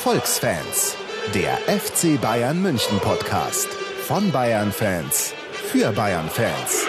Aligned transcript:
Erfolgsfans, 0.00 0.96
der 1.34 1.58
FC 1.68 2.18
Bayern 2.18 2.62
München 2.62 2.98
Podcast 3.00 3.68
von 4.06 4.32
Bayern 4.32 4.72
Fans 4.72 5.34
für 5.52 5.92
Bayern 5.92 6.26
Fans. 6.30 6.86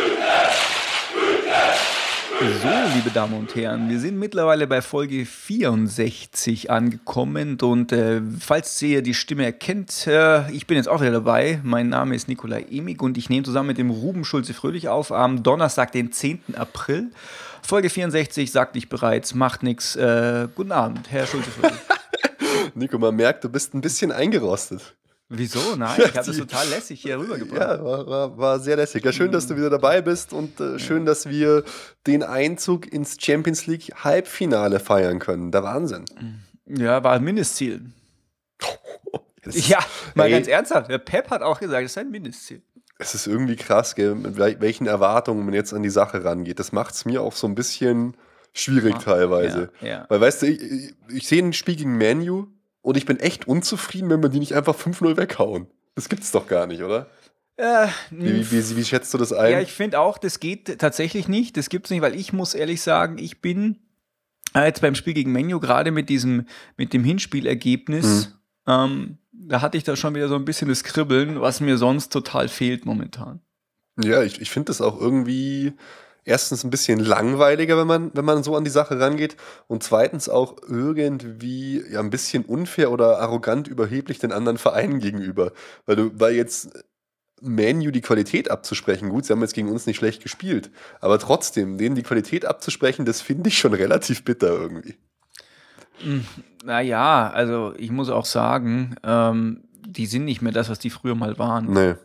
So, 2.40 2.70
liebe 2.96 3.10
Damen 3.14 3.34
und 3.34 3.54
Herren, 3.54 3.90
wir 3.90 4.00
sind 4.00 4.18
mittlerweile 4.18 4.66
bei 4.66 4.82
Folge 4.82 5.26
64 5.26 6.72
angekommen 6.72 7.58
und 7.62 7.92
äh, 7.92 8.22
falls 8.40 8.82
ihr 8.82 9.02
die 9.02 9.14
Stimme 9.14 9.44
erkennt, 9.44 10.08
äh, 10.08 10.50
ich 10.52 10.66
bin 10.66 10.78
jetzt 10.78 10.88
auch 10.88 11.02
wieder 11.02 11.12
dabei. 11.12 11.60
Mein 11.64 11.90
Name 11.90 12.16
ist 12.16 12.30
Nikolai 12.30 12.66
Emig 12.72 13.02
und 13.02 13.18
ich 13.18 13.30
nehme 13.30 13.44
zusammen 13.44 13.68
mit 13.68 13.78
dem 13.78 13.90
Ruben 13.90 14.24
Schulze-Fröhlich 14.24 14.88
auf 14.88 15.12
am 15.12 15.44
Donnerstag, 15.44 15.92
den 15.92 16.14
10. 16.14 16.56
April. 16.56 17.12
Folge 17.62 17.90
64, 17.90 18.50
sagte 18.50 18.78
ich 18.78 18.88
bereits, 18.88 19.36
macht 19.36 19.64
nichts. 19.64 19.98
Äh, 19.98 20.48
guten 20.56 20.72
Abend, 20.72 21.12
Herr 21.12 21.28
Schulze-Fröhlich. 21.28 21.78
Nico, 22.76 22.98
man 22.98 23.16
merkt, 23.16 23.44
du 23.44 23.50
bist 23.50 23.74
ein 23.74 23.82
bisschen 23.82 24.12
eingerostet. 24.12 24.96
Wieso? 25.34 25.76
Nein, 25.78 25.98
ich 25.98 26.16
habe 26.16 26.26
das 26.26 26.38
total 26.38 26.68
lässig 26.68 27.02
hier 27.02 27.18
rübergebracht. 27.18 27.60
Ja, 27.60 27.84
war, 27.84 28.06
war, 28.06 28.38
war, 28.38 28.60
sehr 28.60 28.76
lässig. 28.76 29.04
Ja, 29.06 29.14
schön, 29.14 29.32
dass 29.32 29.48
du 29.48 29.56
wieder 29.56 29.70
dabei 29.70 30.02
bist 30.02 30.34
und 30.34 30.60
äh, 30.60 30.78
schön, 30.78 31.06
dass 31.06 31.30
wir 31.30 31.64
den 32.06 32.22
Einzug 32.22 32.92
ins 32.92 33.16
Champions 33.20 33.66
League 33.66 33.92
Halbfinale 34.04 34.82
feiern 34.82 35.20
können. 35.20 35.52
Der 35.52 35.64
Wahnsinn. 35.64 36.06
Ja, 36.66 37.02
war 37.04 37.14
ein 37.14 37.24
Mindestziel. 37.24 37.92
ja, 39.46 39.80
mal 40.16 40.26
Ey. 40.26 40.32
ganz 40.32 40.48
ernsthaft. 40.48 40.92
Der 40.92 40.98
Pep 40.98 41.30
hat 41.30 41.42
auch 41.42 41.60
gesagt, 41.60 41.86
das 41.86 41.92
ist 41.92 41.98
ein 41.98 42.12
Mindestziel. 42.12 42.62
Es 43.00 43.16
ist 43.16 43.26
irgendwie 43.26 43.56
krass, 43.56 43.96
gell, 43.96 44.14
mit 44.14 44.38
welchen 44.38 44.86
Erwartungen 44.86 45.44
man 45.46 45.54
jetzt 45.54 45.74
an 45.74 45.82
die 45.82 45.90
Sache 45.90 46.24
rangeht. 46.24 46.60
Das 46.60 46.72
macht 46.72 46.94
es 46.94 47.06
mir 47.06 47.22
auch 47.22 47.34
so 47.34 47.48
ein 47.48 47.56
bisschen 47.56 48.16
schwierig 48.54 48.94
ja, 48.94 49.00
teilweise. 49.00 49.72
Ja, 49.80 49.88
ja. 49.88 50.06
Weil, 50.10 50.22
weißt 50.22 50.42
du, 50.44 50.48
ich, 50.48 50.94
ich 51.10 51.28
sehe 51.28 51.42
ein 51.42 51.54
Spiel 51.54 51.78
gegen 51.78 51.98
Manu 51.98 52.48
und 52.82 52.98
ich 52.98 53.06
bin 53.06 53.20
echt 53.20 53.48
unzufrieden, 53.48 54.10
wenn 54.10 54.22
wir 54.22 54.30
die 54.30 54.40
nicht 54.40 54.56
einfach 54.56 54.76
5-0 54.76 55.18
weghauen. 55.18 55.68
Das 55.96 56.10
gibt's 56.10 56.32
doch 56.32 56.48
gar 56.48 56.68
nicht, 56.68 56.84
oder? 56.84 57.10
Äh, 57.58 57.88
wie, 58.10 58.52
wie, 58.52 58.52
wie, 58.52 58.78
wie, 58.78 58.86
schätzt 58.86 59.14
du 59.14 59.18
das 59.18 59.34
ein? 59.34 59.52
Ja, 59.52 59.60
ich 59.60 59.72
finde 59.72 60.00
auch, 60.00 60.18
das 60.18 60.40
geht 60.40 60.80
tatsächlich 60.80 61.28
nicht. 61.28 61.58
Das 61.58 61.70
gibt's 61.70 61.90
nicht, 61.90 62.02
weil 62.02 62.16
ich 62.16 62.34
muss 62.34 62.54
ehrlich 62.54 62.82
sagen, 62.82 63.18
ich 63.18 63.42
bin 63.42 63.78
äh, 64.56 64.66
jetzt 64.66 64.82
beim 64.82 64.96
Spiel 64.96 65.14
gegen 65.14 65.32
Menu 65.32 65.60
gerade 65.60 65.92
mit 65.92 66.10
diesem, 66.10 66.48
mit 66.78 66.94
dem 66.94 67.04
Hinspielergebnis, 67.04 68.30
mhm. 68.68 68.72
ähm, 68.72 69.18
da 69.32 69.62
hatte 69.62 69.78
ich 69.78 69.84
da 69.84 69.96
schon 69.96 70.16
wieder 70.16 70.28
so 70.28 70.36
ein 70.36 70.46
bisschen 70.46 70.70
das 70.70 70.84
Kribbeln, 70.84 71.42
was 71.42 71.62
mir 71.62 71.78
sonst 71.78 72.12
total 72.12 72.48
fehlt 72.48 72.86
momentan. 72.86 73.42
Ja, 74.02 74.24
ich, 74.24 74.42
ich 74.42 74.50
finde 74.50 74.68
das 74.68 74.82
auch 74.82 75.00
irgendwie, 75.00 75.74
erstens 76.24 76.64
ein 76.64 76.70
bisschen 76.70 77.00
langweiliger, 77.00 77.78
wenn 77.78 77.88
man, 77.88 78.12
wenn 78.14 78.26
man 78.26 78.44
so 78.44 78.56
an 78.56 78.64
die 78.64 78.70
Sache 78.70 79.00
rangeht. 79.00 79.38
Und 79.68 79.84
zweitens 79.84 80.30
auch 80.30 80.58
irgendwie 80.68 81.84
ja, 81.92 82.00
ein 82.00 82.10
bisschen 82.10 82.46
unfair 82.46 82.92
oder 82.92 83.20
arrogant 83.20 83.68
überheblich 83.68 84.20
den 84.20 84.32
anderen 84.32 84.58
Vereinen 84.58 85.00
gegenüber. 85.00 85.52
Weil 85.86 85.96
du, 85.96 86.12
weil 86.14 86.36
jetzt 86.36 86.72
Manu 87.42 87.92
die 87.92 88.02
Qualität 88.02 88.52
abzusprechen, 88.52 89.10
gut, 89.10 89.26
sie 89.26 89.34
haben 89.34 89.42
jetzt 89.42 89.56
gegen 89.56 89.70
uns 89.70 89.88
nicht 89.88 89.98
schlecht 89.98 90.22
gespielt, 90.22 90.70
aber 91.00 91.18
trotzdem, 91.18 91.78
denen 91.78 91.96
die 91.96 92.04
Qualität 92.04 92.46
abzusprechen, 92.46 93.06
das 93.06 93.22
finde 93.22 93.50
ich 93.50 93.58
schon 93.58 93.74
relativ 93.74 94.24
bitter 94.24 94.50
irgendwie. 94.50 94.96
Hm, 96.04 96.26
naja, 96.64 97.32
also 97.32 97.74
ich 97.78 97.92
muss 97.92 98.10
auch 98.10 98.26
sagen, 98.26 98.96
ähm, 99.04 99.64
die 99.88 100.06
sind 100.06 100.26
nicht 100.26 100.42
mehr 100.42 100.52
das, 100.52 100.70
was 100.70 100.80
die 100.80 100.92
früher 100.92 101.16
mal 101.16 101.38
waren. 101.40 101.74
Nee. 101.74 101.96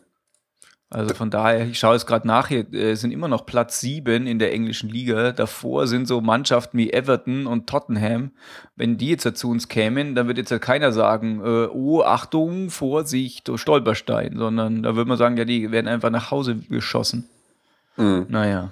Also 0.89 1.13
von 1.13 1.29
daher, 1.29 1.67
ich 1.67 1.79
schaue 1.79 1.97
es 1.97 2.05
gerade 2.05 2.25
nach, 2.25 2.47
hier 2.47 2.73
äh, 2.73 2.95
sind 2.95 3.11
immer 3.11 3.27
noch 3.27 3.45
Platz 3.45 3.81
sieben 3.81 4.25
in 4.25 4.39
der 4.39 4.53
englischen 4.53 4.89
Liga. 4.89 5.33
Davor 5.33 5.85
sind 5.85 6.07
so 6.07 6.21
Mannschaften 6.21 6.77
wie 6.77 6.93
Everton 6.93 7.45
und 7.45 7.67
Tottenham. 7.67 8.31
Wenn 8.77 8.97
die 8.97 9.09
jetzt 9.09 9.37
zu 9.37 9.49
uns 9.49 9.67
kämen, 9.67 10.15
dann 10.15 10.27
wird 10.27 10.37
jetzt 10.37 10.51
ja 10.51 10.59
keiner 10.59 10.93
sagen, 10.93 11.41
äh, 11.41 11.67
oh, 11.67 12.03
Achtung, 12.03 12.69
Vorsicht, 12.69 13.49
oh, 13.49 13.57
Stolperstein, 13.57 14.37
sondern 14.37 14.83
da 14.83 14.95
würde 14.95 15.09
man 15.09 15.17
sagen, 15.17 15.35
ja, 15.35 15.43
die 15.43 15.71
werden 15.71 15.89
einfach 15.89 16.09
nach 16.09 16.31
Hause 16.31 16.55
geschossen. 16.55 17.27
Mhm. 17.97 18.27
Naja. 18.29 18.71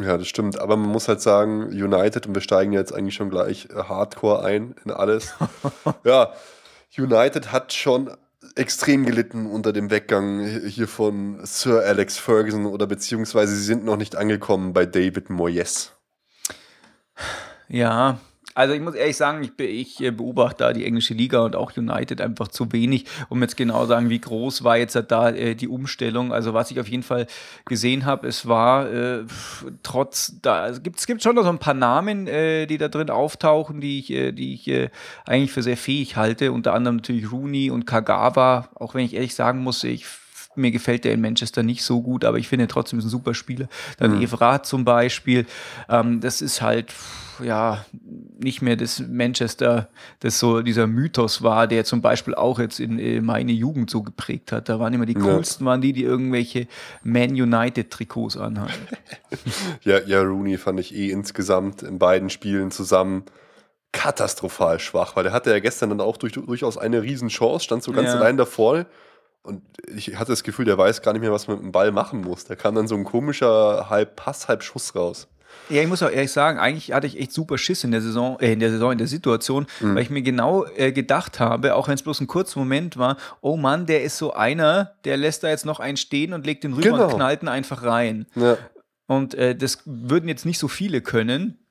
Ja, 0.00 0.16
das 0.18 0.28
stimmt. 0.28 0.60
Aber 0.60 0.76
man 0.76 0.90
muss 0.90 1.08
halt 1.08 1.20
sagen, 1.20 1.64
United, 1.64 2.28
und 2.28 2.34
wir 2.34 2.42
steigen 2.42 2.72
jetzt 2.72 2.94
eigentlich 2.94 3.14
schon 3.14 3.30
gleich 3.30 3.68
äh, 3.70 3.82
hardcore 3.82 4.44
ein 4.44 4.76
in 4.84 4.92
alles. 4.92 5.34
ja, 6.04 6.32
United 6.96 7.50
hat 7.50 7.72
schon 7.72 8.10
extrem 8.54 9.04
gelitten 9.04 9.46
unter 9.46 9.72
dem 9.72 9.90
Weggang 9.90 10.44
hier 10.66 10.88
von 10.88 11.44
Sir 11.44 11.82
Alex 11.84 12.18
Ferguson 12.18 12.66
oder 12.66 12.86
beziehungsweise 12.86 13.54
sie 13.56 13.64
sind 13.64 13.84
noch 13.84 13.96
nicht 13.96 14.16
angekommen 14.16 14.72
bei 14.72 14.86
David 14.86 15.30
Moyes. 15.30 15.92
Ja, 17.68 18.18
also 18.54 18.72
ich 18.74 18.80
muss 18.80 18.94
ehrlich 18.94 19.16
sagen, 19.16 19.42
ich, 19.42 19.58
ich, 19.58 20.00
äh, 20.00 20.10
beobachte 20.10 20.64
da 20.64 20.72
die 20.72 20.84
englische 20.84 21.14
Liga 21.14 21.40
und 21.40 21.56
auch 21.56 21.76
United 21.76 22.20
einfach 22.20 22.48
zu 22.48 22.72
wenig, 22.72 23.06
um 23.28 23.42
jetzt 23.42 23.56
genau 23.56 23.84
sagen, 23.86 24.10
wie 24.10 24.20
groß 24.20 24.64
war 24.64 24.76
jetzt 24.76 24.94
da 25.08 25.30
äh, 25.30 25.54
die 25.54 25.68
Umstellung. 25.68 26.32
Also 26.32 26.54
was 26.54 26.70
ich 26.70 26.78
auf 26.78 26.88
jeden 26.88 27.02
Fall 27.02 27.26
gesehen 27.64 28.04
habe, 28.04 28.28
es 28.28 28.46
war 28.46 28.90
äh, 28.90 29.24
trotz, 29.82 30.34
da 30.40 30.62
also 30.62 30.80
gibt 30.80 30.98
es 30.98 31.06
gibt 31.06 31.22
schon 31.22 31.34
noch 31.34 31.42
so 31.42 31.50
ein 31.50 31.58
paar 31.58 31.74
Namen, 31.74 32.26
äh, 32.26 32.66
die 32.66 32.78
da 32.78 32.88
drin 32.88 33.10
auftauchen, 33.10 33.80
die 33.80 33.98
ich, 33.98 34.10
äh, 34.10 34.32
die 34.32 34.54
ich 34.54 34.68
äh, 34.68 34.90
eigentlich 35.26 35.52
für 35.52 35.62
sehr 35.62 35.76
fähig 35.76 36.16
halte. 36.16 36.52
Unter 36.52 36.74
anderem 36.74 36.96
natürlich 36.96 37.30
Rooney 37.32 37.70
und 37.70 37.86
Kagawa, 37.86 38.68
auch 38.74 38.94
wenn 38.94 39.04
ich 39.04 39.14
ehrlich 39.14 39.34
sagen 39.34 39.60
muss, 39.60 39.82
ich 39.84 40.06
mir 40.56 40.70
gefällt 40.70 41.04
der 41.04 41.12
in 41.12 41.20
Manchester 41.20 41.62
nicht 41.62 41.82
so 41.82 42.02
gut, 42.02 42.24
aber 42.24 42.38
ich 42.38 42.48
finde 42.48 42.66
trotzdem 42.66 42.98
ist 42.98 43.06
ein 43.06 43.10
super 43.10 43.34
Spieler. 43.34 43.68
Dann 43.98 44.16
mhm. 44.16 44.22
Evra 44.22 44.62
zum 44.62 44.84
Beispiel. 44.84 45.46
Ähm, 45.88 46.20
das 46.20 46.42
ist 46.42 46.62
halt 46.62 46.92
ja 47.42 47.84
nicht 48.38 48.62
mehr 48.62 48.76
das 48.76 49.00
Manchester, 49.00 49.88
das 50.20 50.38
so 50.38 50.62
dieser 50.62 50.86
Mythos 50.86 51.42
war, 51.42 51.66
der 51.66 51.84
zum 51.84 52.00
Beispiel 52.00 52.34
auch 52.34 52.58
jetzt 52.58 52.80
in, 52.80 52.98
in 52.98 53.16
äh, 53.16 53.20
meine 53.20 53.52
Jugend 53.52 53.90
so 53.90 54.02
geprägt 54.02 54.52
hat. 54.52 54.68
Da 54.68 54.78
waren 54.78 54.92
immer 54.92 55.06
die 55.06 55.14
coolsten, 55.14 55.64
waren 55.64 55.80
die, 55.80 55.92
die 55.92 56.04
irgendwelche 56.04 56.66
Man 57.02 57.30
United 57.30 57.90
Trikots 57.90 58.36
anhatten. 58.36 58.86
ja, 59.82 60.00
ja, 60.00 60.22
Rooney 60.22 60.58
fand 60.58 60.80
ich 60.80 60.94
eh 60.94 61.10
insgesamt 61.10 61.82
in 61.82 61.98
beiden 61.98 62.30
Spielen 62.30 62.70
zusammen 62.70 63.24
katastrophal 63.92 64.80
schwach, 64.80 65.14
weil 65.14 65.22
der 65.22 65.32
hatte 65.32 65.50
ja 65.50 65.60
gestern 65.60 65.90
dann 65.90 66.00
auch 66.00 66.16
durch, 66.16 66.32
durchaus 66.32 66.76
eine 66.76 67.02
Riesenchance, 67.02 67.64
stand 67.64 67.82
so 67.82 67.92
ganz 67.92 68.08
ja. 68.08 68.16
allein 68.16 68.36
davor. 68.36 68.86
Und 69.44 69.62
ich 69.94 70.16
hatte 70.16 70.32
das 70.32 70.42
Gefühl, 70.42 70.64
der 70.64 70.78
weiß 70.78 71.02
gar 71.02 71.12
nicht 71.12 71.20
mehr, 71.20 71.30
was 71.30 71.46
man 71.46 71.58
mit 71.58 71.64
dem 71.66 71.72
Ball 71.72 71.92
machen 71.92 72.22
muss. 72.22 72.46
Da 72.46 72.56
kam 72.56 72.74
dann 72.74 72.88
so 72.88 72.94
ein 72.94 73.04
komischer 73.04 73.90
halb 73.90 74.16
Pass, 74.16 74.48
halb 74.48 74.62
Schuss 74.62 74.96
raus. 74.96 75.28
Ja, 75.68 75.82
ich 75.82 75.88
muss 75.88 76.02
auch 76.02 76.10
ehrlich 76.10 76.32
sagen, 76.32 76.58
eigentlich 76.58 76.92
hatte 76.92 77.06
ich 77.06 77.18
echt 77.18 77.32
super 77.32 77.58
Schiss 77.58 77.84
in 77.84 77.90
der 77.90 78.00
Saison, 78.00 78.38
äh, 78.40 78.52
in 78.52 78.60
der 78.60 78.70
Saison, 78.70 78.92
in 78.92 78.98
der 78.98 79.06
Situation, 79.06 79.66
mhm. 79.80 79.94
weil 79.94 80.02
ich 80.02 80.10
mir 80.10 80.22
genau 80.22 80.64
äh, 80.76 80.92
gedacht 80.92 81.40
habe, 81.40 81.74
auch 81.74 81.88
wenn 81.88 81.94
es 81.94 82.02
bloß 82.02 82.22
ein 82.22 82.26
kurzer 82.26 82.58
Moment 82.58 82.96
war, 82.96 83.18
oh 83.42 83.56
Mann, 83.56 83.86
der 83.86 84.02
ist 84.02 84.18
so 84.18 84.32
einer, 84.32 84.94
der 85.04 85.18
lässt 85.18 85.44
da 85.44 85.48
jetzt 85.48 85.66
noch 85.66 85.78
einen 85.78 85.98
stehen 85.98 86.32
und 86.32 86.46
legt 86.46 86.64
den 86.64 86.72
rüber 86.72 86.90
genau. 86.90 87.04
und 87.04 87.14
knallt 87.14 87.42
ihn 87.42 87.48
einfach 87.48 87.82
rein. 87.82 88.26
Ja. 88.34 88.56
Und 89.06 89.34
äh, 89.34 89.54
das 89.54 89.80
würden 89.84 90.28
jetzt 90.28 90.46
nicht 90.46 90.58
so 90.58 90.68
viele 90.68 91.02
können, 91.02 91.63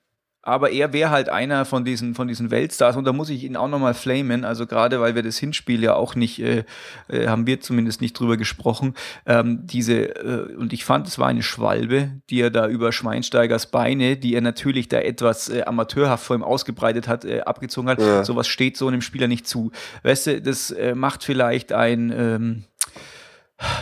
aber 0.44 0.72
er 0.72 0.92
wäre 0.92 1.10
halt 1.10 1.30
einer 1.30 1.64
von 1.64 1.86
diesen, 1.86 2.16
von 2.16 2.28
diesen 2.28 2.52
Weltstars 2.52 2.98
und 2.98 3.06
da 3.06 3.14
muss 3.14 3.30
ich 3.30 3.46
ihn 3.46 3.56
auch 3.56 3.70
nochmal 3.70 3.94
flamen, 3.94 4.44
also 4.44 4.68
gerade 4.68 5.00
weil 5.00 5.16
wir 5.16 5.24
das 5.24 5.38
Hinspiel 5.38 5.82
ja 5.82 5.96
auch 5.96 6.16
nicht, 6.16 6.40
äh, 6.40 6.66
äh, 7.08 7.28
haben 7.28 7.48
wir 7.48 7.62
zumindest 7.62 8.02
nicht 8.02 8.20
drüber 8.20 8.36
gesprochen, 8.36 8.94
ähm, 9.26 9.62
diese, 9.64 10.16
äh, 10.16 10.56
und 10.56 10.74
ich 10.74 10.84
fand, 10.84 11.08
es 11.08 11.18
war 11.18 11.30
eine 11.30 11.44
Schwalbe, 11.44 12.12
die 12.30 12.42
er 12.42 12.52
da 12.52 12.68
über 12.68 12.92
Schweinsteigers 12.92 13.72
Beine, 13.72 14.18
die 14.18 14.36
er 14.36 14.42
natürlich 14.42 14.90
da 14.90 15.00
etwas 15.00 15.48
äh, 15.48 15.64
amateurhaft 15.64 16.26
vor 16.26 16.36
ihm 16.36 16.44
ausgebreitet 16.44 17.08
hat, 17.08 17.24
äh, 17.24 17.42
abgezogen 17.42 17.90
hat, 17.90 18.00
ja. 18.00 18.26
sowas 18.26 18.48
steht 18.48 18.76
so 18.76 18.90
einem 18.90 19.02
Spieler 19.02 19.30
nicht 19.30 19.48
zu. 19.48 19.72
Weißt 20.04 20.28
du, 20.28 20.42
das 20.42 20.72
äh, 20.72 20.94
macht 20.94 21.24
vielleicht 21.24 21.72
ein, 21.72 22.14
ähm, 22.16 22.64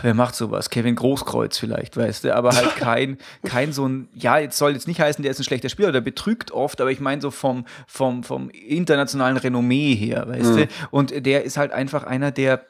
wer 0.01 0.13
macht 0.13 0.36
sowas? 0.36 0.69
Kevin 0.69 0.95
Großkreuz 0.95 1.57
vielleicht, 1.57 1.98
weißt 1.98 2.24
du, 2.24 2.36
aber 2.36 2.51
halt 2.51 2.75
kein, 2.78 3.18
kein 3.44 3.74
so 3.74 3.88
ein, 3.88 4.10
ja, 4.13 4.38
jetzt 4.38 4.57
soll 4.57 4.74
jetzt 4.74 4.88
nicht 4.88 5.00
heißen, 5.00 5.22
der 5.22 5.31
ist 5.31 5.39
ein 5.39 5.44
schlechter 5.44 5.69
Spieler, 5.69 5.92
der 5.92 6.01
betrügt 6.01 6.51
oft, 6.51 6.81
aber 6.81 6.92
ich 6.92 7.00
meine 7.00 7.22
so 7.22 7.31
vom, 7.31 7.66
vom, 7.88 8.24
vom 8.24 8.50
internationalen 8.50 9.38
Renommee 9.38 9.95
her, 9.95 10.28
weißt 10.28 10.51
mhm. 10.51 10.57
du, 10.57 10.68
und 10.92 11.25
der 11.25 11.44
ist 11.44 11.57
halt 11.57 11.72
einfach 11.72 12.04
einer, 12.04 12.31
der, 12.31 12.66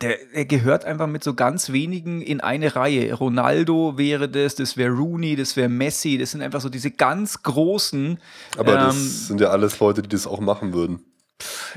der, 0.00 0.16
der 0.34 0.44
gehört 0.44 0.84
einfach 0.84 1.06
mit 1.06 1.22
so 1.22 1.34
ganz 1.34 1.70
wenigen 1.72 2.20
in 2.20 2.40
eine 2.40 2.74
Reihe. 2.74 3.14
Ronaldo 3.14 3.96
wäre 3.96 4.28
das, 4.28 4.56
das 4.56 4.76
wäre 4.76 4.90
Rooney, 4.90 5.36
das 5.36 5.56
wäre 5.56 5.68
Messi, 5.68 6.18
das 6.18 6.32
sind 6.32 6.42
einfach 6.42 6.60
so 6.60 6.68
diese 6.68 6.90
ganz 6.90 7.42
großen. 7.42 8.18
Aber 8.58 8.72
ähm, 8.72 8.86
das 8.86 9.28
sind 9.28 9.40
ja 9.40 9.48
alles 9.48 9.78
Leute, 9.78 10.02
die 10.02 10.08
das 10.08 10.26
auch 10.26 10.40
machen 10.40 10.74
würden. 10.74 11.04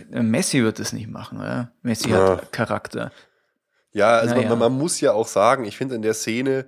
Messi 0.10 0.64
wird 0.64 0.80
das 0.80 0.94
nicht 0.94 1.10
machen, 1.10 1.40
oder? 1.40 1.72
Messi 1.82 2.10
ja. 2.10 2.38
hat 2.38 2.52
Charakter. 2.52 3.12
Ja, 3.92 4.18
also 4.18 4.36
naja. 4.36 4.50
man, 4.50 4.60
man, 4.60 4.72
muss 4.74 5.02
ja 5.02 5.14
auch 5.14 5.28
sagen, 5.28 5.66
ich 5.66 5.78
finde 5.78 5.96
in 5.96 6.02
der 6.02 6.14
Szene, 6.14 6.66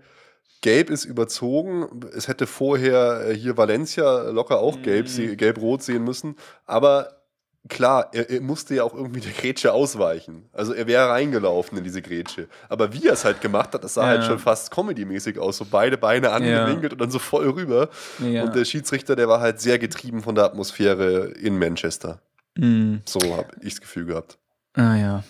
Gelb 0.61 0.91
ist 0.91 1.05
überzogen. 1.05 2.01
Es 2.15 2.27
hätte 2.27 2.45
vorher 2.47 3.29
äh, 3.29 3.35
hier 3.35 3.57
Valencia 3.57 4.29
locker 4.29 4.59
auch 4.59 4.77
mhm. 4.77 4.83
gelb, 4.83 5.07
gelb-rot 5.37 5.81
sehen 5.81 6.03
müssen. 6.03 6.35
Aber 6.65 7.21
klar, 7.67 8.09
er, 8.13 8.29
er, 8.29 8.41
musste 8.41 8.75
ja 8.75 8.83
auch 8.83 8.93
irgendwie 8.93 9.21
der 9.21 9.31
Grätsche 9.31 9.73
ausweichen. 9.73 10.49
Also 10.53 10.73
er 10.73 10.85
wäre 10.85 11.09
reingelaufen 11.09 11.79
in 11.79 11.83
diese 11.83 12.03
Grätsche. 12.03 12.47
Aber 12.69 12.93
wie 12.93 13.07
er 13.07 13.13
es 13.13 13.25
halt 13.25 13.41
gemacht 13.41 13.73
hat, 13.73 13.83
das 13.83 13.95
sah 13.95 14.05
halt 14.05 14.21
ja. 14.21 14.21
halt 14.21 14.31
schon 14.31 14.39
fast 14.39 14.71
comedy-mäßig 14.71 15.39
aus. 15.39 15.57
So 15.57 15.65
beide 15.69 15.97
Beine 15.97 16.31
angewinkelt 16.31 16.91
ja. 16.91 16.95
und 16.95 17.01
dann 17.01 17.11
so 17.11 17.19
voll 17.19 17.49
rüber. 17.49 17.89
Ja. 18.19 18.43
Und 18.43 18.55
der 18.55 18.65
Schiedsrichter, 18.65 19.15
der 19.15 19.27
war 19.27 19.39
halt 19.39 19.59
sehr 19.59 19.79
getrieben 19.79 20.21
von 20.21 20.35
der 20.35 20.45
Atmosphäre 20.45 21.31
in 21.31 21.57
Manchester. 21.57 22.21
Mm. 22.55 22.97
So 23.05 23.19
habe 23.35 23.49
ich 23.61 23.73
das 23.73 23.81
Gefühl 23.81 24.05
gehabt. 24.05 24.37
Ah 24.73 24.95
ja. 24.95 25.23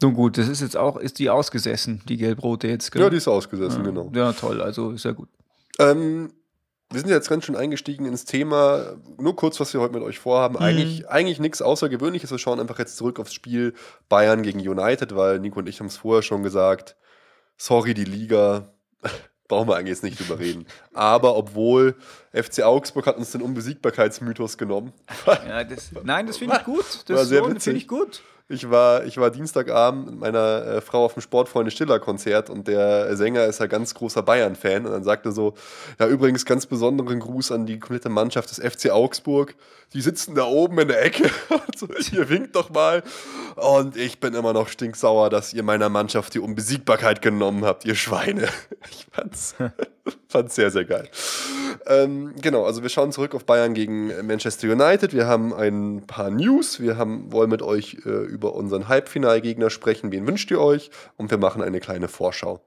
So 0.00 0.12
gut, 0.12 0.36
das 0.36 0.48
ist 0.48 0.60
jetzt 0.60 0.76
auch, 0.76 0.96
ist 0.96 1.18
die 1.18 1.30
ausgesessen, 1.30 2.02
die 2.06 2.18
gelb-rote 2.18 2.68
jetzt, 2.68 2.92
gell? 2.92 3.02
Ja, 3.02 3.10
die 3.10 3.16
ist 3.16 3.28
ausgesessen, 3.28 3.78
ja. 3.78 3.90
genau. 3.90 4.10
Ja, 4.14 4.32
toll, 4.32 4.60
also 4.60 4.90
ist 4.90 5.04
ja 5.04 5.12
gut. 5.12 5.28
Ähm, 5.78 6.30
wir 6.90 7.00
sind 7.00 7.08
jetzt 7.08 7.28
ganz 7.28 7.44
schön 7.44 7.56
eingestiegen 7.56 8.06
ins 8.06 8.24
Thema. 8.24 8.96
Nur 9.18 9.34
kurz, 9.34 9.58
was 9.58 9.72
wir 9.72 9.80
heute 9.80 9.94
mit 9.94 10.02
euch 10.02 10.18
vorhaben. 10.18 10.56
Eigentlich, 10.58 11.08
eigentlich 11.08 11.40
nichts 11.40 11.60
Außergewöhnliches. 11.60 12.30
Wir 12.30 12.38
schauen 12.38 12.60
einfach 12.60 12.78
jetzt 12.78 12.96
zurück 12.96 13.18
aufs 13.18 13.34
Spiel 13.34 13.74
Bayern 14.08 14.42
gegen 14.42 14.60
United, 14.60 15.16
weil 15.16 15.40
Nico 15.40 15.58
und 15.58 15.68
ich 15.68 15.80
haben 15.80 15.86
es 15.86 15.96
vorher 15.96 16.22
schon 16.22 16.42
gesagt. 16.42 16.96
Sorry, 17.56 17.94
die 17.94 18.04
Liga. 18.04 18.72
Brauchen 19.48 19.68
wir 19.68 19.76
eigentlich 19.76 19.90
jetzt 19.90 20.02
nicht 20.02 20.18
drüber 20.20 20.38
reden. 20.38 20.66
Aber 20.92 21.36
obwohl 21.36 21.94
FC 22.32 22.62
Augsburg 22.62 23.06
hat 23.06 23.16
uns 23.16 23.30
den 23.30 23.42
Unbesiegbarkeitsmythos 23.42 24.58
genommen. 24.58 24.92
Ja, 25.26 25.64
das, 25.64 25.90
nein, 26.02 26.26
das 26.26 26.38
finde 26.38 26.56
ich 26.56 26.64
gut. 26.64 26.84
Das 27.06 27.28
finde 27.28 27.78
ich 27.78 27.88
gut. 27.88 28.22
Ich 28.48 28.70
war, 28.70 29.04
ich 29.04 29.18
war 29.18 29.30
Dienstagabend 29.30 30.06
mit 30.06 30.20
meiner 30.20 30.64
äh, 30.64 30.80
Frau 30.80 31.04
auf 31.04 31.14
dem 31.14 31.20
Sportfreunde 31.20 31.72
Stiller 31.72 31.98
Konzert 31.98 32.48
und 32.48 32.68
der 32.68 33.16
Sänger 33.16 33.44
ist 33.46 33.58
ja 33.58 33.66
ganz 33.66 33.92
großer 33.94 34.22
Bayern-Fan 34.22 34.86
und 34.86 34.92
dann 34.92 35.02
sagte 35.02 35.32
so, 35.32 35.54
ja 35.98 36.06
übrigens 36.06 36.44
ganz 36.44 36.64
besonderen 36.66 37.18
Gruß 37.18 37.50
an 37.50 37.66
die 37.66 37.80
komplette 37.80 38.08
Mannschaft 38.08 38.50
des 38.50 38.58
FC 38.58 38.90
Augsburg. 38.90 39.56
Die 39.94 40.00
sitzen 40.00 40.36
da 40.36 40.44
oben 40.44 40.78
in 40.78 40.88
der 40.88 41.04
Ecke. 41.04 41.28
so, 41.76 41.88
ihr 42.12 42.28
winkt 42.28 42.54
doch 42.54 42.70
mal. 42.70 43.02
Und 43.56 43.96
ich 43.96 44.20
bin 44.20 44.34
immer 44.34 44.52
noch 44.52 44.68
stinksauer, 44.68 45.28
dass 45.28 45.52
ihr 45.52 45.64
meiner 45.64 45.88
Mannschaft 45.88 46.34
die 46.34 46.40
Unbesiegbarkeit 46.40 47.22
genommen 47.22 47.64
habt, 47.64 47.84
ihr 47.84 47.96
Schweine. 47.96 48.48
Ich 48.88 49.06
fand's, 49.10 49.56
fand's 50.28 50.54
sehr, 50.54 50.70
sehr 50.70 50.84
geil. 50.84 51.08
Ähm, 51.86 52.34
genau, 52.40 52.64
also 52.64 52.82
wir 52.82 52.88
schauen 52.88 53.12
zurück 53.12 53.34
auf 53.34 53.44
Bayern 53.44 53.74
gegen 53.74 54.08
Manchester 54.26 54.70
United. 54.70 55.12
Wir 55.12 55.26
haben 55.26 55.54
ein 55.54 56.06
paar 56.06 56.30
News. 56.30 56.80
Wir 56.80 56.96
haben, 56.96 57.32
wollen 57.32 57.50
mit 57.50 57.62
euch 57.62 57.98
äh, 58.04 58.08
über 58.08 58.54
unseren 58.54 58.88
Halbfinalgegner 58.88 59.70
sprechen. 59.70 60.10
Wen 60.10 60.26
wünscht 60.26 60.50
ihr 60.50 60.60
euch? 60.60 60.90
Und 61.16 61.30
wir 61.30 61.38
machen 61.38 61.62
eine 61.62 61.80
kleine 61.80 62.08
Vorschau. 62.08 62.60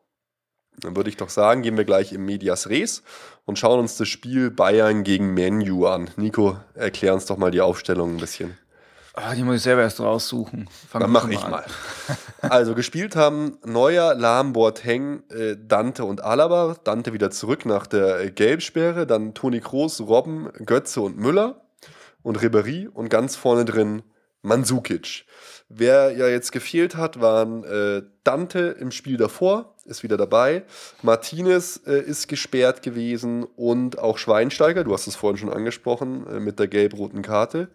Dann 0.81 0.95
würde 0.95 1.09
ich 1.09 1.17
doch 1.17 1.29
sagen, 1.29 1.61
gehen 1.61 1.77
wir 1.77 1.83
gleich 1.83 2.13
im 2.13 2.25
Medias 2.25 2.69
Res 2.69 3.03
und 3.45 3.59
schauen 3.59 3.79
uns 3.79 3.97
das 3.97 4.07
Spiel 4.07 4.49
Bayern 4.49 5.03
gegen 5.03 5.33
Menu 5.33 5.85
an. 5.85 6.09
Nico, 6.15 6.57
erklär 6.73 7.13
uns 7.13 7.25
doch 7.25 7.37
mal 7.37 7.51
die 7.51 7.61
Aufstellung 7.61 8.15
ein 8.15 8.19
bisschen. 8.19 8.57
Ah, 9.21 9.35
die 9.35 9.43
muss 9.43 9.57
ich 9.57 9.61
selber 9.63 9.81
erst 9.81 9.99
raussuchen. 9.99 10.69
Fang 10.89 11.01
Dann 11.01 11.11
mache 11.11 11.31
ich 11.33 11.47
mal. 11.47 11.65
Also 12.41 12.73
gespielt 12.73 13.17
haben 13.17 13.57
Neuer, 13.65 14.15
Lahm, 14.15 14.53
Boateng, 14.53 15.23
äh, 15.29 15.57
Dante 15.59 16.05
und 16.05 16.23
Alaba. 16.23 16.77
Dante 16.85 17.11
wieder 17.11 17.31
zurück 17.31 17.65
nach 17.65 17.85
der 17.85 18.21
äh, 18.21 18.31
Gelbsperre. 18.31 19.05
Dann 19.05 19.33
Toni 19.33 19.59
Kroos, 19.59 19.99
Robben, 19.99 20.49
Götze 20.65 21.01
und 21.01 21.17
Müller 21.17 21.61
und 22.23 22.39
Ribéry 22.39 22.87
und 22.87 23.09
ganz 23.09 23.35
vorne 23.35 23.65
drin 23.65 24.03
Mandzukic. 24.41 25.25
Wer 25.67 26.11
ja 26.11 26.27
jetzt 26.27 26.51
gefehlt 26.51 26.95
hat, 26.95 27.21
waren 27.21 27.63
äh, 27.63 28.01
Dante 28.23 28.75
im 28.79 28.91
Spiel 28.91 29.17
davor, 29.17 29.75
ist 29.85 30.03
wieder 30.03 30.17
dabei. 30.17 30.63
Martinez 31.01 31.81
äh, 31.85 31.99
ist 32.01 32.27
gesperrt 32.27 32.81
gewesen 32.81 33.43
und 33.43 33.99
auch 33.99 34.17
Schweinsteiger, 34.17 34.83
du 34.83 34.93
hast 34.93 35.07
es 35.07 35.15
vorhin 35.15 35.37
schon 35.37 35.53
angesprochen, 35.53 36.25
äh, 36.27 36.39
mit 36.39 36.59
der 36.59 36.67
gelb-roten 36.67 37.21
Karte. 37.21 37.69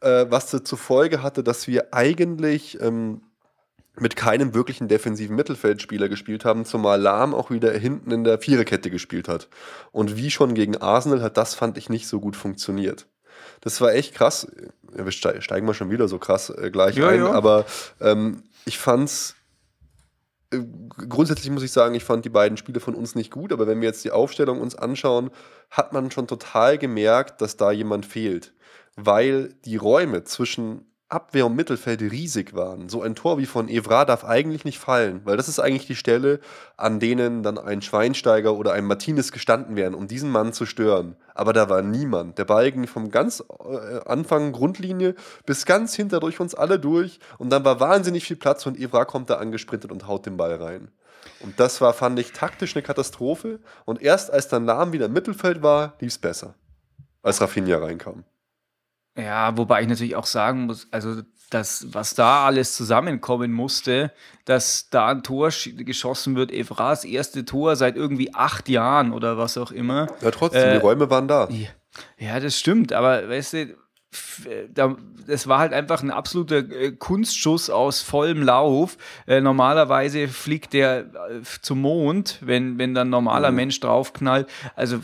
Äh, 0.00 0.26
was 0.28 0.48
zur 0.48 0.78
Folge 0.78 1.22
hatte, 1.22 1.42
dass 1.42 1.68
wir 1.68 1.94
eigentlich 1.94 2.80
ähm, 2.80 3.22
mit 3.98 4.16
keinem 4.16 4.54
wirklichen 4.54 4.88
defensiven 4.88 5.36
Mittelfeldspieler 5.36 6.08
gespielt 6.08 6.44
haben, 6.44 6.64
zumal 6.64 7.00
Lahm 7.00 7.34
auch 7.34 7.50
wieder 7.50 7.72
hinten 7.72 8.10
in 8.10 8.24
der 8.24 8.38
Viererkette 8.38 8.90
gespielt 8.90 9.28
hat. 9.28 9.48
Und 9.90 10.16
wie 10.16 10.30
schon 10.30 10.54
gegen 10.54 10.78
Arsenal 10.78 11.22
hat 11.22 11.36
das, 11.36 11.54
fand 11.54 11.76
ich, 11.76 11.90
nicht 11.90 12.08
so 12.08 12.20
gut 12.20 12.36
funktioniert. 12.36 13.06
Das 13.60 13.80
war 13.80 13.92
echt 13.92 14.14
krass. 14.14 14.48
Ja, 14.96 15.04
wir 15.04 15.12
ste- 15.12 15.40
steigen 15.42 15.66
mal 15.66 15.74
schon 15.74 15.90
wieder 15.90 16.08
so 16.08 16.18
krass 16.18 16.50
äh, 16.50 16.70
gleich 16.70 16.96
Ja, 16.96 17.08
ein, 17.08 17.20
ja. 17.20 17.30
aber 17.32 17.64
ähm, 18.00 18.42
ich 18.64 18.78
fand's 18.78 19.34
äh, 20.52 20.60
grundsätzlich 21.08 21.50
muss 21.50 21.62
ich 21.62 21.72
sagen, 21.72 21.94
ich 21.94 22.04
fand 22.04 22.24
die 22.24 22.28
beiden 22.30 22.56
Spiele 22.56 22.80
von 22.80 22.94
uns 22.94 23.14
nicht 23.14 23.30
gut, 23.30 23.52
aber 23.52 23.66
wenn 23.66 23.80
wir 23.80 23.88
jetzt 23.88 24.04
die 24.04 24.10
Aufstellung 24.10 24.60
uns 24.60 24.74
anschauen, 24.74 25.30
hat 25.70 25.92
man 25.92 26.10
schon 26.10 26.26
total 26.26 26.78
gemerkt, 26.78 27.40
dass 27.40 27.56
da 27.56 27.72
jemand 27.72 28.04
fehlt, 28.06 28.52
weil 28.96 29.54
die 29.64 29.76
Räume 29.76 30.24
zwischen 30.24 30.91
Abwehr 31.12 31.46
und 31.46 31.54
Mittelfeld 31.54 32.00
riesig 32.00 32.54
waren. 32.54 32.88
So 32.88 33.02
ein 33.02 33.14
Tor 33.14 33.38
wie 33.38 33.46
von 33.46 33.68
Evra 33.68 34.04
darf 34.04 34.24
eigentlich 34.24 34.64
nicht 34.64 34.78
fallen, 34.78 35.20
weil 35.24 35.36
das 35.36 35.48
ist 35.48 35.58
eigentlich 35.58 35.86
die 35.86 35.94
Stelle, 35.94 36.40
an 36.76 37.00
denen 37.00 37.42
dann 37.42 37.58
ein 37.58 37.82
Schweinsteiger 37.82 38.54
oder 38.54 38.72
ein 38.72 38.86
Martinez 38.86 39.30
gestanden 39.30 39.76
wären, 39.76 39.94
um 39.94 40.08
diesen 40.08 40.30
Mann 40.30 40.52
zu 40.52 40.64
stören. 40.64 41.16
Aber 41.34 41.52
da 41.52 41.68
war 41.68 41.82
niemand. 41.82 42.38
Der 42.38 42.46
Ball 42.46 42.72
ging 42.72 42.86
vom 42.86 43.10
ganz 43.10 43.42
äh, 43.64 44.00
Anfang 44.06 44.52
Grundlinie 44.52 45.14
bis 45.44 45.66
ganz 45.66 45.94
hinter 45.94 46.18
durch 46.20 46.40
uns 46.40 46.54
alle 46.54 46.78
durch 46.78 47.20
und 47.38 47.50
dann 47.50 47.64
war 47.64 47.78
wahnsinnig 47.78 48.24
viel 48.24 48.36
Platz 48.36 48.64
und 48.66 48.78
Evra 48.78 49.04
kommt 49.04 49.28
da 49.28 49.36
angesprintet 49.36 49.92
und 49.92 50.06
haut 50.08 50.24
den 50.24 50.36
Ball 50.36 50.54
rein. 50.54 50.90
Und 51.40 51.60
das 51.60 51.80
war, 51.80 51.92
fand 51.92 52.18
ich, 52.18 52.32
taktisch 52.32 52.74
eine 52.74 52.82
Katastrophe. 52.82 53.60
Und 53.84 54.02
erst 54.02 54.30
als 54.32 54.48
dann 54.48 54.64
Lahm 54.64 54.92
wieder 54.92 55.06
im 55.06 55.12
Mittelfeld 55.12 55.62
war, 55.62 55.94
lief 56.00 56.12
es 56.12 56.18
besser. 56.18 56.54
Als 57.22 57.40
Rafinha 57.40 57.78
reinkam. 57.78 58.24
Ja, 59.16 59.56
wobei 59.58 59.82
ich 59.82 59.88
natürlich 59.88 60.16
auch 60.16 60.26
sagen 60.26 60.62
muss, 60.66 60.88
also 60.90 61.20
das, 61.50 61.86
was 61.92 62.14
da 62.14 62.46
alles 62.46 62.74
zusammenkommen 62.74 63.52
musste, 63.52 64.10
dass 64.46 64.88
da 64.88 65.08
ein 65.08 65.22
Tor 65.22 65.48
sch- 65.48 65.84
geschossen 65.84 66.34
wird, 66.34 66.50
Evras 66.50 67.04
erste 67.04 67.44
Tor 67.44 67.76
seit 67.76 67.96
irgendwie 67.96 68.32
acht 68.34 68.70
Jahren 68.70 69.12
oder 69.12 69.36
was 69.36 69.58
auch 69.58 69.70
immer. 69.70 70.06
Ja, 70.22 70.30
trotzdem, 70.30 70.62
Äh, 70.62 70.70
die 70.72 70.76
Räume 70.78 71.10
waren 71.10 71.28
da. 71.28 71.48
Ja, 72.18 72.40
das 72.40 72.58
stimmt, 72.58 72.94
aber 72.94 73.28
weißt 73.28 73.52
du, 73.52 73.58
äh, 73.58 73.76
da, 74.72 74.96
das 75.26 75.46
war 75.46 75.58
halt 75.58 75.74
einfach 75.74 76.02
ein 76.02 76.10
absoluter 76.10 76.56
äh, 76.70 76.92
Kunstschuss 76.92 77.68
aus 77.68 78.00
vollem 78.00 78.42
Lauf. 78.42 78.96
Äh, 79.26 79.42
normalerweise 79.42 80.28
fliegt 80.28 80.72
der 80.72 81.04
zum 81.60 81.82
Mond, 81.82 82.38
wenn, 82.40 82.78
wenn 82.78 82.94
dann 82.94 83.08
ein 83.08 83.10
normaler 83.10 83.48
Mensch 83.52 83.78
draufknallt. 83.80 84.48
Also 84.74 85.00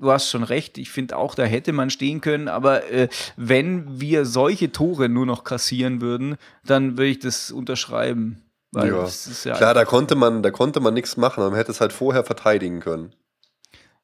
du 0.00 0.10
hast 0.10 0.30
schon 0.30 0.42
recht, 0.42 0.78
ich 0.78 0.90
finde 0.90 1.16
auch, 1.16 1.34
da 1.34 1.44
hätte 1.44 1.72
man 1.72 1.90
stehen 1.90 2.20
können, 2.20 2.48
aber 2.48 2.90
äh, 2.90 3.08
wenn 3.36 4.00
wir 4.00 4.24
solche 4.24 4.72
Tore 4.72 5.08
nur 5.08 5.26
noch 5.26 5.44
kassieren 5.44 6.00
würden, 6.00 6.36
dann 6.64 6.96
würde 6.96 7.10
ich 7.10 7.18
das 7.18 7.50
unterschreiben. 7.50 8.42
Ja. 8.74 8.84
das 8.84 9.44
ja 9.44 9.56
Klar, 9.56 9.74
da 9.74 9.84
konnte 9.84 10.14
man, 10.14 10.42
da 10.42 10.50
konnte 10.50 10.80
man 10.80 10.94
nichts 10.94 11.16
machen, 11.16 11.42
man 11.42 11.54
hätte 11.54 11.72
es 11.72 11.80
halt 11.80 11.92
vorher 11.92 12.24
verteidigen 12.24 12.80
können. 12.80 13.14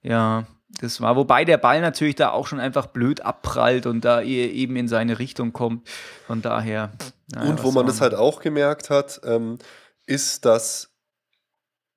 Ja, 0.02 0.46
das 0.80 1.00
war, 1.00 1.16
wobei 1.16 1.44
der 1.44 1.58
Ball 1.58 1.80
natürlich 1.80 2.16
da 2.16 2.30
auch 2.30 2.46
schon 2.46 2.60
einfach 2.60 2.86
blöd 2.86 3.20
abprallt 3.22 3.86
und 3.86 4.04
da 4.04 4.20
e- 4.20 4.46
eben 4.48 4.76
in 4.76 4.88
seine 4.88 5.18
Richtung 5.18 5.52
kommt. 5.52 5.88
Von 6.26 6.42
daher. 6.42 6.92
naja, 7.32 7.48
Und 7.48 7.62
wo 7.62 7.70
man 7.70 7.86
das 7.86 8.00
halt 8.00 8.14
auch 8.14 8.40
gemerkt 8.40 8.90
hat, 8.90 9.20
ähm, 9.24 9.58
ist, 10.06 10.44
dass 10.44 10.90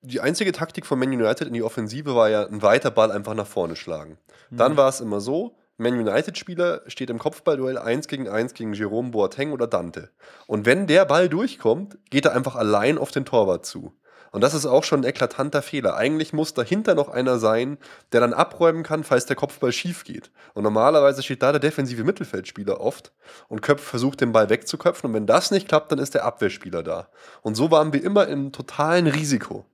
die 0.02 0.20
einzige 0.20 0.52
Taktik 0.52 0.86
von 0.86 0.98
Man 0.98 1.10
United 1.10 1.46
in 1.46 1.54
die 1.54 1.62
Offensive 1.62 2.14
war 2.14 2.30
ja 2.30 2.46
ein 2.46 2.62
weiter 2.62 2.90
Ball 2.90 3.12
einfach 3.12 3.34
nach 3.34 3.46
vorne 3.46 3.76
schlagen. 3.76 4.18
Dann 4.50 4.76
war 4.76 4.88
es 4.88 5.00
immer 5.00 5.20
so, 5.20 5.56
Man 5.76 5.94
United-Spieler 5.94 6.82
steht 6.86 7.10
im 7.10 7.18
Kopfballduell 7.18 7.78
1 7.78 8.08
gegen 8.08 8.28
1 8.28 8.54
gegen 8.54 8.72
Jerome 8.72 9.10
Boateng 9.10 9.52
oder 9.52 9.66
Dante. 9.66 10.10
Und 10.46 10.66
wenn 10.66 10.86
der 10.86 11.04
Ball 11.04 11.28
durchkommt, 11.28 11.98
geht 12.10 12.24
er 12.24 12.32
einfach 12.32 12.56
allein 12.56 12.98
auf 12.98 13.10
den 13.10 13.24
Torwart 13.24 13.64
zu. 13.64 13.92
Und 14.32 14.42
das 14.42 14.54
ist 14.54 14.66
auch 14.66 14.84
schon 14.84 15.00
ein 15.00 15.08
eklatanter 15.08 15.60
Fehler. 15.60 15.96
Eigentlich 15.96 16.32
muss 16.32 16.54
dahinter 16.54 16.94
noch 16.94 17.08
einer 17.08 17.38
sein, 17.38 17.78
der 18.12 18.20
dann 18.20 18.32
abräumen 18.32 18.84
kann, 18.84 19.02
falls 19.02 19.26
der 19.26 19.36
Kopfball 19.36 19.72
schief 19.72 20.04
geht. 20.04 20.30
Und 20.54 20.62
normalerweise 20.62 21.22
steht 21.22 21.42
da 21.42 21.50
der 21.50 21.60
defensive 21.60 22.04
Mittelfeldspieler 22.04 22.80
oft 22.80 23.12
und 23.48 23.60
Köpf 23.60 23.82
versucht, 23.82 24.20
den 24.20 24.32
Ball 24.32 24.48
wegzuköpfen. 24.48 25.08
Und 25.08 25.14
wenn 25.14 25.26
das 25.26 25.50
nicht 25.50 25.66
klappt, 25.66 25.90
dann 25.90 25.98
ist 25.98 26.14
der 26.14 26.24
Abwehrspieler 26.24 26.82
da. 26.82 27.08
Und 27.42 27.56
so 27.56 27.70
waren 27.70 27.92
wir 27.92 28.04
immer 28.04 28.28
im 28.28 28.52
totalen 28.52 29.08
Risiko. 29.08 29.66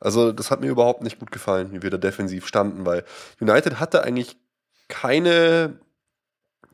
Also, 0.00 0.32
das 0.32 0.50
hat 0.50 0.60
mir 0.60 0.68
überhaupt 0.68 1.02
nicht 1.02 1.18
gut 1.18 1.32
gefallen, 1.32 1.72
wie 1.72 1.82
wir 1.82 1.90
da 1.90 1.98
defensiv 1.98 2.46
standen, 2.46 2.86
weil 2.86 3.04
United 3.40 3.80
hatte 3.80 4.04
eigentlich 4.04 4.36
keine, 4.88 5.78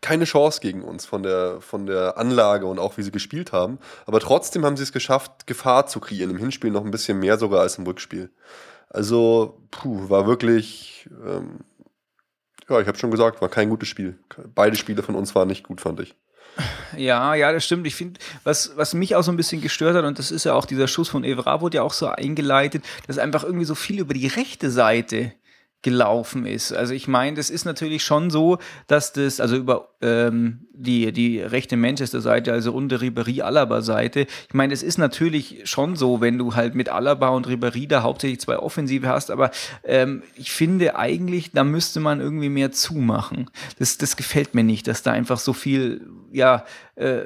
keine 0.01 0.25
Chance 0.25 0.61
gegen 0.61 0.83
uns 0.83 1.07
von 1.07 1.23
der, 1.23 1.61
von 1.61 1.87
der 1.87 2.19
Anlage 2.19 2.67
und 2.67 2.79
auch 2.79 2.97
wie 2.97 3.03
sie 3.03 3.11
gespielt 3.11 3.53
haben. 3.53 3.79
Aber 4.07 4.21
trotzdem 4.21 4.65
haben 4.65 4.77
sie 4.77 4.83
es 4.83 4.93
geschafft, 4.93 5.47
Gefahr 5.47 5.87
zu 5.87 6.01
kreieren. 6.01 6.31
Im 6.31 6.39
Hinspiel 6.39 6.71
noch 6.71 6.85
ein 6.85 6.91
bisschen 6.91 7.19
mehr 7.19 7.39
sogar 7.39 7.63
als 7.63 7.79
im 7.79 7.87
Rückspiel. 7.87 8.31
Also, 8.91 9.59
puh, 9.71 10.09
war 10.11 10.27
wirklich, 10.27 11.09
ähm, 11.25 11.61
ja, 12.69 12.81
ich 12.81 12.87
habe 12.87 12.99
schon 12.99 13.11
gesagt, 13.11 13.41
war 13.41 13.49
kein 13.49 13.71
gutes 13.71 13.89
Spiel. 13.89 14.19
Beide 14.55 14.77
Spiele 14.77 15.03
von 15.03 15.15
uns 15.15 15.35
waren 15.35 15.49
nicht 15.49 15.67
gut, 15.67 15.81
fand 15.81 16.01
ich. 16.01 16.15
Ja, 16.97 17.35
ja, 17.35 17.53
das 17.53 17.65
stimmt. 17.65 17.87
Ich 17.87 17.95
finde, 17.95 18.21
was, 18.45 18.77
was 18.77 18.95
mich 18.95 19.17
auch 19.17 19.23
so 19.23 19.33
ein 19.33 19.37
bisschen 19.37 19.61
gestört 19.61 19.97
hat, 19.97 20.05
und 20.05 20.19
das 20.19 20.31
ist 20.31 20.45
ja 20.45 20.55
auch 20.55 20.65
dieser 20.65 20.87
Schuss 20.87 21.09
von 21.09 21.25
Evra, 21.25 21.61
wurde 21.61 21.79
ja 21.79 21.83
auch 21.83 21.93
so 21.93 22.07
eingeleitet, 22.07 22.85
dass 23.07 23.19
einfach 23.19 23.43
irgendwie 23.45 23.65
so 23.65 23.75
viel 23.75 23.99
über 23.99 24.15
die 24.15 24.29
rechte 24.29 24.71
Seite 24.71 25.33
gelaufen 25.85 26.47
ist. 26.47 26.73
Also 26.73 26.95
ich 26.95 27.09
meine, 27.09 27.37
das 27.37 27.51
ist 27.51 27.67
natürlich 27.67 28.03
schon 28.03 28.31
so, 28.31 28.59
dass 28.87 29.13
das, 29.13 29.39
also 29.39 29.55
über 29.55 29.91
ähm, 30.01 30.67
die, 30.73 31.13
die 31.13 31.41
rechte 31.41 31.77
Manchester-Seite, 31.77 32.53
also 32.53 32.73
unter 32.73 33.03
Ribéry-Alaba-Seite, 33.03 34.21
ich 34.49 34.55
meine, 34.55 34.73
es 34.73 34.83
ist 34.83 34.97
natürlich 34.97 35.61
schon 35.65 35.95
so, 35.95 36.23
wenn 36.23 36.39
du 36.39 36.57
halt 36.57 36.75
mit 36.75 36.89
Alaba 36.89 37.29
und 37.29 37.47
Ribéry 37.47 37.87
da 37.87 38.03
hauptsächlich 38.03 38.41
zwei 38.41 38.59
Offensive 38.59 39.07
hast, 39.07 39.31
aber 39.31 39.51
ähm, 39.85 40.23
ich 40.37 40.53
finde 40.53 40.97
eigentlich, 40.97 41.53
da 41.53 41.65
müsste 41.65 42.01
man 42.01 42.19
irgendwie 42.19 42.49
mehr 42.49 42.73
zumachen. 42.73 43.51
Das, 43.79 43.99
das 43.99 44.17
gefällt 44.17 44.55
mir 44.55 44.65
nicht, 44.65 44.89
dass 44.89 45.03
da 45.03 45.13
einfach 45.13 45.39
so 45.39 45.53
viel, 45.53 46.09
ja, 46.33 46.65
äh, 46.97 47.25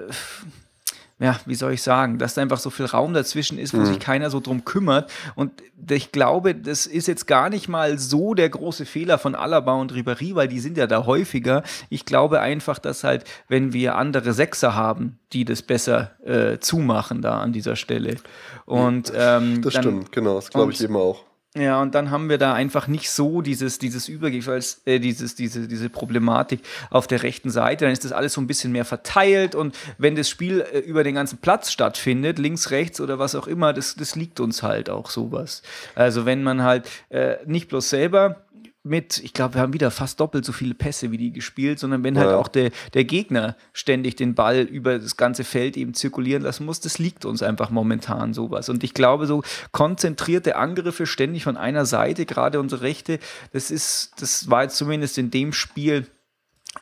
ja, 1.21 1.37
wie 1.47 1.57
soll 1.57 1.73
ich 1.73 1.83
sagen, 1.83 2.19
dass 2.19 2.35
da 2.35 2.43
einfach 2.43 2.61
so 2.61 2.71
viel 2.71 2.87
Raum 2.87 3.13
dazwischen 3.13 3.59
ist, 3.59 3.75
wo 3.75 3.79
mhm. 3.79 3.87
sich 3.87 3.99
keiner 3.99 4.31
so 4.31 4.39
drum 4.39 4.65
kümmert. 4.65 5.11
Und 5.35 5.51
ich 5.91 6.13
glaube, 6.13 6.55
das 6.55 6.87
ist 6.87 7.09
jetzt 7.09 7.27
gar 7.27 7.51
nicht 7.51 7.69
mal 7.69 7.99
so 7.99 8.35
der 8.35 8.49
große 8.49 8.87
Fehler 8.87 9.19
von 9.19 9.35
Alaba 9.35 9.75
und 9.75 9.93
Ribéry, 9.93 10.37
weil 10.37 10.47
die 10.47 10.61
sind 10.61 10.77
ja 10.77 10.87
da 10.87 11.07
häufiger. 11.07 11.65
Ich 11.91 12.05
glaube 12.05 12.41
einfach, 12.41 12.79
dass 12.79 13.03
halt, 13.03 13.25
wenn 13.49 13.73
wir 13.73 13.97
andere 13.97 14.33
Sechser 14.33 14.77
haben, 14.77 15.19
die 15.33 15.45
das 15.45 15.63
besser 15.63 16.13
äh, 16.25 16.59
zumachen 16.61 17.21
da 17.21 17.41
an 17.41 17.53
dieser 17.53 17.75
Stelle. 17.75 18.17
Und 18.65 19.13
ähm, 19.17 19.63
das 19.63 19.75
dann, 19.75 19.83
stimmt, 19.83 20.13
genau, 20.13 20.37
das 20.37 20.51
glaube 20.51 20.73
ich 20.73 20.81
eben 20.83 20.97
auch. 20.97 21.25
Ja, 21.57 21.81
und 21.81 21.95
dann 21.95 22.11
haben 22.11 22.29
wir 22.29 22.37
da 22.37 22.53
einfach 22.53 22.89
nicht 22.89 23.11
so 23.11 23.41
dieses, 23.41 23.79
dieses 23.79 24.07
Übergefalls, 24.09 24.83
äh, 24.85 25.01
dieses, 25.01 25.35
diese, 25.35 25.67
diese 25.67 25.89
Problematik 25.89 26.61
auf 26.91 27.07
der 27.07 27.23
rechten 27.23 27.51
Seite. 27.51 27.87
Dann 27.87 27.93
ist 27.93 28.05
das 28.05 28.13
alles 28.13 28.35
so 28.35 28.41
ein 28.43 28.47
bisschen 28.47 28.71
mehr 28.71 28.85
verteilt 28.85 29.55
und 29.55 29.75
wenn 29.97 30.15
das 30.15 30.29
Spiel 30.29 30.61
äh, 30.61 30.81
über 30.81 31.05
den 31.05 31.15
ganzen 31.15 31.39
Platz 31.39 31.73
stattfindet, 31.73 32.39
links, 32.39 32.71
rechts 32.71 33.01
oder 33.01 33.19
was 33.19 33.35
auch 33.35 33.47
immer, 33.47 33.73
das, 33.73 33.97
das 33.97 34.15
liegt 34.15 34.41
uns 34.41 34.63
halt 34.63 34.91
auch 34.91 35.09
sowas. 35.09 35.63
Also 35.95 36.27
wenn 36.27 36.43
man 36.43 36.63
halt 36.63 36.89
äh, 37.09 37.37
nicht 37.47 37.69
bloß 37.69 37.89
selber 37.89 38.43
mit, 38.83 39.19
ich 39.19 39.33
glaube, 39.33 39.55
wir 39.55 39.61
haben 39.61 39.73
wieder 39.73 39.91
fast 39.91 40.21
doppelt 40.21 40.45
so 40.45 40.53
viele 40.53 40.75
Pässe 40.75 41.11
wie 41.11 41.19
die 41.19 41.33
gespielt, 41.33 41.79
sondern 41.79 42.05
wenn 42.05 42.17
halt 42.17 42.29
ja. 42.29 42.33
halt 42.33 42.45
auch 42.45 42.49
der, 42.49 42.71
der 42.95 43.05
Gegner 43.05 43.57
ständig 43.73 44.17
den 44.17 44.35
Ball 44.35 44.61
über 44.61 44.99
das 44.99 45.17
ganze 45.17 45.45
Feld 45.45 45.77
eben 45.77 45.95
zirkulieren 45.95 46.43
lassen 46.43 46.65
muss, 46.65 46.81
das 46.81 46.99
liegt 46.99 47.25
uns 47.25 47.43
einfach 47.43 47.71
momentan 47.71 48.33
sowas. 48.33 48.69
Und 48.69 48.85
ich 48.85 48.95
glaube, 48.95 49.27
so 49.27 49.43
konzentrierte 49.73 50.57
Angriffe 50.57 51.07
ständig 51.07 51.45
von 51.45 51.57
einer 51.57 51.87
Seite, 51.87 52.25
gerade 52.25 52.61
unsere 52.61 52.83
Rechte, 52.83 53.19
das 53.53 53.71
ist, 53.71 54.13
das 54.21 54.49
war 54.49 54.63
jetzt 54.63 54.77
zumindest 54.77 55.19
in 55.19 55.31
dem 55.31 55.53
Spiel 55.53 56.07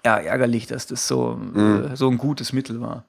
ja 0.05 0.17
ärgerlich, 0.17 0.67
dass 0.67 0.87
das 0.87 1.09
so, 1.09 1.37
mhm. 1.37 1.91
äh, 1.93 1.97
so 1.97 2.09
ein 2.09 2.19
gutes 2.19 2.53
Mittel 2.53 2.81
war. 2.81 3.05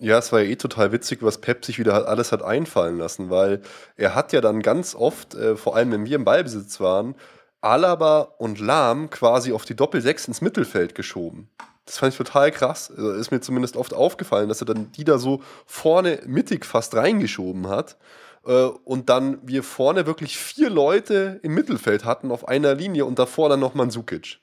Ja, 0.00 0.18
es 0.18 0.30
war 0.30 0.40
ja 0.40 0.50
eh 0.50 0.56
total 0.56 0.92
witzig, 0.92 1.22
was 1.22 1.40
Pep 1.40 1.64
sich 1.64 1.80
wieder 1.80 2.06
alles 2.06 2.30
hat 2.30 2.42
einfallen 2.42 2.98
lassen, 2.98 3.30
weil 3.30 3.62
er 3.96 4.14
hat 4.14 4.32
ja 4.32 4.40
dann 4.40 4.62
ganz 4.62 4.94
oft, 4.94 5.34
äh, 5.34 5.56
vor 5.56 5.74
allem 5.74 5.90
wenn 5.90 6.06
wir 6.06 6.14
im 6.14 6.24
Ballbesitz 6.24 6.78
waren, 6.78 7.16
Alaba 7.60 8.34
und 8.38 8.60
Lahm 8.60 9.10
quasi 9.10 9.52
auf 9.52 9.64
die 9.64 9.76
Doppel-6 9.76 10.28
ins 10.28 10.40
Mittelfeld 10.40 10.94
geschoben. 10.94 11.48
Das 11.84 11.98
fand 11.98 12.12
ich 12.12 12.18
total 12.18 12.50
krass. 12.50 12.90
Also 12.90 13.12
ist 13.12 13.30
mir 13.30 13.40
zumindest 13.40 13.76
oft 13.76 13.94
aufgefallen, 13.94 14.48
dass 14.48 14.60
er 14.60 14.66
dann 14.66 14.92
die 14.92 15.04
da 15.04 15.18
so 15.18 15.42
vorne 15.66 16.20
mittig 16.26 16.66
fast 16.66 16.94
reingeschoben 16.94 17.68
hat. 17.68 17.96
Äh, 18.44 18.64
und 18.84 19.08
dann 19.08 19.38
wir 19.42 19.62
vorne 19.62 20.06
wirklich 20.06 20.38
vier 20.38 20.70
Leute 20.70 21.40
im 21.42 21.54
Mittelfeld 21.54 22.04
hatten 22.04 22.30
auf 22.30 22.46
einer 22.46 22.74
Linie 22.74 23.06
und 23.06 23.18
davor 23.18 23.48
dann 23.48 23.60
noch 23.60 23.74
Mansukic. 23.74 24.38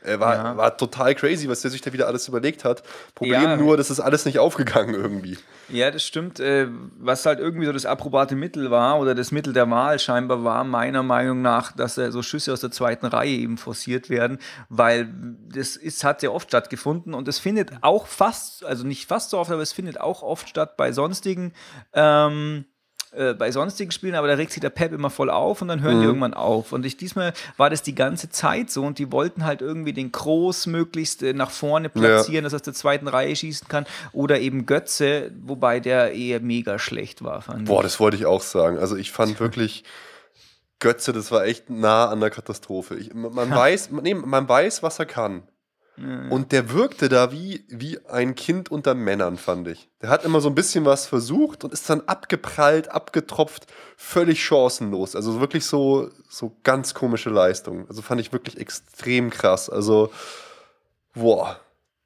Er 0.00 0.20
war, 0.20 0.34
ja. 0.34 0.56
war 0.56 0.76
total 0.76 1.14
crazy, 1.14 1.48
was 1.48 1.62
der 1.62 1.72
sich 1.72 1.80
da 1.80 1.92
wieder 1.92 2.06
alles 2.06 2.28
überlegt 2.28 2.64
hat. 2.64 2.82
Problem 3.16 3.42
ja. 3.42 3.56
nur, 3.56 3.76
das 3.76 3.90
ist 3.90 3.98
alles 3.98 4.24
nicht 4.24 4.38
aufgegangen 4.38 4.94
irgendwie. 4.94 5.36
Ja, 5.68 5.90
das 5.90 6.04
stimmt. 6.04 6.38
Äh, 6.38 6.68
was 6.98 7.26
halt 7.26 7.40
irgendwie 7.40 7.66
so 7.66 7.72
das 7.72 7.84
approbate 7.84 8.36
Mittel 8.36 8.70
war 8.70 9.00
oder 9.00 9.14
das 9.14 9.32
Mittel 9.32 9.52
der 9.52 9.68
Wahl 9.70 9.98
scheinbar 9.98 10.44
war, 10.44 10.62
meiner 10.62 11.02
Meinung 11.02 11.42
nach, 11.42 11.72
dass 11.72 11.96
so 11.96 12.22
Schüsse 12.22 12.52
aus 12.52 12.60
der 12.60 12.70
zweiten 12.70 13.06
Reihe 13.06 13.30
eben 13.30 13.58
forciert 13.58 14.08
werden, 14.08 14.38
weil 14.68 15.12
das 15.52 15.74
ist, 15.76 16.04
hat 16.04 16.20
sehr 16.20 16.32
oft 16.32 16.48
stattgefunden 16.48 17.12
und 17.12 17.26
es 17.26 17.40
findet 17.40 17.72
auch 17.82 18.06
fast, 18.06 18.64
also 18.64 18.86
nicht 18.86 19.08
fast 19.08 19.30
so 19.30 19.38
oft, 19.38 19.50
aber 19.50 19.62
es 19.62 19.72
findet 19.72 20.00
auch 20.00 20.22
oft 20.22 20.48
statt 20.48 20.76
bei 20.76 20.92
sonstigen 20.92 21.52
ähm, 21.92 22.66
äh, 23.12 23.34
bei 23.34 23.50
sonstigen 23.50 23.90
Spielen, 23.90 24.14
aber 24.14 24.28
da 24.28 24.34
regt 24.34 24.52
sich 24.52 24.60
der 24.60 24.70
Pep 24.70 24.92
immer 24.92 25.10
voll 25.10 25.30
auf 25.30 25.62
und 25.62 25.68
dann 25.68 25.80
hören 25.80 25.96
mhm. 25.96 26.00
die 26.00 26.06
irgendwann 26.06 26.34
auf. 26.34 26.72
Und 26.72 26.84
ich, 26.84 26.96
diesmal 26.96 27.32
war 27.56 27.70
das 27.70 27.82
die 27.82 27.94
ganze 27.94 28.28
Zeit 28.30 28.70
so 28.70 28.84
und 28.84 28.98
die 28.98 29.10
wollten 29.12 29.44
halt 29.44 29.60
irgendwie 29.60 29.92
den 29.92 30.12
Groß 30.12 30.66
möglichst 30.66 31.22
äh, 31.22 31.32
nach 31.32 31.50
vorne 31.50 31.88
platzieren, 31.88 32.36
ja. 32.36 32.40
dass 32.42 32.52
er 32.52 32.56
aus 32.56 32.62
der 32.62 32.74
zweiten 32.74 33.08
Reihe 33.08 33.34
schießen 33.34 33.68
kann 33.68 33.86
oder 34.12 34.40
eben 34.40 34.66
Götze, 34.66 35.32
wobei 35.42 35.80
der 35.80 36.12
eher 36.12 36.40
mega 36.40 36.78
schlecht 36.78 37.22
war. 37.24 37.44
Boah, 37.64 37.82
das 37.82 38.00
wollte 38.00 38.16
ich 38.16 38.26
auch 38.26 38.42
sagen. 38.42 38.78
Also 38.78 38.96
ich 38.96 39.10
fand 39.12 39.40
wirklich. 39.40 39.84
Götze, 40.80 41.12
das 41.12 41.32
war 41.32 41.44
echt 41.44 41.70
nah 41.70 42.06
an 42.06 42.20
der 42.20 42.30
Katastrophe. 42.30 42.94
Ich, 42.94 43.12
man, 43.12 43.50
weiß, 43.50 43.90
nee, 43.90 44.14
man 44.14 44.48
weiß, 44.48 44.82
was 44.84 45.00
er 45.00 45.06
kann. 45.06 45.42
Und 46.30 46.52
der 46.52 46.70
wirkte 46.72 47.08
da 47.08 47.32
wie, 47.32 47.64
wie 47.68 47.98
ein 48.06 48.34
Kind 48.34 48.70
unter 48.70 48.94
Männern, 48.94 49.36
fand 49.36 49.66
ich. 49.66 49.88
Der 50.00 50.10
hat 50.10 50.24
immer 50.24 50.40
so 50.40 50.48
ein 50.48 50.54
bisschen 50.54 50.84
was 50.84 51.06
versucht 51.06 51.64
und 51.64 51.72
ist 51.72 51.90
dann 51.90 52.02
abgeprallt, 52.02 52.90
abgetropft, 52.90 53.66
völlig 53.96 54.44
chancenlos. 54.44 55.16
Also 55.16 55.40
wirklich 55.40 55.64
so, 55.66 56.10
so 56.28 56.56
ganz 56.62 56.94
komische 56.94 57.30
Leistung. 57.30 57.88
Also 57.88 58.02
fand 58.02 58.20
ich 58.20 58.32
wirklich 58.32 58.58
extrem 58.58 59.30
krass. 59.30 59.68
Also, 59.68 60.10
boah. 61.14 61.58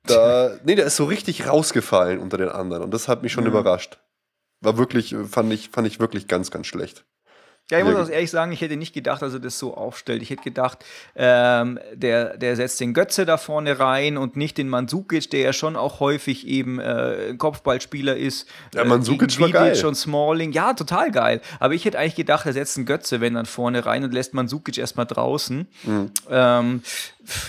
Da, 0.05 0.57
nee, 0.65 0.75
der 0.75 0.87
ist 0.87 0.97
so 0.97 1.05
richtig 1.05 1.47
rausgefallen 1.47 2.19
unter 2.19 2.39
den 2.39 2.49
anderen 2.49 2.83
und 2.83 2.95
das 2.95 3.09
hat 3.09 3.23
mich 3.23 3.33
schon 3.33 3.45
ja. 3.45 3.51
überrascht. 3.51 3.99
War 4.61 4.79
wirklich, 4.79 5.15
fand 5.29 5.53
ich, 5.53 5.69
fand 5.71 5.87
ich 5.87 6.01
wirklich 6.01 6.29
ganz, 6.29 6.51
ganz 6.51 6.67
schlecht. 6.67 7.05
Ja, 7.71 7.79
ich 7.79 7.85
muss 7.85 7.95
auch 7.95 8.09
ehrlich 8.11 8.31
sagen, 8.31 8.53
ich 8.53 8.61
hätte 8.61 8.77
nicht 8.77 8.93
gedacht, 8.93 9.23
dass 9.23 9.33
er 9.33 9.41
das 9.41 9.59
so 9.59 9.75
aufstellt. 9.75 10.21
Ich 10.21 10.29
hätte 10.29 10.43
gedacht, 10.43 10.85
ähm, 11.17 11.79
der, 11.95 12.37
der 12.37 12.55
setzt 12.55 12.81
den 12.81 12.93
Götze 12.93 13.25
da 13.25 13.39
vorne 13.39 13.79
rein 13.79 14.19
und 14.19 14.37
nicht 14.37 14.59
den 14.59 14.69
Mandzukic, 14.69 15.31
der 15.31 15.41
ja 15.41 15.53
schon 15.55 15.77
auch 15.77 15.99
häufig 15.99 16.47
eben 16.47 16.79
äh, 16.81 17.35
Kopfballspieler 17.39 18.15
ist. 18.15 18.47
Ja, 18.75 18.83
äh, 18.83 18.85
war 18.91 18.99
geil. 19.81 19.87
und 19.87 19.95
Smalling. 19.95 20.53
Ja, 20.53 20.75
total 20.75 21.11
geil. 21.11 21.41
Aber 21.61 21.73
ich 21.73 21.87
hätte 21.87 21.99
eigentlich 21.99 22.17
gedacht, 22.17 22.45
er 22.45 22.53
setzt 22.53 22.77
einen 22.77 22.85
Götze, 22.85 23.23
wenn 23.23 23.35
dann 23.35 23.47
vorne 23.47 23.87
rein 23.87 24.05
und 24.05 24.13
lässt 24.13 24.35
Mandzukic 24.35 24.77
erstmal 24.77 25.07
draußen. 25.07 25.67
Mhm. 25.85 26.11
Ähm, 26.29 26.83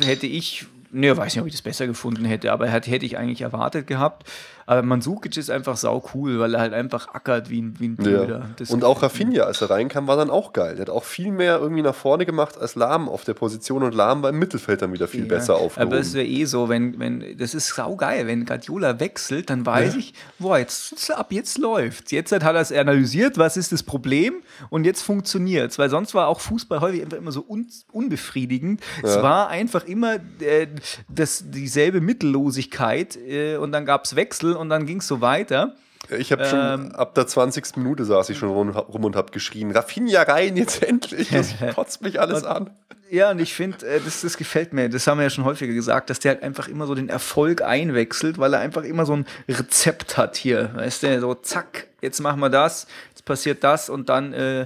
hätte 0.06 0.28
ich, 0.28 0.66
ne, 0.92 1.18
weiß 1.18 1.36
nicht, 1.36 1.42
ob 1.42 1.48
ich 1.48 1.54
das 1.54 1.64
besser 1.64 1.86
gefunden 1.86 2.24
hätte, 2.24 2.54
aber 2.54 2.68
hätte 2.68 3.06
ich 3.06 3.18
eigentlich 3.18 3.42
erwartet 3.42 3.88
gehabt. 3.88 4.30
Aber 4.66 4.82
Mansukic 4.82 5.36
ist 5.38 5.50
einfach 5.50 5.78
sau 5.78 6.04
cool, 6.14 6.40
weil 6.40 6.54
er 6.56 6.62
halt 6.62 6.74
einfach 6.74 7.14
ackert 7.14 7.50
wie 7.50 7.62
ein, 7.62 7.76
wie 7.80 7.88
ein 7.90 7.96
Blöder. 7.96 8.50
Ja. 8.60 8.66
Und 8.70 8.84
auch 8.84 9.04
Rafinha, 9.04 9.44
als 9.44 9.62
er 9.62 9.70
reinkam, 9.70 10.08
war 10.08 10.16
dann 10.16 10.30
auch 10.30 10.54
geil. 10.54 10.76
Der 10.76 10.84
hat 10.84 10.90
auch 10.90 11.04
viel 11.04 11.32
mehr 11.32 11.60
irgendwie 11.60 11.82
nach 11.82 11.96
vorne 11.96 12.26
gemacht 12.26 12.58
als 12.58 12.76
Lahm 12.76 13.10
auf 13.10 13.24
der 13.24 13.34
Position 13.34 13.84
und 13.84 13.94
Lahm 13.94 14.24
war 14.24 14.30
im 14.30 14.40
Mittelfeld 14.40 14.82
dann 14.82 14.94
wieder 14.94 15.08
viel 15.08 15.22
ja. 15.22 15.28
besser 15.28 15.56
aufgehoben. 15.56 15.92
Aber 15.94 16.00
es 16.00 16.14
wäre 16.14 16.26
eh 16.26 16.46
so, 16.46 16.70
wenn, 16.70 17.00
wenn, 17.00 17.38
das 17.38 17.54
ist 17.54 17.68
sau 17.68 17.96
geil, 17.96 18.28
wenn 18.28 18.46
Guardiola 18.46 19.00
wechselt, 19.00 19.50
dann 19.50 19.66
weiß 19.66 19.94
ja. 19.94 20.00
ich, 20.00 20.14
boah, 20.40 20.58
jetzt, 20.58 21.12
ab 21.12 21.32
jetzt 21.32 21.58
läuft's. 21.58 22.12
Jetzt 22.12 22.32
hat 22.32 22.44
er 22.44 22.56
es 22.56 22.72
analysiert, 22.72 23.38
was 23.38 23.58
ist 23.58 23.72
das 23.72 23.84
Problem 23.84 24.36
und 24.70 24.86
jetzt 24.86 25.02
funktioniert's. 25.02 25.78
Weil 25.78 25.90
sonst 25.90 26.14
war 26.14 26.28
auch 26.28 26.40
Fußball 26.40 26.82
häufig 26.82 27.02
einfach 27.02 27.18
immer 27.18 27.32
so 27.32 27.46
un, 27.48 27.68
unbefriedigend. 27.92 28.82
Es 29.02 29.22
war 29.22 29.50
einfach 29.50 29.86
immer 29.86 30.16
äh, 30.40 30.68
das, 31.10 31.44
dieselbe 31.48 32.02
Mittellosigkeit 32.02 33.18
äh, 33.18 33.58
und 33.58 33.72
dann 33.72 33.86
gab 33.86 34.06
es 34.06 34.16
Wechsel 34.16 34.53
und 34.56 34.70
dann 34.70 34.86
ging 34.86 35.00
es 35.00 35.08
so 35.08 35.22
weiter. 35.22 35.76
Ich 36.10 36.32
habe 36.32 36.46
schon 36.46 36.60
ähm, 36.60 36.92
ab 36.96 37.16
der 37.16 37.28
20. 37.28 37.78
Minute 37.78 38.04
saß 38.04 38.30
ich 38.30 38.38
schon 38.38 38.50
rum, 38.50 38.76
und 38.76 39.16
habe 39.16 39.32
geschrien: 39.32 39.72
Raffinia 39.72 40.24
rein 40.24 40.58
jetzt 40.58 40.84
endlich! 40.88 41.30
Das 41.30 41.54
kotzt 41.76 42.02
mich 42.02 42.20
alles 42.20 42.44
an. 42.44 42.72
Ja, 43.10 43.32
und 43.32 43.40
ich 43.40 43.54
finde, 43.54 43.86
äh, 43.86 44.02
das, 44.04 44.22
das 44.22 44.38
gefällt 44.38 44.74
mir. 44.74 44.90
Das 44.90 45.08
haben 45.08 45.20
wir 45.20 45.24
ja 45.24 45.30
schon 45.30 45.46
häufiger 45.46 45.74
gesagt, 45.74 46.10
dass 46.10 46.20
der 46.20 46.34
halt 46.34 46.44
einfach 46.44 46.68
immer 46.68 46.88
so 46.88 46.96
den 46.96 47.10
Erfolg 47.10 47.62
einwechselt, 47.62 48.38
weil 48.38 48.54
er 48.54 48.60
einfach 48.60 48.84
immer 48.84 49.06
so 49.06 49.14
ein 49.14 49.26
Rezept 49.48 50.18
hat 50.18 50.36
hier. 50.36 50.72
Weißt 50.76 51.04
du, 51.04 51.20
so 51.22 51.36
zack, 51.36 51.88
jetzt 52.02 52.20
machen 52.20 52.40
wir 52.40 52.50
das, 52.50 52.88
jetzt 53.10 53.24
passiert 53.24 53.64
das 53.64 53.90
und 53.90 54.10
dann 54.10 54.34
äh, 54.34 54.66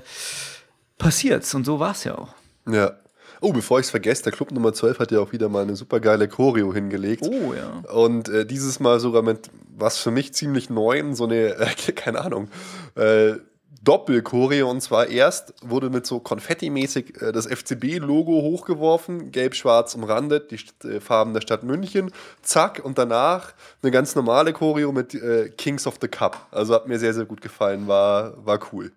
passiert's. 0.98 1.54
Und 1.54 1.66
so 1.66 1.80
war 1.80 1.92
es 1.92 2.04
ja 2.04 2.18
auch. 2.18 2.34
Ja. 2.68 2.94
Oh, 3.42 3.54
bevor 3.54 3.80
ich 3.80 3.86
es 3.86 3.92
vergesse, 3.92 4.24
der 4.24 4.32
Club 4.32 4.52
Nummer 4.52 4.74
12 4.74 5.00
hat 5.00 5.12
ja 5.12 5.20
auch 5.20 5.32
wieder 5.32 5.50
mal 5.50 5.64
eine 5.64 5.76
super 5.76 6.00
geile 6.00 6.28
Choreo 6.28 6.74
hingelegt. 6.74 7.24
Oh, 7.26 7.54
ja. 7.54 7.90
Und 7.92 8.30
äh, 8.30 8.46
dieses 8.46 8.80
Mal 8.80 9.00
sogar 9.00 9.22
mit 9.22 9.50
was 9.78 10.00
für 10.00 10.12
mich 10.12 10.34
ziemlich 10.34 10.70
neuen, 10.70 11.16
so 11.16 11.26
eine, 11.26 11.56
äh, 11.56 11.92
keine 11.96 12.22
Ahnung, 12.22 12.50
äh, 12.96 13.36
Doppel-Choreo. 13.84 14.70
Und 14.70 14.82
zwar 14.82 15.08
erst 15.08 15.54
wurde 15.62 15.90
mit 15.90 16.06
so 16.06 16.20
Konfetti-mäßig 16.20 17.22
äh, 17.22 17.32
das 17.32 17.48
FCB-Logo 17.48 18.42
hochgeworfen, 18.42 19.32
gelb-schwarz 19.32 19.96
umrandet, 19.96 20.52
die 20.52 20.88
äh, 20.88 21.00
Farben 21.00 21.34
der 21.34 21.42
Stadt 21.42 21.64
München. 21.64 22.12
Zack, 22.42 22.82
und 22.84 22.98
danach 22.98 23.54
eine 23.82 23.92
ganz 23.92 24.16
normale 24.16 24.54
Choreo 24.54 24.92
mit 24.92 25.14
äh, 25.14 25.50
Kings 25.50 25.88
of 25.88 26.00
the 26.02 26.08
Cup. 26.08 26.48
Also 26.52 26.74
hat 26.74 26.88
mir 26.88 27.00
sehr, 27.00 27.14
sehr 27.14 27.26
gut 27.26 27.42
gefallen, 27.42 27.88
war, 27.88 28.46
war 28.46 28.60
cool. 28.74 28.92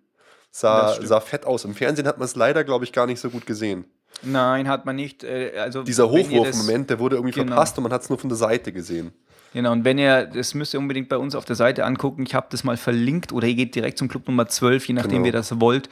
Sah, 0.50 1.00
sah 1.00 1.20
fett 1.20 1.46
aus. 1.46 1.64
Im 1.64 1.74
Fernsehen 1.74 2.08
hat 2.08 2.18
man 2.18 2.24
es 2.24 2.34
leider, 2.34 2.64
glaube 2.64 2.84
ich, 2.84 2.92
gar 2.92 3.06
nicht 3.06 3.20
so 3.20 3.30
gut 3.30 3.46
gesehen. 3.46 3.84
Nein, 4.22 4.68
hat 4.68 4.86
man 4.86 4.96
nicht. 4.96 5.24
Äh, 5.24 5.52
also 5.58 5.82
Dieser 5.82 6.10
Hochwurfmoment, 6.10 6.90
der 6.90 6.98
wurde 6.98 7.16
irgendwie 7.16 7.34
genau. 7.34 7.52
verpasst 7.52 7.78
und 7.78 7.84
man 7.84 7.92
hat 7.92 8.02
es 8.02 8.08
nur 8.08 8.18
von 8.18 8.28
der 8.28 8.36
Seite 8.36 8.72
gesehen. 8.72 9.12
Genau, 9.52 9.72
und 9.72 9.84
wenn 9.84 9.98
ihr, 9.98 10.26
das 10.26 10.54
müsst 10.54 10.74
ihr 10.74 10.80
unbedingt 10.80 11.08
bei 11.08 11.16
uns 11.16 11.34
auf 11.34 11.44
der 11.44 11.56
Seite 11.56 11.84
angucken, 11.84 12.22
ich 12.24 12.34
habe 12.34 12.46
das 12.50 12.62
mal 12.62 12.76
verlinkt 12.76 13.32
oder 13.32 13.48
ihr 13.48 13.54
geht 13.54 13.74
direkt 13.74 13.98
zum 13.98 14.08
Club 14.08 14.28
Nummer 14.28 14.46
12, 14.46 14.86
je 14.86 14.94
nachdem, 14.94 15.10
genau. 15.10 15.26
ihr 15.26 15.32
das 15.32 15.60
wollt. 15.60 15.88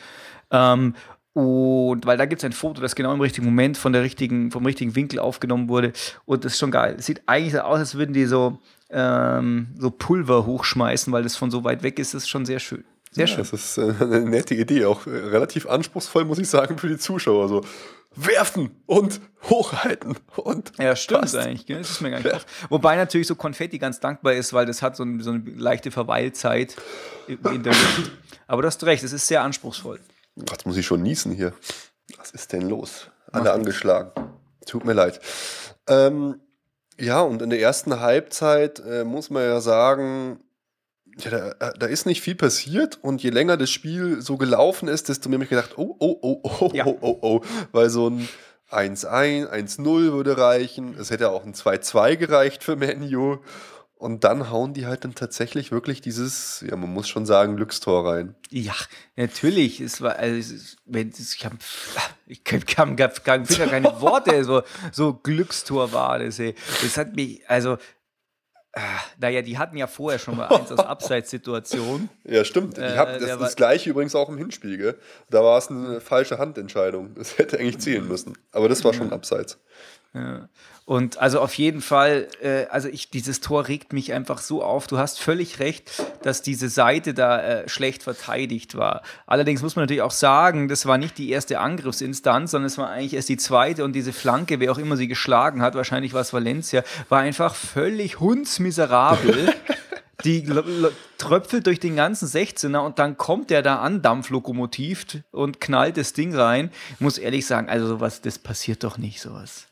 Ähm, 0.50 0.94
Und 1.32 2.06
weil 2.06 2.16
da 2.16 2.26
gibt 2.26 2.40
es 2.40 2.44
ein 2.44 2.52
Foto, 2.52 2.80
das 2.80 2.94
genau 2.94 3.12
im 3.12 3.20
richtigen 3.20 3.46
Moment 3.46 3.76
von 3.76 3.92
der 3.92 4.02
richtigen, 4.02 4.50
vom 4.50 4.64
richtigen 4.64 4.94
Winkel 4.94 5.18
aufgenommen 5.18 5.68
wurde. 5.68 5.92
Und 6.24 6.44
das 6.44 6.52
ist 6.52 6.58
schon 6.58 6.70
geil. 6.70 6.96
Es 6.98 7.06
sieht 7.06 7.22
eigentlich 7.26 7.52
so 7.52 7.60
aus, 7.60 7.78
als 7.78 7.94
würden 7.96 8.12
die 8.12 8.26
so, 8.26 8.58
ähm, 8.90 9.68
so 9.78 9.90
Pulver 9.90 10.46
hochschmeißen, 10.46 11.12
weil 11.12 11.22
das 11.22 11.36
von 11.36 11.50
so 11.50 11.64
weit 11.64 11.82
weg 11.82 11.98
ist. 11.98 12.14
Das 12.14 12.22
ist 12.24 12.28
schon 12.28 12.44
sehr 12.44 12.58
schön. 12.58 12.84
Sehr 13.10 13.26
ja, 13.26 13.34
schön. 13.34 13.38
Das 13.38 13.52
ist 13.52 13.78
äh, 13.78 13.94
eine 14.00 14.20
nette 14.20 14.54
Idee, 14.54 14.84
auch 14.84 15.06
äh, 15.06 15.10
relativ 15.10 15.66
anspruchsvoll, 15.66 16.24
muss 16.24 16.38
ich 16.38 16.48
sagen, 16.48 16.78
für 16.78 16.88
die 16.88 16.98
Zuschauer. 16.98 17.48
So 17.48 17.62
werfen 18.24 18.70
und 18.86 19.20
hochhalten 19.48 20.16
und. 20.36 20.72
Ja, 20.78 20.96
stimmt 20.96 21.22
passt. 21.22 21.36
eigentlich. 21.36 21.66
Gell? 21.66 21.78
Das 21.78 21.90
ist 21.90 22.00
mir 22.00 22.10
gar 22.10 22.18
nicht 22.18 22.34
auf. 22.34 22.46
Wobei 22.68 22.96
natürlich 22.96 23.26
so 23.26 23.34
Konfetti 23.34 23.78
ganz 23.78 24.00
dankbar 24.00 24.34
ist, 24.34 24.52
weil 24.52 24.66
das 24.66 24.82
hat 24.82 24.96
so, 24.96 25.04
ein, 25.04 25.20
so 25.20 25.30
eine 25.30 25.42
leichte 25.56 25.90
Verweilzeit 25.90 26.76
in 27.26 27.62
der 27.62 27.72
Luft. 27.72 28.12
Aber 28.46 28.62
du 28.62 28.66
hast 28.68 28.82
recht, 28.84 29.04
es 29.04 29.12
ist 29.12 29.26
sehr 29.26 29.42
anspruchsvoll. 29.42 30.00
Jetzt 30.36 30.66
muss 30.66 30.76
ich 30.76 30.86
schon 30.86 31.02
niesen 31.02 31.32
hier. 31.32 31.52
Was 32.16 32.30
ist 32.30 32.52
denn 32.52 32.68
los? 32.68 33.08
Alle 33.30 33.52
angeschlagen. 33.52 34.10
Tut 34.66 34.84
mir 34.84 34.94
leid. 34.94 35.20
Ähm, 35.86 36.40
ja, 36.98 37.20
und 37.20 37.42
in 37.42 37.50
der 37.50 37.60
ersten 37.60 38.00
Halbzeit 38.00 38.80
äh, 38.80 39.04
muss 39.04 39.30
man 39.30 39.44
ja 39.44 39.60
sagen, 39.60 40.40
ja, 41.20 41.30
da, 41.54 41.70
da 41.72 41.86
ist 41.86 42.06
nicht 42.06 42.20
viel 42.22 42.34
passiert 42.34 42.98
und 43.02 43.22
je 43.22 43.30
länger 43.30 43.56
das 43.56 43.70
Spiel 43.70 44.20
so 44.22 44.36
gelaufen 44.36 44.88
ist, 44.88 45.08
desto 45.08 45.28
mehr 45.28 45.36
habe 45.36 45.44
ich 45.44 45.50
gedacht, 45.50 45.72
oh, 45.76 45.96
oh, 45.98 46.18
oh, 46.22 46.40
oh, 46.42 46.70
Ja. 46.74 46.86
oh, 46.86 46.98
oh, 47.00 47.18
oh, 47.22 47.40
weil 47.72 47.90
so 47.90 48.08
ein 48.10 48.28
1-1, 48.70 49.48
1-0 49.50 49.84
würde 50.12 50.36
reichen. 50.38 50.94
Es 50.98 51.10
hätte 51.10 51.30
auch 51.30 51.44
ein 51.44 51.54
2-2 51.54 52.16
gereicht 52.16 52.62
für 52.64 52.76
Menu. 52.76 53.38
Und 53.96 54.22
dann 54.22 54.48
hauen 54.50 54.74
die 54.74 54.86
halt 54.86 55.02
dann 55.04 55.16
tatsächlich 55.16 55.72
wirklich 55.72 56.00
dieses, 56.00 56.62
ja, 56.68 56.76
man 56.76 56.92
muss 56.92 57.08
schon 57.08 57.26
sagen, 57.26 57.56
Glückstor 57.56 58.08
rein. 58.08 58.36
Ja, 58.48 58.74
natürlich. 59.16 59.80
Es 59.80 60.00
war, 60.00 60.16
also, 60.16 60.54
wenn 60.84 61.08
es- 61.08 61.34
ich 61.34 61.44
habe, 61.44 61.56
ich 62.28 62.44
kann, 62.44 62.64
kann 62.64 62.96
finde 62.96 63.64
ja 63.64 63.66
keine 63.66 64.00
Worte. 64.00 64.44
So, 64.44 64.62
so 64.92 65.14
Glückstor 65.14 65.92
war 65.92 66.20
das. 66.20 66.38
Ey. 66.38 66.54
Das 66.80 66.96
hat 66.96 67.16
mich, 67.16 67.40
also, 67.50 67.76
naja, 69.18 69.42
die 69.42 69.58
hatten 69.58 69.76
ja 69.76 69.86
vorher 69.86 70.18
schon 70.18 70.36
mal 70.36 70.46
eins 70.48 70.70
aus 70.72 70.78
Abseitssituation. 70.86 72.08
Ja, 72.24 72.44
stimmt. 72.44 72.78
Äh, 72.78 72.92
ich 72.92 72.98
hab, 72.98 73.18
das, 73.18 73.38
das 73.38 73.56
gleiche 73.56 73.90
übrigens 73.90 74.14
auch 74.14 74.28
im 74.28 74.38
Hinspiel. 74.38 74.76
Gell? 74.76 74.98
Da 75.30 75.42
war 75.42 75.58
es 75.58 75.70
eine 75.70 76.00
falsche 76.00 76.38
Handentscheidung. 76.38 77.14
Das 77.14 77.38
hätte 77.38 77.58
eigentlich 77.58 77.78
zählen 77.78 78.06
müssen. 78.06 78.36
Aber 78.52 78.68
das 78.68 78.84
war 78.84 78.94
schon 78.94 79.12
abseits. 79.12 79.58
Ja. 80.14 80.48
Und 80.88 81.18
also 81.18 81.40
auf 81.40 81.52
jeden 81.52 81.82
Fall, 81.82 82.28
äh, 82.40 82.64
also 82.70 82.88
ich, 82.88 83.10
dieses 83.10 83.40
Tor 83.40 83.68
regt 83.68 83.92
mich 83.92 84.14
einfach 84.14 84.38
so 84.38 84.62
auf. 84.62 84.86
Du 84.86 84.96
hast 84.96 85.20
völlig 85.20 85.60
recht, 85.60 86.02
dass 86.22 86.40
diese 86.40 86.70
Seite 86.70 87.12
da 87.12 87.42
äh, 87.42 87.68
schlecht 87.68 88.04
verteidigt 88.04 88.74
war. 88.74 89.02
Allerdings 89.26 89.60
muss 89.60 89.76
man 89.76 89.82
natürlich 89.82 90.00
auch 90.00 90.12
sagen, 90.12 90.66
das 90.66 90.86
war 90.86 90.96
nicht 90.96 91.18
die 91.18 91.28
erste 91.28 91.60
Angriffsinstanz, 91.60 92.52
sondern 92.52 92.68
es 92.68 92.78
war 92.78 92.88
eigentlich 92.88 93.12
erst 93.12 93.28
die 93.28 93.36
zweite 93.36 93.84
und 93.84 93.92
diese 93.92 94.14
Flanke, 94.14 94.60
wer 94.60 94.72
auch 94.72 94.78
immer 94.78 94.96
sie 94.96 95.08
geschlagen 95.08 95.60
hat, 95.60 95.74
wahrscheinlich 95.74 96.14
war 96.14 96.22
es 96.22 96.32
Valencia, 96.32 96.82
war 97.10 97.20
einfach 97.20 97.54
völlig 97.54 98.18
hundsmiserabel. 98.20 99.54
Die 100.24 100.44
tröpfelt 101.16 101.66
durch 101.68 101.78
den 101.78 101.94
ganzen 101.94 102.26
16er 102.26 102.78
und 102.78 102.98
dann 102.98 103.16
kommt 103.16 103.50
der 103.50 103.62
da 103.62 103.76
an, 103.76 104.02
Dampflokomotiv, 104.02 105.06
und 105.30 105.60
knallt 105.60 105.96
das 105.96 106.12
Ding 106.12 106.34
rein. 106.34 106.72
Ich 106.94 107.00
muss 107.00 107.18
ehrlich 107.18 107.46
sagen, 107.46 107.68
also 107.68 107.86
sowas, 107.86 108.20
das 108.20 108.40
passiert 108.40 108.82
doch 108.82 108.98
nicht, 108.98 109.20
sowas. 109.20 109.68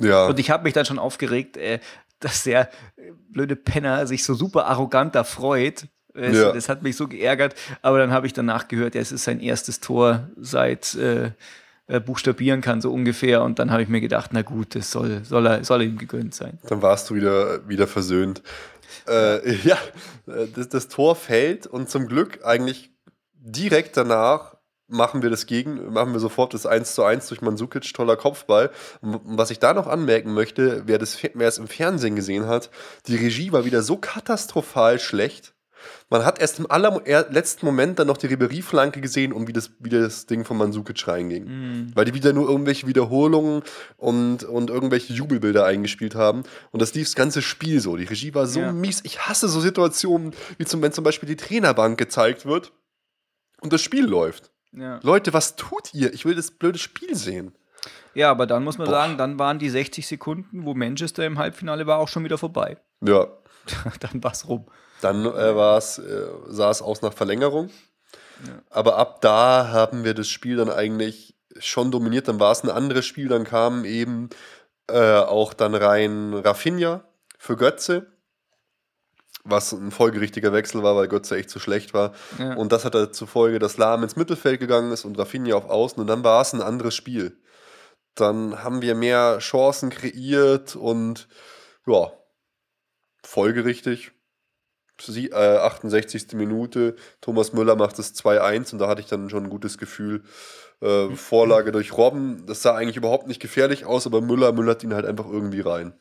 Ja. 0.00 0.26
Und 0.26 0.38
ich 0.38 0.50
habe 0.50 0.64
mich 0.64 0.72
dann 0.72 0.84
schon 0.84 0.98
aufgeregt, 0.98 1.56
äh, 1.56 1.78
dass 2.18 2.44
der 2.44 2.70
äh, 2.96 3.12
blöde 3.28 3.56
Penner 3.56 4.06
sich 4.06 4.24
so 4.24 4.34
super 4.34 4.66
arrogant 4.66 5.14
da 5.14 5.24
freut. 5.24 5.86
Es, 6.14 6.36
Ja. 6.36 6.52
Das 6.52 6.68
hat 6.68 6.82
mich 6.82 6.96
so 6.96 7.08
geärgert. 7.08 7.54
Aber 7.82 7.98
dann 7.98 8.12
habe 8.12 8.26
ich 8.26 8.32
danach 8.32 8.68
gehört, 8.68 8.94
ja, 8.94 9.00
es 9.00 9.12
ist 9.12 9.24
sein 9.24 9.40
erstes 9.40 9.80
Tor 9.80 10.28
seit 10.36 10.94
äh, 10.96 11.30
er 11.90 12.00
buchstabieren 12.00 12.60
kann, 12.60 12.80
so 12.80 12.92
ungefähr. 12.92 13.42
Und 13.42 13.58
dann 13.58 13.70
habe 13.70 13.82
ich 13.82 13.88
mir 13.88 14.00
gedacht, 14.00 14.30
na 14.32 14.42
gut, 14.42 14.74
das 14.74 14.90
soll, 14.90 15.24
soll, 15.24 15.46
er, 15.46 15.64
soll 15.64 15.82
ihm 15.82 15.98
gegönnt 15.98 16.34
sein. 16.34 16.58
Dann 16.68 16.82
warst 16.82 17.10
du 17.10 17.16
wieder, 17.16 17.68
wieder 17.68 17.86
versöhnt. 17.86 18.42
Äh, 19.08 19.54
ja, 19.64 19.76
äh, 20.26 20.46
das, 20.54 20.68
das 20.68 20.88
Tor 20.88 21.16
fällt 21.16 21.66
und 21.66 21.90
zum 21.90 22.06
Glück 22.06 22.44
eigentlich 22.44 22.90
direkt 23.34 23.96
danach 23.96 24.56
machen 24.90 25.22
wir 25.22 25.30
das 25.30 25.46
gegen, 25.46 25.92
machen 25.92 26.12
wir 26.12 26.20
sofort 26.20 26.52
das 26.54 26.66
1 26.66 26.94
zu 26.94 27.04
1 27.04 27.28
durch 27.28 27.40
Mandzukic, 27.42 27.92
toller 27.94 28.16
Kopfball. 28.16 28.70
Und 29.00 29.20
was 29.24 29.50
ich 29.50 29.58
da 29.58 29.72
noch 29.74 29.86
anmerken 29.86 30.34
möchte, 30.34 30.82
wer, 30.86 30.98
das, 30.98 31.18
wer 31.34 31.48
es 31.48 31.58
im 31.58 31.68
Fernsehen 31.68 32.16
gesehen 32.16 32.46
hat, 32.46 32.70
die 33.06 33.16
Regie 33.16 33.52
war 33.52 33.64
wieder 33.64 33.82
so 33.82 33.96
katastrophal 33.96 34.98
schlecht. 34.98 35.54
Man 36.10 36.26
hat 36.26 36.38
erst 36.40 36.58
im 36.58 36.70
allerletzten 36.70 37.64
Moment 37.64 37.98
dann 37.98 38.06
noch 38.08 38.18
die 38.18 38.26
Ribery-Flanke 38.26 39.00
gesehen, 39.00 39.32
um 39.32 39.48
wie 39.48 39.54
das, 39.54 39.70
wie 39.78 39.88
das 39.88 40.26
Ding 40.26 40.44
von 40.44 40.58
Mandzukic 40.58 41.08
reinging. 41.08 41.92
Weil 41.94 42.04
die 42.04 42.12
wieder 42.12 42.34
nur 42.34 42.50
irgendwelche 42.50 42.86
Wiederholungen 42.86 43.62
und, 43.96 44.44
und 44.44 44.68
irgendwelche 44.68 45.14
Jubelbilder 45.14 45.64
eingespielt 45.64 46.14
haben. 46.14 46.42
Und 46.70 46.82
das 46.82 46.92
lief 46.92 47.06
das 47.06 47.14
ganze 47.14 47.40
Spiel 47.40 47.80
so. 47.80 47.96
Die 47.96 48.04
Regie 48.04 48.34
war 48.34 48.46
so 48.46 48.60
Ja. 48.60 48.72
mies. 48.72 49.00
Ich 49.04 49.20
hasse 49.20 49.48
so 49.48 49.58
Situationen, 49.60 50.34
wie 50.58 50.66
zum, 50.66 50.82
wenn 50.82 50.92
zum 50.92 51.04
Beispiel 51.04 51.28
die 51.28 51.36
Trainerbank 51.36 51.96
gezeigt 51.96 52.44
wird 52.44 52.72
und 53.62 53.72
das 53.72 53.80
Spiel 53.80 54.04
läuft. 54.04 54.50
Ja. 54.72 55.00
Leute, 55.02 55.32
was 55.32 55.56
tut 55.56 55.92
ihr? 55.94 56.12
Ich 56.12 56.24
will 56.24 56.34
das 56.34 56.50
blöde 56.50 56.78
Spiel 56.78 57.14
sehen. 57.14 57.52
ja, 58.14 58.30
aber 58.30 58.46
dann 58.46 58.62
muss 58.64 58.78
man 58.78 58.88
sagen, 58.88 59.18
dann 59.18 59.38
waren 59.38 59.58
die 59.58 59.70
60 59.70 60.06
Sekunden, 60.06 60.64
wo 60.64 60.74
Manchester 60.74 61.24
im 61.26 61.38
Halbfinale 61.38 61.86
war, 61.86 61.98
auch 61.98 62.08
schon 62.08 62.24
wieder 62.24 62.38
vorbei. 62.38 62.76
Ja, 63.04 63.26
dann 64.00 64.22
war's 64.22 64.46
rum. 64.48 64.66
dann 65.00 65.24
äh, 65.24 65.56
war's, 65.56 65.98
äh, 65.98 66.26
sah 66.46 66.70
es 66.70 66.82
aus 66.82 67.02
nach 67.02 67.12
Verlängerung. 67.12 67.70
Aber 68.70 68.96
ab 68.96 69.20
da 69.20 69.68
haben 69.68 70.04
wir 70.04 70.14
das 70.14 70.28
Spiel 70.28 70.56
dann 70.56 70.70
eigentlich 70.70 71.36
schon 71.58 71.90
dominiert. 71.90 72.26
Dann 72.26 72.40
war 72.40 72.52
es 72.52 72.62
ein 72.62 72.70
anderes 72.70 73.04
Spiel. 73.04 73.28
Dann 73.28 73.44
kam 73.44 73.84
eben 73.84 74.30
äh, 74.88 75.18
auch 75.18 75.52
dann 75.52 75.74
rein 75.74 76.32
Rafinha 76.32 77.04
für 77.38 77.56
Götze. 77.56 78.06
Was 79.44 79.72
ein 79.72 79.90
folgerichtiger 79.90 80.52
Wechsel 80.52 80.82
war, 80.82 80.96
weil 80.96 81.08
Götze 81.08 81.36
echt 81.36 81.50
zu 81.50 81.58
schlecht 81.58 81.94
war. 81.94 82.12
Ja. 82.38 82.54
Und 82.54 82.72
das 82.72 82.84
hatte 82.84 83.10
zur 83.10 83.26
Folge, 83.26 83.58
dass 83.58 83.78
Lahm 83.78 84.02
ins 84.02 84.16
Mittelfeld 84.16 84.60
gegangen 84.60 84.92
ist 84.92 85.04
und 85.04 85.18
Rafinha 85.18 85.54
auf 85.56 85.68
Außen. 85.68 86.00
Und 86.00 86.06
dann 86.06 86.24
war 86.24 86.42
es 86.42 86.52
ein 86.52 86.60
anderes 86.60 86.94
Spiel. 86.94 87.38
Dann 88.14 88.62
haben 88.62 88.82
wir 88.82 88.94
mehr 88.94 89.38
Chancen 89.38 89.90
kreiert 89.90 90.76
und 90.76 91.28
ja, 91.86 92.12
folgerichtig. 93.24 94.12
Sie, 95.00 95.30
äh, 95.30 95.56
68. 95.58 96.34
Minute, 96.34 96.94
Thomas 97.22 97.54
Müller 97.54 97.76
macht 97.76 97.98
es 97.98 98.14
2-1 98.14 98.72
und 98.72 98.80
da 98.80 98.88
hatte 98.88 99.00
ich 99.00 99.06
dann 99.06 99.30
schon 99.30 99.44
ein 99.44 99.50
gutes 99.50 99.78
Gefühl. 99.78 100.22
Äh, 100.82 101.14
Vorlage 101.14 101.72
durch 101.72 101.92
Robben, 101.92 102.44
das 102.46 102.62
sah 102.62 102.74
eigentlich 102.74 102.96
überhaupt 102.96 103.26
nicht 103.26 103.38
gefährlich 103.40 103.84
aus, 103.84 104.06
aber 104.06 104.22
Müller 104.22 104.52
müllert 104.52 104.82
ihn 104.82 104.94
halt 104.94 105.04
einfach 105.04 105.26
irgendwie 105.26 105.60
rein. 105.60 105.92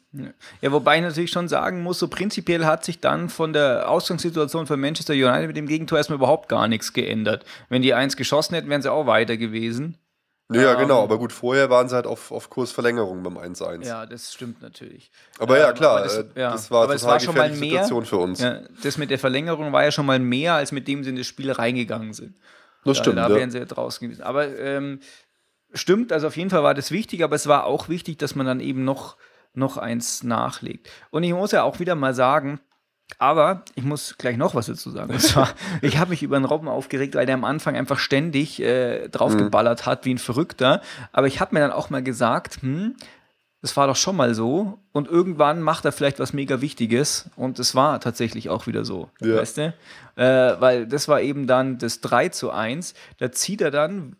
Ja, 0.62 0.72
wobei 0.72 0.96
ich 0.98 1.04
natürlich 1.04 1.32
schon 1.32 1.50
sagen 1.50 1.84
muss, 1.84 2.00
so 2.00 2.08
prinzipiell 2.08 2.66
hat 2.66 2.86
sich 2.86 3.02
dann 3.02 3.28
von 3.28 3.52
der 3.52 3.90
Ausgangssituation 3.90 4.68
von 4.68 4.80
Manchester 4.80 5.14
United 5.14 5.48
mit 5.48 5.58
dem 5.58 5.68
Gegentor 5.68 5.98
erstmal 5.98 6.18
überhaupt 6.18 6.48
gar 6.48 6.70
nichts 6.70 6.94
geändert. 6.94 7.44
Wenn 7.68 7.82
die 7.82 7.94
eins 7.94 8.16
geschossen 8.16 8.56
hätten, 8.56 8.70
wären 8.70 8.82
sie 8.82 8.90
auch 8.90 9.06
weiter 9.06 9.36
gewesen. 9.36 9.98
Ja, 10.52 10.74
Ähm, 10.74 10.80
genau, 10.80 11.04
aber 11.04 11.18
gut, 11.20 11.32
vorher 11.32 11.70
waren 11.70 11.90
sie 11.90 11.96
halt 11.96 12.08
auf, 12.08 12.32
auf 12.32 12.50
Kurs 12.50 12.72
Verlängerung 12.72 13.22
beim 13.22 13.38
1-1. 13.38 13.86
Ja, 13.86 14.06
das 14.06 14.34
stimmt 14.34 14.62
natürlich. 14.62 15.12
Aber 15.38 15.60
ja, 15.60 15.70
Ähm, 15.70 15.76
klar, 15.76 15.98
aber 15.98 16.04
das, 16.06 16.18
äh, 16.18 16.26
ja. 16.36 16.52
das 16.52 16.72
war 16.72 16.84
aber 16.86 16.94
total 16.96 17.12
war 17.12 17.20
schon 17.20 17.36
mal 17.36 17.50
mehr. 17.50 17.84
Situation 17.84 18.06
für 18.06 18.18
uns. 18.18 18.40
Ja, 18.40 18.62
das 18.82 18.98
mit 18.98 19.12
der 19.12 19.20
Verlängerung 19.20 19.72
war 19.74 19.84
ja 19.84 19.92
schon 19.92 20.06
mal 20.08 20.20
mehr, 20.20 20.54
als 20.56 20.72
mit 20.72 20.88
dem 20.88 21.04
sie 21.04 21.12
in 21.12 21.18
das 21.18 21.28
Spiel 21.28 21.52
reingegangen 21.52 22.14
sind. 22.14 22.34
Das 22.86 22.98
Da- 22.98 23.04
stimmt, 23.04 23.18
Da 23.18 23.30
ja. 23.30 23.36
wären 23.36 23.52
sie 23.52 23.66
draußen 23.66 24.08
gewesen. 24.08 24.24
Aber 24.24 24.48
ähm, 24.58 25.00
stimmt, 25.74 26.12
also 26.12 26.28
auf 26.28 26.38
jeden 26.38 26.50
Fall 26.50 26.64
war 26.64 26.74
das 26.74 26.92
wichtig, 26.92 27.24
aber 27.24 27.36
es 27.36 27.48
war 27.48 27.66
auch 27.66 27.90
wichtig, 27.90 28.18
dass 28.18 28.36
man 28.36 28.46
dann 28.46 28.60
eben 28.60 28.84
noch, 28.86 29.18
noch 29.54 29.78
eins 29.78 30.24
nachlegt. 30.24 30.90
Und 31.12 31.24
ich 31.24 31.34
muss 31.34 31.52
ja 31.52 31.64
auch 31.64 31.80
wieder 31.80 31.96
mal 31.96 32.14
sagen, 32.14 32.60
aber 33.18 33.64
ich 33.76 33.84
muss 33.84 34.18
gleich 34.20 34.38
noch 34.38 34.54
was 34.54 34.68
dazu 34.68 34.92
sagen. 34.92 35.12
Und 35.12 35.20
zwar, 35.22 35.50
ich 35.82 35.98
habe 35.98 36.12
mich 36.12 36.22
über 36.24 36.38
den 36.40 36.46
Robben 36.46 36.68
aufgeregt, 36.68 37.16
weil 37.16 37.26
der 37.26 37.36
am 37.36 37.44
Anfang 37.44 37.76
einfach 37.76 37.98
ständig 38.00 38.62
äh, 38.62 39.10
draufgeballert 39.10 39.86
hat 39.88 40.06
wie 40.06 40.14
ein 40.14 40.20
Verrückter. 40.20 40.82
Aber 41.12 41.26
ich 41.28 41.42
habe 41.42 41.56
mir 41.56 41.62
dann 41.62 41.72
auch 41.72 41.90
mal 41.90 42.04
gesagt, 42.04 42.62
hm, 42.62 42.96
das 43.62 43.76
war 43.76 43.88
doch 43.88 43.96
schon 43.96 44.16
mal 44.16 44.34
so. 44.34 44.80
Und 44.92 45.08
irgendwann 45.08 45.62
macht 45.62 45.86
er 45.86 45.92
vielleicht 45.92 46.20
was 46.20 46.32
mega 46.34 46.62
Wichtiges. 46.62 47.30
Und 47.36 47.60
es 47.60 47.76
war 47.76 48.00
tatsächlich 48.00 48.50
auch 48.50 48.68
wieder 48.68 48.86
so. 48.86 49.10
Ja. 49.22 49.36
Weißt 49.38 49.58
du? 49.58 49.74
Äh, 50.16 50.56
weil 50.62 50.88
das 50.88 51.08
war 51.08 51.22
eben 51.22 51.46
dann 51.48 51.78
das 51.78 52.02
3 52.02 52.30
zu 52.30 52.52
1. 52.52 52.94
Da 53.18 53.32
zieht 53.32 53.62
er 53.62 53.72
dann. 53.72 54.16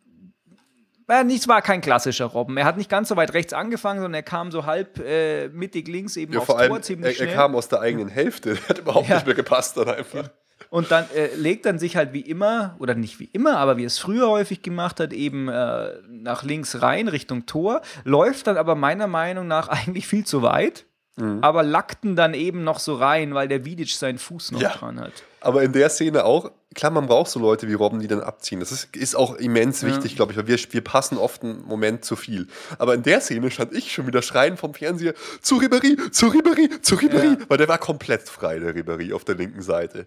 Ja, 1.10 1.24
nichts 1.24 1.48
war 1.48 1.62
kein 1.64 1.82
klassischer 1.82 2.26
Robben. 2.26 2.56
Er 2.58 2.66
hat 2.66 2.78
nicht 2.78 2.90
ganz 2.90 3.10
so 3.10 3.16
weit 3.16 3.34
rechts 3.34 3.52
angefangen, 3.54 4.00
sondern 4.02 4.14
er 4.20 4.24
kam 4.24 4.52
so 4.52 4.66
halb 4.68 5.00
äh, 5.00 5.48
mittig 5.50 5.88
links 5.88 6.16
eben 6.18 6.34
Ja, 6.34 6.40
aufs 6.40 6.46
vor 6.46 6.60
allem, 6.60 6.70
Tor 6.70 6.78
er, 6.78 6.82
ziemlich 6.84 7.20
er 7.20 7.26
schnell. 7.26 7.36
kam 7.36 7.56
aus 7.56 7.68
der 7.68 7.80
eigenen 7.82 8.10
Hälfte. 8.10 8.54
Der 8.56 8.68
hat 8.70 8.78
überhaupt 8.80 9.10
Ja. 9.10 9.16
nicht 9.16 9.26
mehr 9.26 9.34
gepasst 9.36 9.76
dann 9.78 9.90
einfach. 9.90 10.30
Und 10.70 10.92
dann 10.92 11.06
äh, 11.16 11.34
legt 11.36 11.66
dann 11.66 11.80
sich 11.80 11.96
halt 11.96 12.14
wie 12.14 12.22
immer, 12.22 12.76
oder 12.80 12.94
nicht 12.96 13.20
wie 13.20 13.30
immer, 13.34 13.58
aber 13.58 13.78
wie 13.78 13.84
es 13.86 13.98
früher 13.98 14.30
häufig 14.30 14.62
gemacht 14.62 15.00
hat, 15.00 15.14
eben 15.14 15.48
äh, 15.50 15.90
nach 16.10 16.44
links 16.44 16.82
rein 16.82 17.08
Richtung 17.08 17.46
Tor, 17.46 17.82
läuft 18.04 18.48
dann 18.48 18.58
aber 18.58 18.76
meiner 18.76 19.08
Meinung 19.08 19.48
nach 19.48 19.68
eigentlich 19.70 20.08
viel 20.08 20.26
zu 20.26 20.42
weit, 20.42 20.86
Mhm. 21.18 21.40
aber 21.44 21.64
lackten 21.64 22.16
dann 22.16 22.34
eben 22.34 22.64
noch 22.64 22.80
so 22.80 22.96
rein, 22.96 23.34
weil 23.34 23.50
der 23.50 23.66
Vidic 23.66 23.90
seinen 23.92 24.20
Fuß 24.20 24.52
noch 24.54 24.62
Ja. 24.62 24.70
dran 24.70 25.02
hat. 25.02 25.12
Aber 25.42 25.64
in 25.64 25.74
der 25.74 25.90
Szene 25.90 26.24
auch, 26.24 26.50
klar, 26.76 26.92
man 26.92 27.08
braucht 27.08 27.30
so 27.32 27.40
Leute 27.40 27.68
wie 27.68 27.74
Robben, 27.74 28.00
die 28.00 28.08
dann 28.08 28.22
abziehen. 28.22 28.60
Das 28.60 28.72
ist, 28.72 28.96
ist 28.96 29.16
auch 29.16 29.36
immens 29.36 29.84
wichtig, 29.84 30.16
glaube 30.16 30.32
ich, 30.32 30.38
weil 30.38 30.48
wir, 30.48 30.58
wir 30.58 30.84
passen 30.84 31.18
oft 31.18 31.44
einen 31.44 31.64
Moment 31.66 32.06
zu 32.06 32.16
viel. 32.16 32.48
Aber 32.78 32.94
in 32.94 33.04
der 33.04 33.22
Szene 33.22 33.50
stand 33.52 33.74
ich 33.74 33.92
schon 33.92 34.06
wieder 34.08 34.22
schreien 34.22 34.56
vom 34.58 34.74
Fernseher 34.74 35.14
zu 35.42 35.58
Ribery, 35.58 35.98
zu 36.12 36.28
Ribery, 36.28 36.70
zu 36.82 36.96
Ribery, 36.96 37.38
weil 37.48 37.58
der 37.58 37.68
war 37.68 37.78
komplett 37.80 38.30
frei, 38.30 38.60
der 38.60 38.76
Ribery 38.76 39.14
auf 39.14 39.24
der 39.26 39.36
linken 39.36 39.62
Seite. 39.62 40.06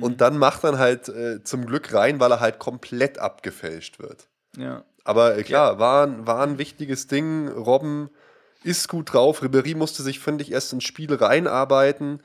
Und 0.00 0.20
dann 0.20 0.38
macht 0.38 0.64
er 0.64 0.78
halt 0.78 1.08
äh, 1.08 1.42
zum 1.44 1.66
Glück 1.66 1.92
rein, 1.92 2.20
weil 2.20 2.30
er 2.30 2.40
halt 2.40 2.58
komplett 2.58 3.18
abgefälscht 3.18 3.98
wird. 3.98 4.28
Ja. 4.56 4.84
Aber 5.04 5.36
äh, 5.36 5.42
klar, 5.42 5.78
war, 5.78 6.06
ein- 6.06 6.26
war 6.26 6.42
ein 6.42 6.58
wichtiges 6.58 7.06
Ding. 7.08 7.48
Robben 7.48 8.10
ist 8.64 8.88
gut 8.88 9.12
drauf. 9.12 9.42
Ribery 9.42 9.74
musste 9.74 10.02
sich, 10.02 10.18
finde 10.18 10.42
ich, 10.42 10.50
erst 10.52 10.72
ins 10.72 10.82
Spiel 10.84 11.12
reinarbeiten. 11.14 12.20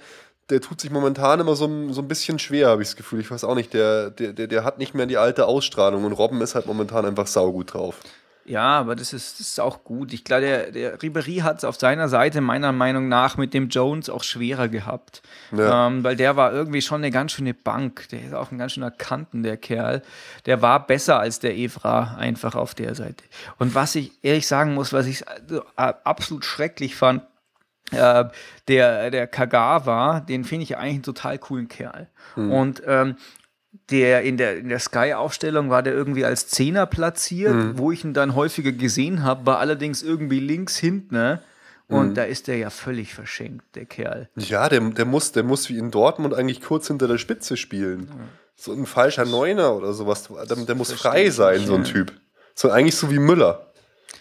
Der 0.50 0.60
tut 0.60 0.82
sich 0.82 0.92
momentan 0.92 1.40
immer 1.40 1.56
so, 1.56 1.66
ein- 1.66 1.94
so 1.94 2.02
ein 2.02 2.08
bisschen 2.08 2.40
schwer, 2.40 2.68
habe 2.70 2.82
ich 2.82 2.90
das 2.90 2.96
Gefühl. 2.98 3.22
Ich 3.22 3.32
weiß 3.32 3.44
auch 3.46 3.56
nicht, 3.56 3.74
der, 3.74 4.10
der, 4.10 4.34
der, 4.34 4.64
hat 4.66 4.80
nicht 4.80 4.94
mehr 4.94 5.06
die 5.06 5.18
alte 5.18 5.46
Ausstrahlung 5.46 6.04
und 6.04 6.12
Robben 6.14 6.42
ist 6.42 6.56
halt 6.56 6.66
momentan 6.66 7.06
einfach 7.06 7.28
saugut 7.28 7.74
drauf. 7.74 7.96
Ja, 8.44 8.80
aber 8.80 8.96
das 8.96 9.14
ist, 9.14 9.40
das 9.40 9.48
ist 9.50 9.60
auch 9.60 9.84
gut. 9.84 10.12
Ich 10.14 10.24
glaube, 10.24 10.42
der, 10.42 10.72
der 10.72 11.02
Ribery 11.02 11.38
hat 11.38 11.60
es 11.60 11.64
auf 11.64 11.76
seiner 11.80 12.10
Seite 12.10 12.42
meiner 12.42 12.72
Meinung 12.72 13.08
nach 13.08 13.38
mit 13.38 13.54
dem 13.54 13.70
Jones 13.70 14.10
auch 14.10 14.24
schwerer 14.24 14.68
gehabt. 14.68 15.22
Ja. 15.56 15.88
Ähm, 15.88 16.04
weil 16.04 16.16
der 16.16 16.36
war 16.38 16.52
irgendwie 16.52 16.82
schon 16.82 16.98
eine 17.02 17.12
ganz 17.12 17.34
schöne 17.34 17.54
Bank. 17.54 18.10
Der 18.10 18.24
ist 18.24 18.34
auch 18.34 18.52
ein 18.52 18.58
ganz 18.58 18.74
schöner 18.74 18.90
Kanten, 18.90 19.44
der 19.44 19.58
Kerl. 19.58 20.02
Der 20.48 20.62
war 20.64 20.86
besser 20.86 21.20
als 21.20 21.38
der 21.40 21.56
Evra 21.56 22.16
einfach 22.18 22.56
auf 22.56 22.74
der 22.74 22.96
Seite. 22.96 23.24
Und 23.60 23.76
was 23.76 23.94
ich 23.94 24.12
ehrlich 24.24 24.48
sagen 24.48 24.74
muss, 24.74 24.92
was 24.92 25.06
ich 25.06 25.22
äh, 25.22 25.60
absolut 25.78 26.44
schrecklich 26.44 26.96
fand, 26.96 27.22
äh, 27.92 28.26
der, 28.68 29.12
der 29.12 29.28
Kagawa, 29.28 30.20
den 30.22 30.44
finde 30.44 30.64
ich 30.64 30.78
eigentlich 30.78 30.94
einen 30.96 31.04
total 31.04 31.38
coolen 31.38 31.68
Kerl. 31.68 32.08
Und 32.36 32.82
ähm, 32.86 33.16
der 33.90 34.24
in 34.24 34.38
der, 34.38 34.58
in 34.58 34.70
der 34.70 34.80
Sky-Aufstellung 34.80 35.70
war 35.70 35.84
der 35.84 35.94
irgendwie 35.94 36.26
als 36.26 36.48
Zehner 36.48 36.86
platziert, 36.86 37.78
wo 37.78 37.92
ich 37.92 38.04
ihn 38.04 38.14
dann 38.14 38.36
häufiger 38.36 38.72
gesehen 38.72 39.24
habe, 39.24 39.46
war 39.46 39.60
allerdings 39.60 40.04
irgendwie 40.04 40.40
links 40.40 40.78
hinten. 40.78 41.16
Ne? 41.16 41.42
Und 41.88 42.16
da 42.16 42.24
ist 42.24 42.48
der 42.48 42.58
ja 42.58 42.70
völlig 42.70 43.14
verschenkt, 43.14 43.76
der 43.76 43.86
Kerl. 43.86 44.30
Ja, 44.38 44.70
der, 44.70 44.80
der, 44.80 45.06
muss, 45.06 45.34
der 45.34 45.44
muss 45.44 45.68
wie 45.70 45.78
in 45.78 45.92
Dortmund 45.92 46.34
eigentlich 46.34 46.62
kurz 46.62 46.88
hinter 46.88 47.08
der 47.08 47.18
Spitze 47.18 47.58
spielen. 47.58 48.10
So 48.56 48.72
ein 48.72 48.86
falscher 48.86 49.26
Neuner 49.26 49.76
oder 49.76 49.92
sowas. 49.94 50.30
Der, 50.50 50.56
der 50.56 50.76
muss 50.76 50.92
frei 50.94 51.30
sein, 51.32 51.66
so 51.66 51.76
ein 51.76 51.84
Typ. 51.84 52.14
So 52.56 52.70
eigentlich 52.70 52.96
so 52.96 53.10
wie 53.12 53.20
Müller. 53.20 53.72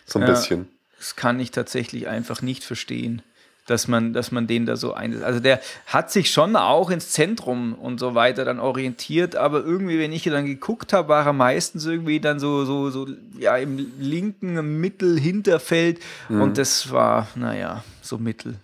So 0.07 0.19
ein 0.19 0.23
Ja. 0.27 0.31
bisschen. 0.33 0.69
Das 0.99 1.15
kann 1.17 1.39
ich 1.41 1.51
tatsächlich 1.51 2.09
einfach 2.09 2.43
nicht 2.43 2.63
verstehen, 2.65 3.23
dass 3.71 3.89
man, 3.89 4.13
dass 4.13 4.33
man 4.33 4.47
den 4.47 4.67
da 4.67 4.77
so 4.77 4.93
ein. 4.93 5.23
Also 5.23 5.41
der 5.41 5.61
hat 5.87 6.11
sich 6.11 6.31
schon 6.31 6.57
auch 6.57 6.91
ins 6.91 7.11
Zentrum 7.11 7.75
und 7.75 8.01
so 8.01 8.15
weiter 8.15 8.45
dann 8.45 8.59
orientiert, 8.59 9.37
aber 9.37 9.65
irgendwie, 9.65 9.99
wenn 9.99 10.13
ich 10.13 10.25
dann 10.25 10.47
geguckt 10.47 10.93
habe, 10.93 11.09
war 11.09 11.25
er 11.25 11.33
meistens 11.33 11.87
irgendwie 11.87 12.21
dann 12.21 12.41
so, 12.41 12.65
so, 12.65 12.91
so, 12.91 13.07
ja, 13.39 13.57
im 13.57 13.93
linken 13.99 14.81
Mittel-Hinterfeld 14.81 16.01
und 16.29 16.59
das 16.59 16.91
war, 16.91 17.29
naja, 17.35 17.85
so 18.03 18.19
mittel. 18.19 18.57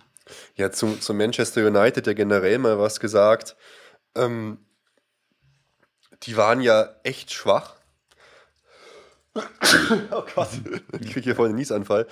Ja, 0.55 0.71
zu, 0.71 0.97
zu 0.97 1.13
Manchester 1.13 1.65
United 1.65 2.05
ja 2.07 2.13
generell 2.13 2.57
mal 2.59 2.77
was 2.77 2.99
gesagt. 2.99 3.55
Ähm, 4.15 4.57
die 6.23 6.35
waren 6.35 6.61
ja 6.61 6.89
echt 7.03 7.31
schwach. 7.31 7.75
oh 10.11 10.23
Gott, 10.35 10.49
ich 10.99 11.11
kriege 11.11 11.21
hier 11.21 11.35
voll 11.35 11.49
einen 11.49 11.57
Niesanfall. 11.57 12.07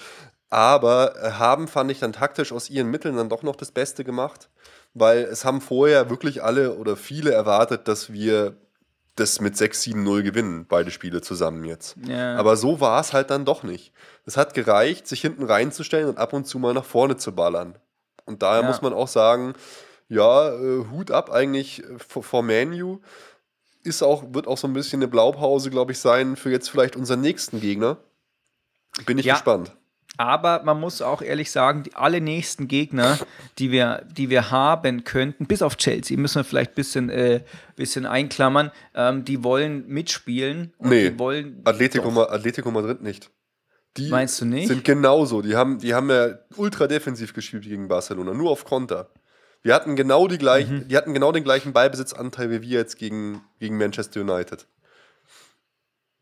Aber 0.49 1.15
äh, 1.21 1.31
haben, 1.31 1.67
fand 1.67 1.91
ich, 1.91 1.99
dann 1.99 2.13
taktisch 2.13 2.51
aus 2.51 2.69
ihren 2.69 2.89
Mitteln 2.89 3.15
dann 3.17 3.29
doch 3.29 3.43
noch 3.43 3.55
das 3.55 3.71
Beste 3.71 4.03
gemacht. 4.03 4.49
Weil 4.93 5.19
es 5.23 5.43
haben 5.43 5.59
vorher 5.59 6.09
wirklich 6.09 6.43
alle 6.43 6.75
oder 6.75 6.95
viele 6.95 7.31
erwartet, 7.31 7.87
dass 7.87 8.13
wir 8.13 8.55
das 9.15 9.39
mit 9.41 9.55
6-7-0 9.55 10.23
gewinnen, 10.23 10.65
beide 10.67 10.91
Spiele 10.91 11.21
zusammen 11.21 11.63
jetzt. 11.65 11.95
Ja. 12.05 12.35
Aber 12.37 12.55
so 12.57 12.79
war 12.81 12.99
es 13.01 13.13
halt 13.13 13.29
dann 13.29 13.45
doch 13.45 13.63
nicht. 13.63 13.93
Es 14.25 14.35
hat 14.37 14.53
gereicht, 14.53 15.07
sich 15.07 15.21
hinten 15.21 15.43
reinzustellen 15.43 16.07
und 16.09 16.17
ab 16.17 16.33
und 16.33 16.45
zu 16.45 16.59
mal 16.59 16.73
nach 16.73 16.85
vorne 16.85 17.15
zu 17.17 17.33
ballern. 17.33 17.77
Und 18.25 18.41
daher 18.41 18.61
Ja. 18.61 18.67
muss 18.67 18.81
man 18.81 18.93
auch 18.93 19.07
sagen, 19.07 19.53
ja, 20.09 20.49
äh, 20.53 20.85
Hut 20.91 21.11
ab 21.11 21.31
eigentlich 21.31 21.83
äh, 21.83 21.97
vor, 21.97 22.23
vor 22.23 22.43
Manu. 22.43 22.99
Ist 23.83 24.01
auch, 24.01 24.23
wird 24.33 24.47
auch 24.47 24.57
so 24.57 24.67
ein 24.67 24.73
bisschen 24.73 24.99
eine 25.01 25.07
Blaupause, 25.07 25.69
glaube 25.69 25.91
ich, 25.93 25.99
sein 25.99 26.35
für 26.35 26.49
jetzt 26.51 26.69
vielleicht 26.69 26.95
unseren 26.95 27.21
nächsten 27.21 27.59
Gegner. 27.61 27.97
Bin 29.05 29.17
ich 29.17 29.25
Ja. 29.25 29.33
gespannt. 29.35 29.75
Aber 30.17 30.63
man 30.63 30.79
muss 30.79 31.01
auch 31.01 31.21
ehrlich 31.21 31.51
sagen, 31.51 31.83
die, 31.83 31.93
alle 31.95 32.21
nächsten 32.21 32.67
Gegner, 32.67 33.17
die 33.59 33.71
wir, 33.71 34.05
die 34.15 34.29
wir 34.29 34.49
haben 34.51 35.03
könnten, 35.03 35.45
bis 35.45 35.61
auf 35.61 35.75
Chelsea, 35.77 36.17
müssen 36.17 36.35
wir 36.37 36.43
vielleicht 36.43 36.71
ein 36.71 36.75
bisschen, 36.75 37.09
äh, 37.09 37.41
bisschen 37.75 38.05
einklammern, 38.05 38.71
ähm, 38.93 39.25
die 39.25 39.43
wollen 39.43 39.87
mitspielen. 39.87 40.73
Und 40.77 40.89
Nee, 40.89 41.09
die 41.11 41.19
wollen. 41.19 41.61
Atletico. 41.65 42.11
Ma 42.11 42.23
Atletico 42.23 42.71
Madrid 42.71 43.01
nicht. 43.01 43.29
Die 43.97 44.09
Meinst 44.09 44.39
du 44.41 44.45
nicht? 44.45 44.67
sind 44.67 44.83
genauso. 44.83 45.41
Die 45.41 45.55
haben, 45.55 45.79
die 45.79 45.93
haben 45.93 46.09
ja 46.09 46.37
ultra 46.57 46.87
defensiv 46.87 47.33
gespielt 47.33 47.63
gegen 47.63 47.87
Barcelona, 47.87 48.33
nur 48.33 48.51
auf 48.51 48.65
Konter. 48.65 49.09
Die 49.63 49.73
hatten 49.73 49.95
genau, 49.95 50.27
die 50.27 50.37
gleichen, 50.37 50.79
Mhm. 50.79 50.87
die 50.89 50.95
hatten 50.97 51.13
genau 51.13 51.31
den 51.31 51.43
gleichen 51.43 51.73
Ballbesitzanteil 51.73 52.51
wie 52.51 52.61
wir 52.61 52.79
jetzt 52.79 52.97
gegen, 52.97 53.41
gegen 53.59 53.77
Manchester 53.77 54.21
United. 54.21 54.67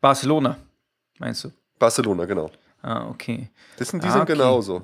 Barcelona, 0.00 0.56
meinst 1.18 1.44
du? 1.44 1.50
Barcelona, 1.78 2.24
genau. 2.26 2.50
Ah, 2.86 3.08
okay. 3.08 3.48
Das 3.78 3.88
sind, 3.88 4.04
die 4.04 4.08
Ah, 4.08 4.12
sind 4.12 4.22
okay. 4.22 4.32
genauso. 4.34 4.82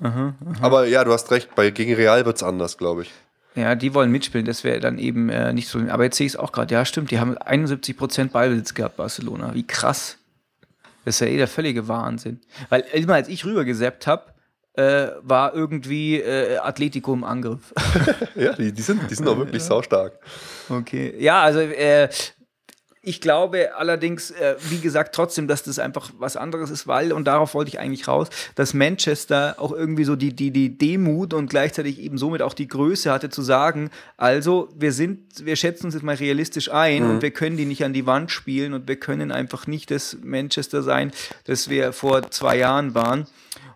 Aber 0.62 0.86
ja, 0.86 1.04
du 1.04 1.12
hast 1.12 1.30
recht, 1.30 1.54
bei, 1.54 1.70
gegen 1.70 1.92
Real 1.94 2.24
wird 2.24 2.36
es 2.36 2.42
anders, 2.42 2.78
glaube 2.78 3.02
ich. 3.02 3.10
Ja, 3.54 3.74
die 3.74 3.92
wollen 3.92 4.10
mitspielen, 4.10 4.46
das 4.46 4.64
wäre 4.64 4.80
dann 4.80 4.96
eben 4.98 5.28
äh, 5.28 5.52
nicht 5.52 5.68
so. 5.68 5.80
Aber 5.90 6.04
jetzt 6.04 6.16
sehe 6.16 6.26
ich 6.26 6.32
es 6.32 6.38
auch 6.38 6.50
gerade. 6.52 6.72
Ja, 6.72 6.84
stimmt, 6.86 7.10
die 7.10 7.18
haben 7.20 7.36
71% 7.36 8.30
Ballbesitz 8.30 8.72
gehabt, 8.72 8.96
Barcelona. 8.96 9.52
Wie 9.54 9.66
krass. 9.66 10.16
Das 11.04 11.16
ist 11.16 11.20
ja 11.20 11.26
eh 11.26 11.36
der 11.36 11.48
völlige 11.48 11.88
Wahnsinn. 11.88 12.40
Weil 12.70 12.84
immer 12.94 13.14
als 13.14 13.28
ich 13.28 13.44
rübergesappt 13.44 14.06
habe, 14.06 14.32
äh, 14.74 15.08
war 15.22 15.52
irgendwie 15.54 16.20
äh, 16.20 16.56
Atletico 16.58 17.12
im 17.12 17.24
Angriff. 17.24 17.74
Ja, 18.34 18.52
die, 18.54 18.72
die 18.72 18.82
sind, 18.82 19.10
die 19.10 19.14
sind 19.14 19.28
auch 19.28 19.36
wirklich 19.36 19.62
saustark. 19.62 20.18
Okay. 20.70 21.14
Ja, 21.18 21.42
also 21.42 21.58
äh, 21.60 22.08
ich 23.02 23.22
glaube 23.22 23.76
allerdings, 23.76 24.30
äh, 24.30 24.56
wie 24.68 24.78
gesagt, 24.78 25.14
trotzdem, 25.14 25.48
dass 25.48 25.62
das 25.62 25.78
einfach 25.78 26.10
was 26.18 26.36
anderes 26.36 26.70
ist, 26.70 26.86
weil, 26.86 27.12
und 27.12 27.24
darauf 27.24 27.54
wollte 27.54 27.70
ich 27.70 27.78
eigentlich 27.78 28.06
raus, 28.06 28.28
dass 28.56 28.74
Manchester 28.74 29.54
auch 29.56 29.72
irgendwie 29.72 30.04
so 30.04 30.16
die, 30.16 30.34
die, 30.34 30.50
die 30.50 30.76
Demut 30.76 31.32
und 31.32 31.48
gleichzeitig 31.48 31.98
eben 31.98 32.18
somit 32.18 32.42
auch 32.42 32.52
die 32.52 32.68
Größe 32.68 33.10
hatte 33.10 33.30
zu 33.30 33.40
sagen, 33.40 33.90
also 34.18 34.68
wir 34.76 34.92
sind, 34.92 35.46
wir 35.46 35.56
schätzen 35.56 35.86
uns 35.86 35.94
jetzt 35.94 36.02
mal 36.02 36.16
realistisch 36.16 36.70
ein 36.70 37.04
und 37.04 37.22
wir 37.22 37.30
können 37.30 37.56
die 37.56 37.64
nicht 37.64 37.84
an 37.84 37.94
die 37.94 38.04
Wand 38.04 38.30
spielen 38.30 38.74
und 38.74 38.86
wir 38.86 38.96
können 38.96 39.32
einfach 39.32 39.66
nicht 39.66 39.90
das 39.90 40.18
Manchester 40.22 40.82
sein, 40.82 41.10
das 41.44 41.70
wir 41.70 41.94
vor 41.94 42.30
zwei 42.30 42.58
Jahren 42.58 42.94
waren. 42.94 43.26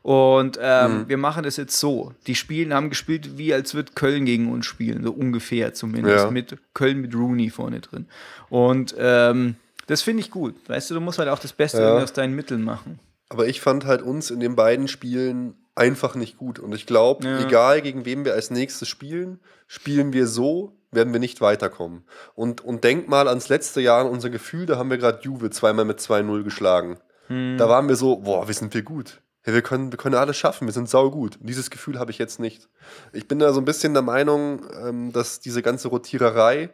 Und 0.05 0.59
ähm, 0.61 1.09
wir 1.09 1.17
machen 1.17 1.45
das 1.45 1.57
jetzt 1.57 1.81
so. 1.81 2.13
Die 2.27 2.35
spielen, 2.35 2.75
haben 2.75 2.91
gespielt, 2.91 3.39
wie 3.39 3.55
als 3.55 3.75
wird 3.75 3.97
Köln 3.97 4.27
gegen 4.27 4.53
uns 4.53 4.67
spielen, 4.67 5.03
so 5.03 5.11
ungefähr 5.11 5.73
zumindest. 5.73 6.27
Ja. 6.27 6.31
Mit 6.31 6.59
Köln 6.75 7.01
mit 7.01 7.15
Rooney 7.15 7.49
vorne 7.49 7.81
drin. 7.81 8.05
Und 8.51 8.95
ähm, 8.99 9.57
das 9.87 10.03
finde 10.03 10.21
ich 10.21 10.31
gut. 10.31 10.57
Weißt 10.69 10.91
du, 10.91 10.95
du 10.95 11.01
musst 11.01 11.19
halt 11.19 11.31
auch 11.31 11.39
das 11.39 11.55
Beste 11.55 11.81
Ja. 11.81 11.95
aus 12.03 12.13
deinen 12.13 12.35
Mitteln 12.37 12.63
machen. 12.63 12.99
Aber 13.31 13.47
ich 13.47 13.63
fand 13.63 13.87
halt 13.87 14.03
uns 14.03 14.31
in 14.31 14.41
den 14.41 14.57
beiden 14.57 14.89
Spielen 14.89 15.55
einfach 15.75 16.17
nicht 16.17 16.37
gut. 16.37 16.59
Und 16.59 16.75
ich 16.75 16.85
glaube, 16.85 17.27
Ja. 17.27 17.41
egal 17.43 17.81
gegen 17.81 18.05
wen 18.05 18.27
wir 18.27 18.35
als 18.35 18.51
nächstes 18.51 18.89
spielen, 18.89 19.41
spielen 19.67 20.13
wir 20.13 20.27
so, 20.27 20.77
werden 20.93 21.15
wir 21.15 21.21
nicht 21.21 21.41
weiterkommen. 21.41 22.05
Und, 22.35 22.61
und 22.63 22.85
denk 22.85 23.09
mal 23.09 23.27
ans 23.27 23.49
letzte 23.49 23.81
Jahr, 23.81 24.03
an 24.03 24.11
unser 24.11 24.29
Gefühl, 24.29 24.67
da 24.67 24.77
haben 24.77 24.91
wir 24.91 24.99
gerade 24.99 25.21
Juve 25.23 25.49
zweimal 25.49 25.87
mit 25.87 25.99
2-0 25.99 26.43
geschlagen. 26.43 26.99
Hm. 27.29 27.57
Da 27.57 27.71
waren 27.71 27.89
wir 27.89 27.97
so, 27.97 28.17
boah, 28.17 28.47
wir 28.47 28.55
sind 28.55 28.75
wir 28.75 28.83
gut. 28.83 29.23
Ja, 29.47 29.53
wir, 29.53 29.63
können, 29.63 29.93
wir 29.93 29.99
können 29.99 30.15
alles 30.15 30.37
schaffen, 30.37 30.67
wir 30.67 30.73
sind 30.73 30.89
saugut. 30.89 31.39
Dieses 31.41 31.71
Gefühl 31.71 31.99
habe 31.99 32.11
ich 32.11 32.19
jetzt 32.19 32.41
nicht. 32.41 32.69
Ich 33.13 33.29
bin 33.29 33.39
da 33.39 33.53
so 33.53 33.61
ein 33.61 33.67
bisschen 33.67 33.93
der 33.93 34.03
Meinung, 34.03 34.65
ähm, 34.81 35.13
dass 35.13 35.41
diese 35.41 35.61
ganze 35.61 35.89
Rotiererei 35.89 36.71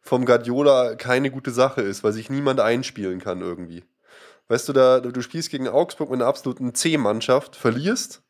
vom 0.00 0.24
Guardiola 0.24 0.96
keine 0.96 1.30
gute 1.30 1.50
Sache 1.50 1.82
ist, 1.82 2.02
weil 2.02 2.12
sich 2.12 2.30
niemand 2.30 2.60
einspielen 2.60 3.20
kann 3.20 3.40
irgendwie. 3.40 3.84
Weißt 4.48 4.68
du, 4.68 4.72
da, 4.72 5.00
du 5.00 5.20
spielst 5.20 5.50
gegen 5.50 5.68
Augsburg 5.68 6.10
mit 6.10 6.20
einer 6.20 6.28
absoluten 6.28 6.74
C-Mannschaft, 6.74 7.54
verlierst 7.54 8.22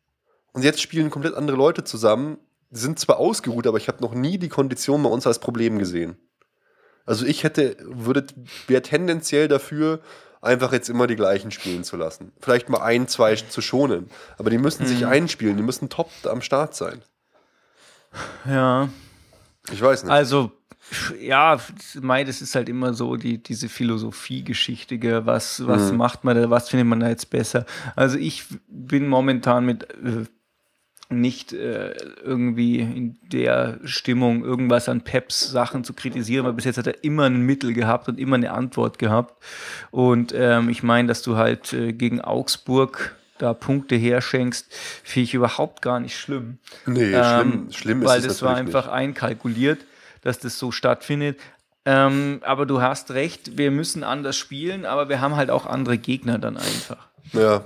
und 0.53 0.65
jetzt 0.65 0.83
spielen 0.83 1.11
komplett 1.11 1.35
andere 1.35 1.57
Leute 1.57 1.85
zusammen. 1.85 2.39
Die 2.71 2.79
sind 2.79 2.99
zwar 2.99 3.19
ausgeruht, 3.19 3.67
aber 3.67 3.79
ich 3.79 3.89
habe 3.89 4.03
noch 4.03 4.15
nie 4.15 4.37
die 4.37 4.49
Kondition 4.49 5.03
bei 5.03 5.09
uns 5.09 5.27
als 5.27 5.39
Problem 5.39 5.79
gesehen. 5.79 6.19
Also 7.07 7.25
ich 7.25 7.45
hätte, 7.45 7.77
würde, 7.81 8.27
wäre 8.67 8.83
tendenziell 8.83 9.49
dafür, 9.49 10.01
einfach 10.41 10.73
jetzt 10.73 10.89
immer 10.89 11.07
die 11.07 11.17
gleichen 11.17 11.51
spielen 11.51 11.85
zu 11.85 11.97
lassen. 11.97 12.33
Vielleicht 12.41 12.69
mal 12.69 12.81
ein, 12.83 13.09
zwei 13.09 13.35
zu 13.37 13.61
schonen. 13.61 14.09
Aber 14.39 14.51
die 14.51 14.59
müssen 14.59 14.87
sich 14.87 15.07
einspielen, 15.07 15.57
die 15.57 15.63
müssen 15.63 15.89
top 15.89 16.11
am 16.25 16.43
Start 16.43 16.75
sein. 16.75 17.03
Ja. 18.47 18.89
Ich 19.71 19.81
weiß 19.83 20.05
nicht. 20.05 20.13
Also, 20.13 20.53
ja, 21.21 21.59
Mai, 22.01 22.25
das 22.25 22.41
ist 22.41 22.55
halt 22.55 22.69
immer 22.69 22.95
so 22.95 23.17
die, 23.17 23.43
diese 23.43 23.69
Philosophie-Geschichte, 23.69 24.99
gell, 24.99 25.27
was, 25.27 25.59
Mhm. 25.59 25.67
was 25.69 25.93
macht 25.93 26.25
man 26.25 26.37
da, 26.41 26.49
was 26.51 26.69
findet 26.71 26.87
man 26.89 27.01
da 27.01 27.09
jetzt 27.09 27.29
besser. 27.31 27.67
Also 27.95 28.17
ich 28.17 28.45
bin 28.69 29.07
momentan 29.09 29.67
mit 29.67 29.85
äh, 29.91 30.25
nicht 31.11 31.53
äh, 31.55 31.93
irgendwie 32.23 32.81
in 32.81 33.17
der 33.23 33.79
Stimmung 33.85 34.45
irgendwas 34.45 34.89
an 34.89 35.01
Peps 35.03 35.51
Sachen 35.51 35.83
zu 35.83 35.95
kritisieren, 35.95 36.45
weil 36.45 36.53
bis 36.53 36.67
jetzt 36.67 36.77
hat 36.77 36.87
er 36.87 37.03
immer 37.03 37.25
ein 37.25 37.41
Mittel 37.41 37.73
gehabt 37.73 38.09
und 38.09 38.19
immer 38.21 38.37
eine 38.37 38.53
Antwort 38.53 38.99
gehabt. 38.99 39.43
Und 39.91 40.35
ähm, 40.37 40.69
ich 40.69 40.83
meine, 40.83 41.09
dass 41.09 41.23
du 41.23 41.37
halt 41.37 41.73
äh, 41.73 41.93
gegen 41.95 42.21
Augsburg 42.21 43.17
da 43.39 43.55
Punkte 43.55 43.95
herschenkst, 43.95 44.67
finde 45.03 45.25
ich 45.25 45.35
überhaupt 45.35 45.81
gar 45.81 46.01
nicht 46.01 46.19
schlimm. 46.19 46.59
Nee, 46.87 47.13
Ähm, 47.15 47.15
schlimm, 47.15 47.73
schlimm 47.73 48.03
ist 48.03 48.09
Weil 48.09 48.21
es 48.21 48.27
das 48.27 48.43
war 48.43 48.57
einfach 48.57 48.89
einkalkuliert, 48.89 49.79
dass 50.23 50.39
das 50.41 50.59
so 50.59 50.73
stattfindet. 50.73 51.39
Ähm, 51.85 52.41
aber 52.43 52.67
du 52.67 52.83
hast 52.83 53.13
recht, 53.13 53.57
wir 53.57 53.71
müssen 53.71 54.05
anders 54.05 54.37
spielen, 54.37 54.85
aber 54.85 55.09
wir 55.09 55.23
haben 55.23 55.37
halt 55.37 55.51
auch 55.51 55.65
andere 55.65 55.97
Gegner 55.97 56.39
dann 56.39 56.59
einfach. 56.59 57.09
nicht. 57.23 57.35
Ja, 57.35 57.65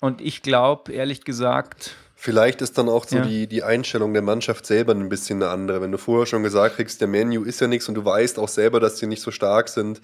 Und 0.00 0.20
ich 0.20 0.42
glaube, 0.42 0.92
ehrlich 0.92 1.24
gesagt, 1.24 1.94
Vielleicht 2.18 2.62
ist 2.62 2.78
dann 2.78 2.88
auch 2.88 3.06
so 3.06 3.16
Ja. 3.16 3.22
die, 3.26 3.46
die 3.46 3.62
Einstellung 3.62 4.12
der 4.14 4.22
Mannschaft 4.22 4.64
selber 4.66 4.92
ein 4.94 5.08
bisschen 5.10 5.42
eine 5.42 5.52
andere. 5.52 5.82
Wenn 5.82 5.92
du 5.92 5.98
vorher 5.98 6.26
schon 6.26 6.42
gesagt 6.42 6.76
kriegst, 6.76 7.00
der 7.00 7.08
Menu 7.08 7.44
ist 7.44 7.60
ja 7.60 7.66
nichts 7.68 7.88
und 7.88 7.94
du 7.94 8.04
weißt 8.04 8.38
auch 8.38 8.48
selber, 8.48 8.80
dass 8.80 8.96
die 8.96 9.06
nicht 9.06 9.22
so 9.22 9.30
stark 9.30 9.68
sind. 9.68 10.00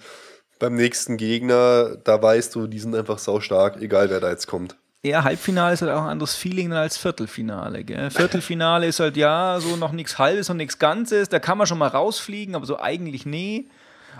Beim 0.59 0.75
nächsten 0.75 1.17
Gegner, 1.17 1.97
da 2.03 2.21
weißt 2.21 2.53
du, 2.55 2.67
die 2.67 2.79
sind 2.79 2.95
einfach 2.95 3.17
sau 3.17 3.39
stark, 3.39 3.81
egal 3.81 4.09
wer 4.11 4.19
da 4.19 4.29
jetzt 4.29 4.45
kommt. 4.47 4.75
Ja, 5.05 5.23
Halbfinale 5.23 5.73
ist 5.73 5.81
halt 5.81 5.91
auch 5.91 6.03
ein 6.03 6.09
anderes 6.11 6.35
Feeling 6.35 6.71
als 6.71 6.97
Viertelfinale. 6.97 7.83
Gell? 7.83 8.09
Viertelfinale 8.11 8.85
ist 8.87 8.99
halt 8.99 9.17
ja 9.17 9.57
so 9.59 9.75
noch 9.75 9.91
nichts 9.91 10.17
Halbes 10.19 10.49
und 10.51 10.57
nichts 10.57 10.77
Ganzes. 10.79 11.27
Da 11.29 11.39
kann 11.39 11.57
man 11.57 11.65
schon 11.67 11.79
mal 11.79 11.87
rausfliegen, 11.89 12.55
aber 12.55 12.65
so 12.67 12.79
eigentlich 12.79 13.25
nee. 13.25 13.65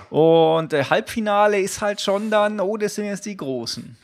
Und 0.10 0.74
äh, 0.74 0.84
Halbfinale 0.86 1.60
ist 1.62 1.80
halt 1.80 2.02
schon 2.02 2.30
dann, 2.32 2.60
oh, 2.60 2.76
das 2.76 2.96
sind 2.96 3.06
jetzt 3.06 3.26
die 3.26 3.38
Großen. 3.38 3.96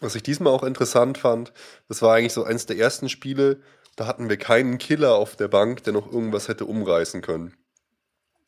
Was 0.00 0.14
ich 0.14 0.22
diesmal 0.22 0.52
auch 0.52 0.62
interessant 0.62 1.18
fand, 1.18 1.52
das 1.88 2.02
war 2.02 2.14
eigentlich 2.14 2.32
so 2.32 2.44
eins 2.44 2.66
der 2.66 2.76
ersten 2.78 3.08
Spiele, 3.08 3.60
da 3.96 4.06
hatten 4.06 4.28
wir 4.28 4.36
keinen 4.36 4.78
Killer 4.78 5.14
auf 5.16 5.34
der 5.34 5.48
Bank, 5.48 5.82
der 5.84 5.92
noch 5.92 6.10
irgendwas 6.12 6.46
hätte 6.48 6.66
umreißen 6.66 7.20
können. 7.20 7.54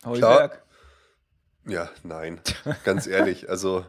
Heuberg. 0.04 0.62
Ja, 1.66 1.90
nein, 2.04 2.40
ganz 2.84 3.06
ehrlich. 3.06 3.50
Also, 3.50 3.84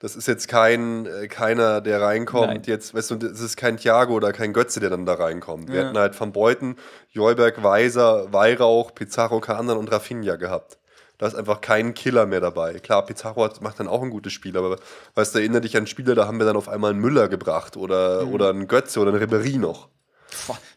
das 0.00 0.16
ist 0.16 0.26
jetzt 0.28 0.48
kein 0.48 1.06
äh, 1.06 1.28
keiner, 1.28 1.80
der 1.80 2.00
reinkommt. 2.02 2.48
Nein. 2.48 2.62
Jetzt, 2.66 2.94
weißt 2.94 3.12
du, 3.12 3.14
das 3.16 3.40
ist 3.40 3.56
kein 3.56 3.76
Thiago 3.78 4.12
oder 4.14 4.32
kein 4.32 4.52
Götze, 4.52 4.80
der 4.80 4.90
dann 4.90 5.06
da 5.06 5.14
reinkommt. 5.14 5.68
Wir 5.70 5.80
Ja. 5.80 5.86
hätten 5.86 5.98
halt 5.98 6.20
Van 6.20 6.32
Beuten, 6.32 6.76
Joyberg, 7.10 7.62
Weiser, 7.62 8.32
Weihrauch, 8.32 8.94
Pizarro, 8.94 9.40
Kanan 9.40 9.78
und 9.78 9.90
Rafinha 9.90 10.36
gehabt. 10.36 10.78
Da 11.18 11.26
ist 11.28 11.34
einfach 11.34 11.60
kein 11.60 11.94
Killer 11.94 12.26
mehr 12.26 12.40
dabei. 12.40 12.74
Klar, 12.80 13.06
Pizarro 13.06 13.44
hat, 13.44 13.60
macht 13.62 13.78
dann 13.78 13.86
auch 13.88 14.02
ein 14.02 14.10
gutes 14.10 14.32
Spiel, 14.32 14.56
aber 14.56 14.78
weißt 15.14 15.34
du, 15.34 15.38
erinnere 15.38 15.60
dich 15.60 15.76
an 15.76 15.86
Spieler, 15.86 16.14
da 16.14 16.26
haben 16.26 16.38
wir 16.38 16.46
dann 16.46 16.56
auf 16.56 16.68
einmal 16.68 16.90
einen 16.90 17.00
Müller 17.00 17.28
gebracht 17.28 17.76
oder, 17.76 18.24
Mhm. 18.24 18.32
oder 18.32 18.50
einen 18.50 18.66
Götze 18.68 18.98
oder 19.00 19.12
einen 19.14 19.22
Ribéry 19.22 19.58
noch. 19.58 19.88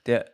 Der 0.05 0.25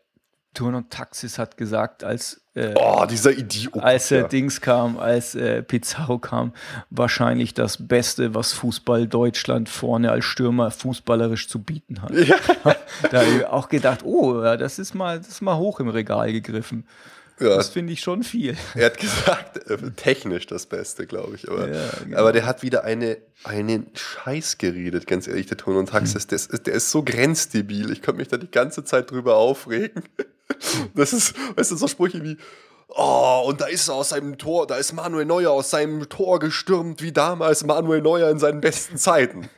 Turn 0.53 0.75
und 0.75 0.91
Taxis 0.91 1.39
hat 1.39 1.57
gesagt, 1.57 2.03
als, 2.03 2.41
äh, 2.53 2.73
Oh, 2.75 3.05
dieser 3.09 3.31
Idiot. 3.31 3.81
als 3.81 4.11
äh, 4.11 4.19
ja. 4.19 4.27
Dings 4.27 4.61
kam, 4.61 4.99
als 4.99 5.33
äh, 5.33 5.63
Pizarro 5.63 6.19
kam, 6.19 6.53
wahrscheinlich 6.91 7.53
das 7.55 7.87
Beste, 7.87 8.35
was 8.35 8.53
Fußball 8.53 9.07
Deutschland 9.07 9.67
vorne 9.67 10.11
als 10.11 10.25
Stürmer 10.25 10.69
fußballerisch 10.69 11.47
zu 11.47 11.59
bieten 11.63 12.01
hat. 12.01 12.11
Ja. 12.11 12.35
Da 13.09 13.21
habe 13.21 13.29
ich 13.37 13.45
auch 13.47 13.67
gedacht, 13.69 14.01
oh, 14.03 14.41
das 14.41 14.77
ist 14.77 14.93
mal, 14.93 15.17
das 15.17 15.27
ist 15.29 15.41
mal 15.41 15.57
hoch 15.57 15.79
im 15.79 15.87
Regal 15.89 16.31
gegriffen. 16.31 16.85
Ja. 17.39 17.55
Das 17.55 17.69
finde 17.69 17.93
ich 17.93 18.01
schon 18.01 18.23
viel. 18.23 18.55
Er 18.75 18.85
hat 18.87 18.97
gesagt, 18.97 19.69
äh, 19.69 19.77
technisch 19.95 20.45
das 20.45 20.65
Beste, 20.65 21.07
glaube 21.07 21.35
ich. 21.35 21.49
Aber, 21.49 21.67
Ja, 21.67 21.89
genau. 22.03 22.17
aber 22.17 22.31
der 22.31 22.45
hat 22.45 22.61
wieder 22.63 22.83
eine, 22.83 23.17
einen 23.43 23.87
Scheiß 23.93 24.57
geredet, 24.57 25.07
ganz 25.07 25.27
ehrlich, 25.27 25.47
der 25.47 25.57
Ton 25.57 25.75
und 25.77 25.89
Taxis. 25.89 26.27
Der, 26.27 26.35
ist, 26.35 26.67
der 26.67 26.73
ist 26.73 26.91
so 26.91 27.03
grenzdebil. 27.03 27.91
Ich 27.91 28.01
könnte 28.01 28.19
mich 28.19 28.27
da 28.27 28.37
die 28.37 28.51
ganze 28.51 28.83
Zeit 28.83 29.11
drüber 29.11 29.35
aufregen. 29.35 30.03
Das 30.93 31.13
ist, 31.13 31.33
weißt 31.55 31.71
du, 31.71 31.77
so 31.77 31.87
Sprüche 31.87 32.21
wie, 32.21 32.37
oh, 32.89 33.43
und 33.47 33.61
da 33.61 33.65
ist 33.65 33.87
er 33.87 33.95
aus 33.95 34.09
seinem 34.09 34.37
Tor, 34.37 34.67
da 34.67 34.75
ist 34.75 34.93
Manuel 34.93 35.25
Neuer 35.25 35.51
aus 35.51 35.71
seinem 35.71 36.07
Tor 36.09 36.37
gestürmt, 36.39 37.01
wie 37.01 37.11
damals 37.11 37.65
Manuel 37.65 38.01
Neuer 38.01 38.29
in 38.29 38.39
seinen 38.39 38.61
besten 38.61 38.97
Zeiten. 38.97 39.49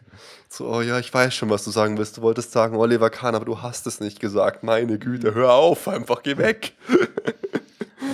So, 0.47 0.67
oh 0.67 0.81
ja, 0.81 0.99
ich 0.99 1.13
weiß 1.13 1.33
schon, 1.33 1.49
was 1.49 1.65
du 1.65 1.71
sagen 1.71 1.97
willst. 1.97 2.17
Du 2.17 2.21
wolltest 2.21 2.51
sagen 2.51 2.77
Oliver 2.77 3.09
Kahn, 3.09 3.35
aber 3.35 3.43
du 3.43 3.61
hast 3.61 3.87
es 3.87 3.99
nicht 3.99 4.21
gesagt. 4.21 4.63
Meine 4.63 4.99
Güte, 4.99 5.33
hör 5.33 5.53
auf, 5.53 5.87
einfach 5.87 6.23
geh 6.23 6.37
weg. 6.37 6.73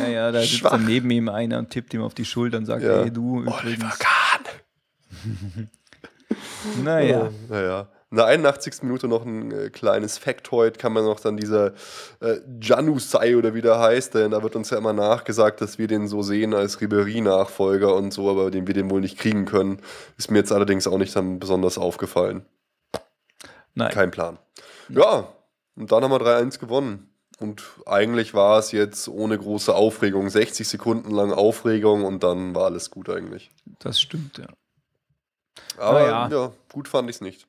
Ja, 0.03 0.07
ja, 0.09 0.31
da 0.31 0.41
sitzt 0.41 0.53
Schwach. 0.57 0.71
dann 0.71 0.85
neben 0.85 1.09
ihm 1.11 1.29
einer 1.29 1.57
und 1.59 1.69
tippt 1.69 1.93
ihm 1.93 2.01
auf 2.01 2.13
die 2.13 2.25
Schulter 2.25 2.57
und 2.57 2.65
sagt, 2.65 2.83
Ja. 2.83 3.01
ey, 3.03 3.11
du 3.11 3.37
Oliver 3.39 3.61
übrigens. 3.61 3.99
Kahn. 3.99 5.69
Naja, 6.83 7.29
Naja. 7.49 7.87
In 8.11 8.17
der 8.17 8.25
81. 8.25 8.83
Minute 8.83 9.07
noch 9.07 9.25
ein 9.25 9.51
äh, 9.51 9.69
kleines 9.69 10.17
Factoid, 10.17 10.77
kann 10.77 10.91
man 10.91 11.05
noch 11.05 11.21
dann 11.21 11.37
dieser 11.37 11.67
äh, 12.19 12.39
Janusai 12.61 13.37
oder 13.37 13.53
wie 13.53 13.61
der 13.61 13.79
heißt, 13.79 14.15
denn 14.15 14.31
da 14.31 14.43
wird 14.43 14.57
uns 14.57 14.69
ja 14.69 14.77
immer 14.77 14.91
nachgesagt, 14.91 15.61
dass 15.61 15.77
wir 15.77 15.87
den 15.87 16.09
so 16.09 16.21
sehen 16.21 16.53
als 16.53 16.81
Ribéry-Nachfolger 16.81 17.95
und 17.95 18.11
so, 18.11 18.29
aber 18.29 18.51
den 18.51 18.67
wir 18.67 18.73
den 18.73 18.89
wohl 18.89 18.99
nicht 18.99 19.17
kriegen 19.17 19.45
können. 19.45 19.79
Ist 20.17 20.29
mir 20.29 20.39
jetzt 20.39 20.51
allerdings 20.51 20.87
auch 20.87 20.97
nicht 20.97 21.15
dann 21.15 21.39
besonders 21.39 21.77
aufgefallen. 21.77 22.45
nein. 23.75 23.91
Kein 23.91 24.11
Plan. 24.11 24.37
Ja, 24.89 25.29
und 25.77 25.89
dann 25.93 26.03
haben 26.03 26.11
wir 26.11 26.19
3-1 26.19 26.59
gewonnen. 26.59 27.09
Und 27.41 27.63
eigentlich 27.87 28.35
war 28.35 28.59
es 28.59 28.71
jetzt 28.71 29.07
ohne 29.07 29.35
große 29.35 29.73
Aufregung, 29.73 30.29
60 30.29 30.67
Sekunden 30.67 31.09
lang 31.09 31.33
Aufregung 31.33 32.05
und 32.05 32.21
dann 32.21 32.53
war 32.53 32.65
alles 32.65 32.91
gut 32.91 33.09
eigentlich. 33.09 33.49
Das 33.79 33.99
stimmt, 33.99 34.37
ja. 34.37 34.45
Aber 35.77 36.05
ja. 36.05 36.27
ja, 36.29 36.51
gut 36.71 36.87
fand 36.87 37.09
ich 37.09 37.15
es 37.15 37.21
nicht. 37.21 37.47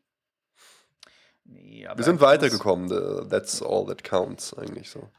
Nee, 1.45 1.87
aber 1.87 1.99
Wir 1.99 2.05
sind 2.05 2.23
weitergekommen. 2.23 2.89
That's 3.29 3.63
all 3.63 3.85
that 3.85 4.03
counts, 4.03 4.57
eigentlich 4.57 4.89
so. 4.89 5.11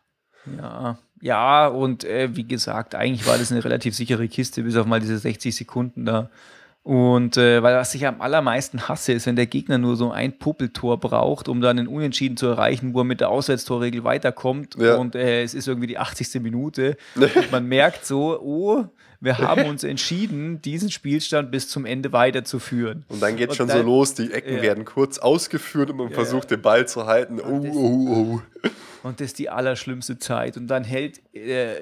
Ja, 0.57 0.97
ja, 1.21 1.67
und 1.67 2.03
äh, 2.03 2.35
wie 2.35 2.45
gesagt, 2.45 2.95
eigentlich 2.95 3.27
war 3.27 3.37
das 3.37 3.51
eine 3.51 3.63
relativ 3.63 3.95
sichere 3.95 4.27
Kiste, 4.27 4.63
bis 4.63 4.75
auf 4.75 4.87
mal 4.87 4.99
diese 4.99 5.19
60 5.19 5.55
Sekunden 5.55 6.05
da. 6.05 6.31
Und 6.83 7.37
äh, 7.37 7.63
weil 7.63 7.75
was 7.77 7.95
ich 7.95 8.05
am 8.05 8.19
allermeisten 8.19 8.89
hasse, 8.89 9.13
ist, 9.13 9.25
wenn 9.25 9.37
der 9.37 9.45
Gegner 9.47 9.77
nur 9.77 9.95
so 9.95 10.11
ein 10.11 10.37
Puppeltor 10.37 10.99
braucht, 10.99 11.47
um 11.47 11.61
dann 11.61 11.79
einen 11.79 11.87
Unentschieden 11.87 12.35
zu 12.35 12.47
erreichen, 12.47 12.93
wo 12.93 12.99
er 12.99 13.03
mit 13.05 13.21
der 13.21 13.29
Auswärtstorregel 13.29 14.03
weiterkommt. 14.03 14.75
Ja. 14.77 14.95
Und 14.97 15.15
äh, 15.15 15.43
es 15.43 15.53
ist 15.53 15.69
irgendwie 15.69 15.87
die 15.87 15.97
80. 15.97 16.41
Minute. 16.41 16.97
Und 17.15 17.51
man 17.53 17.67
merkt 17.67 18.05
so, 18.05 18.37
oh, 18.41 18.83
wir 19.21 19.37
haben 19.37 19.63
uns 19.65 19.85
entschieden, 19.85 20.61
diesen 20.61 20.91
Spielstand 20.91 21.51
bis 21.51 21.69
zum 21.69 21.85
Ende 21.85 22.11
weiterzuführen. 22.11 23.05
Und 23.07 23.21
dann 23.23 23.37
geht 23.37 23.51
Und 23.51 23.55
schon 23.55 23.69
dann- 23.69 23.77
so 23.77 23.83
los, 23.83 24.13
die 24.15 24.33
Ecken 24.33 24.57
Ja. 24.57 24.61
werden 24.61 24.83
kurz 24.83 25.19
ausgeführt 25.19 25.89
und 25.91 25.95
man 25.95 26.09
Ja, 26.09 26.15
versucht 26.15 26.51
den 26.51 26.61
Ball 26.61 26.85
zu 26.85 27.05
halten. 27.05 27.39
Oh, 27.39 27.59
das- 27.63 27.73
oh, 27.73 28.07
oh. 28.33 28.67
Und 29.07 29.21
das 29.21 29.27
ist 29.27 29.39
die 29.39 29.49
allerschlimmste 29.49 30.19
Zeit. 30.19 30.57
Und 30.57 30.67
dann 30.67 30.83
hält 30.83 31.21
äh, 31.33 31.75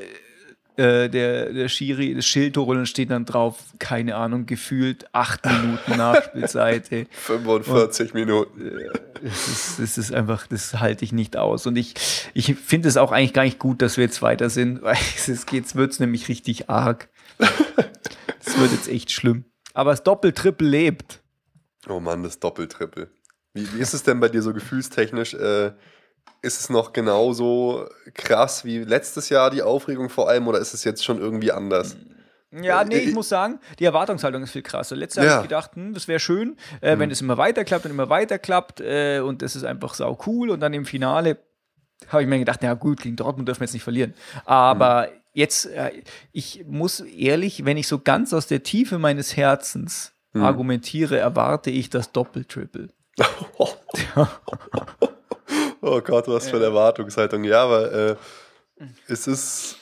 äh, 0.78 1.10
der, 1.10 1.52
der 1.52 1.68
Schiri 1.70 2.16
das 2.16 2.26
Schild 2.26 2.58
hoch 2.58 2.68
und 2.68 2.78
dann 2.78 2.86
steht 2.86 3.12
dann 3.12 3.26
drauf, 3.26 3.64
keine 3.80 4.16
Ahnung, 4.16 4.46
gefühlt 4.46 5.06
acht 5.14 5.46
Minuten 5.46 5.98
Nachspielzeit. 5.98 6.92
ey. 6.92 7.08
45 7.12 8.14
Minuten. 8.14 8.80
Das 9.22 9.48
ist, 9.48 9.80
das 9.80 9.98
ist 9.98 10.14
einfach, 10.14 10.48
das 10.48 10.80
halte 10.80 11.06
ich 11.06 11.12
nicht 11.12 11.38
aus. 11.38 11.68
Und 11.68 11.76
ich, 11.76 11.94
ich 12.34 12.56
finde 12.56 12.90
es 12.90 12.98
auch 12.98 13.12
eigentlich 13.12 13.34
gar 13.34 13.44
nicht 13.44 13.60
gut, 13.60 13.82
dass 13.82 13.98
wir 13.98 14.06
jetzt 14.06 14.22
weiter 14.22 14.50
sind, 14.50 14.82
weil 14.84 14.98
es 15.16 15.46
geht, 15.46 15.76
wird 15.76 15.92
es 15.92 16.00
nämlich 16.00 16.28
richtig 16.30 16.70
arg. 16.70 17.10
Das 17.38 18.60
wird 18.60 18.72
jetzt 18.72 18.88
echt 18.90 19.12
schlimm. 19.12 19.46
Aber 19.74 19.92
das 19.92 20.04
Doppel-Triple 20.04 20.68
lebt. 20.68 21.22
Oh 21.88 22.00
Mann, 22.00 22.24
das 22.24 22.40
Doppeltrippel. 22.40 23.10
Wie, 23.54 23.74
wie 23.74 23.80
ist 23.80 23.94
es 23.94 24.04
denn 24.04 24.20
bei 24.20 24.30
dir 24.30 24.42
so 24.42 24.54
gefühlstechnisch? 24.54 25.34
Äh, 25.34 25.72
ist 26.42 26.60
es 26.60 26.70
noch 26.70 26.92
genauso 26.94 27.88
krass 28.14 28.66
wie 28.66 28.80
letztes 28.80 29.30
Jahr 29.30 29.50
die 29.52 29.62
Aufregung 29.62 30.10
vor 30.10 30.28
allem 30.30 30.48
oder 30.48 30.60
ist 30.60 30.74
es 30.74 30.84
jetzt 30.84 31.04
schon 31.06 31.20
irgendwie 31.20 31.52
anders? 31.52 31.96
Ja, 32.52 32.84
nee, 32.84 32.98
ich 32.98 33.08
Ich- 33.10 33.14
muss 33.14 33.30
sagen, 33.30 33.60
die 33.80 33.86
Erwartungshaltung 33.86 34.44
ist 34.44 34.52
viel 34.52 34.62
krasser. 34.64 34.96
Letztes 34.96 35.18
Jahr 35.24 35.26
Ja. 35.26 35.32
habe 35.36 35.46
ich 35.46 35.50
gedacht, 35.50 35.72
hm, 35.76 35.94
das 35.94 36.08
wäre 36.08 36.20
schön, 36.20 36.58
äh, 36.82 36.98
wenn 37.00 37.10
es 37.12 37.22
immer 37.22 37.38
weiter 37.38 37.64
klappt 37.64 37.86
und 37.86 37.92
immer 37.92 38.10
weiter 38.10 38.40
klappt 38.40 38.82
äh, 38.82 39.20
und 39.22 39.42
das 39.42 39.56
ist 39.56 39.64
einfach 39.64 39.94
sau 39.94 40.18
cool 40.26 40.50
und 40.50 40.60
dann 40.60 40.74
im 40.74 40.86
Finale 40.86 41.38
habe 42.10 42.24
ich 42.24 42.28
mir 42.28 42.40
gedacht, 42.40 42.60
na 42.64 42.74
gut, 42.74 43.02
gegen 43.02 43.16
Dortmund 43.16 43.48
dürfen 43.48 43.62
wir 43.62 43.66
jetzt 43.66 43.74
nicht 43.74 43.84
verlieren. 43.84 44.16
Aber 44.46 45.08
jetzt, 45.34 45.68
äh, 45.68 45.92
ich 46.32 46.66
muss 46.68 47.00
ehrlich, 47.00 47.64
wenn 47.64 47.78
ich 47.78 47.88
so 47.88 48.00
ganz 48.00 48.34
aus 48.34 48.48
der 48.48 48.64
Tiefe 48.64 48.98
meines 48.98 49.38
Herzens 49.38 50.12
argumentiere, 50.34 51.18
erwarte 51.20 51.70
ich 51.70 51.90
das 51.90 52.12
Doppeltriple. 52.12 52.88
Oh 55.82 56.00
Gott, 56.00 56.28
was 56.28 56.50
für 56.50 56.58
eine 56.58 56.65
Erwartungshaltung. 56.65 57.44
Ja, 57.44 57.63
aber 57.63 57.91
äh, 57.91 58.15
es 59.08 59.28
ist. 59.28 59.78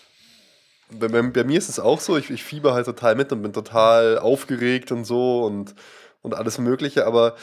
Bei, 0.92 1.08
bei, 1.08 1.44
mir 1.44 1.58
ist 1.58 1.70
es 1.70 1.80
auch 1.80 2.00
so, 2.00 2.18
ich, 2.18 2.32
ich 2.32 2.44
fieber 2.44 2.74
halt 2.74 2.86
total 2.86 3.14
mit 3.14 3.32
und 3.32 3.44
bin 3.44 3.54
total 3.54 4.18
aufgeregt 4.18 4.92
und 4.92 5.06
so 5.06 5.44
und, 5.44 5.76
und 6.24 6.34
alles 6.34 6.58
Mögliche, 6.58 7.06
aber 7.06 7.36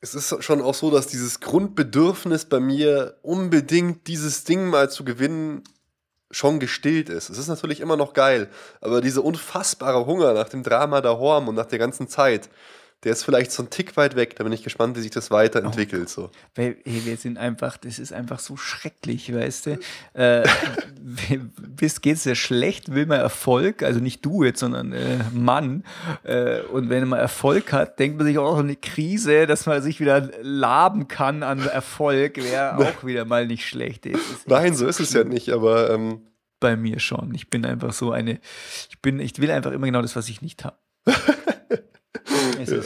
es 0.00 0.16
ist 0.16 0.42
schon 0.42 0.60
auch 0.60 0.74
so, 0.74 0.90
dass 0.90 1.06
dieses 1.06 1.38
Grundbedürfnis 1.38 2.46
bei 2.46 2.58
mir 2.58 3.18
unbedingt 3.22 4.08
dieses 4.08 4.42
Ding 4.42 4.68
mal 4.68 4.90
zu 4.90 5.04
gewinnen 5.04 5.62
schon 6.32 6.58
gestillt 6.58 7.08
ist. 7.08 7.30
Es 7.30 7.38
ist 7.38 7.46
natürlich 7.46 7.78
immer 7.78 7.96
noch 7.96 8.14
geil, 8.14 8.50
aber 8.80 9.00
dieser 9.00 9.22
unfassbare 9.22 10.06
Hunger 10.06 10.32
nach 10.32 10.48
dem 10.48 10.64
Drama 10.64 11.02
der 11.02 11.18
Horm 11.18 11.46
und 11.46 11.54
nach 11.54 11.66
der 11.66 11.78
ganzen 11.78 12.08
Zeit, 12.08 12.50
der 13.04 13.12
ist 13.12 13.24
vielleicht 13.24 13.50
so 13.50 13.64
ein 13.64 13.70
Tick 13.70 13.96
weit 13.96 14.14
weg. 14.14 14.36
Da 14.36 14.44
bin 14.44 14.52
ich 14.52 14.62
gespannt, 14.62 14.96
wie 14.96 15.00
sich 15.00 15.10
das 15.10 15.30
weiterentwickelt. 15.30 16.08
So. 16.08 16.30
Weil, 16.54 16.76
hey, 16.84 17.02
wir 17.04 17.16
sind 17.16 17.36
einfach, 17.36 17.76
das 17.76 17.98
ist 17.98 18.12
einfach 18.12 18.38
so 18.38 18.56
schrecklich, 18.56 19.34
weißt 19.34 19.66
du. 19.66 19.78
Äh, 20.14 20.48
bis 21.76 22.00
geht's 22.00 22.22
dir 22.22 22.36
schlecht, 22.36 22.94
will 22.94 23.06
man 23.06 23.18
Erfolg, 23.18 23.82
also 23.82 23.98
nicht 23.98 24.24
du 24.24 24.44
jetzt, 24.44 24.60
sondern 24.60 24.92
äh, 24.92 25.18
Mann. 25.32 25.82
Äh, 26.22 26.60
und 26.62 26.90
wenn 26.90 27.08
man 27.08 27.18
Erfolg 27.18 27.72
hat, 27.72 27.98
denkt 27.98 28.18
man 28.18 28.26
sich 28.26 28.38
auch 28.38 28.58
eine 28.58 28.76
Krise, 28.76 29.46
dass 29.48 29.66
man 29.66 29.82
sich 29.82 29.98
wieder 29.98 30.30
laben 30.40 31.08
kann 31.08 31.42
an 31.42 31.66
Erfolg, 31.66 32.36
wäre 32.36 32.76
auch 32.78 33.04
wieder 33.04 33.24
mal 33.24 33.46
nicht 33.46 33.66
schlecht. 33.66 34.06
Nein, 34.46 34.76
so 34.76 34.86
ist 34.86 35.00
es 35.00 35.12
ja 35.12 35.24
nicht, 35.24 35.50
aber 35.50 35.90
ähm 35.90 36.22
bei 36.60 36.76
mir 36.76 37.00
schon. 37.00 37.34
Ich 37.34 37.50
bin 37.50 37.66
einfach 37.66 37.92
so 37.92 38.12
eine, 38.12 38.38
ich 38.88 39.02
bin, 39.02 39.18
ich 39.18 39.38
will 39.40 39.50
einfach 39.50 39.72
immer 39.72 39.86
genau 39.86 40.00
das, 40.00 40.14
was 40.14 40.28
ich 40.28 40.40
nicht 40.40 40.64
habe. 40.64 40.76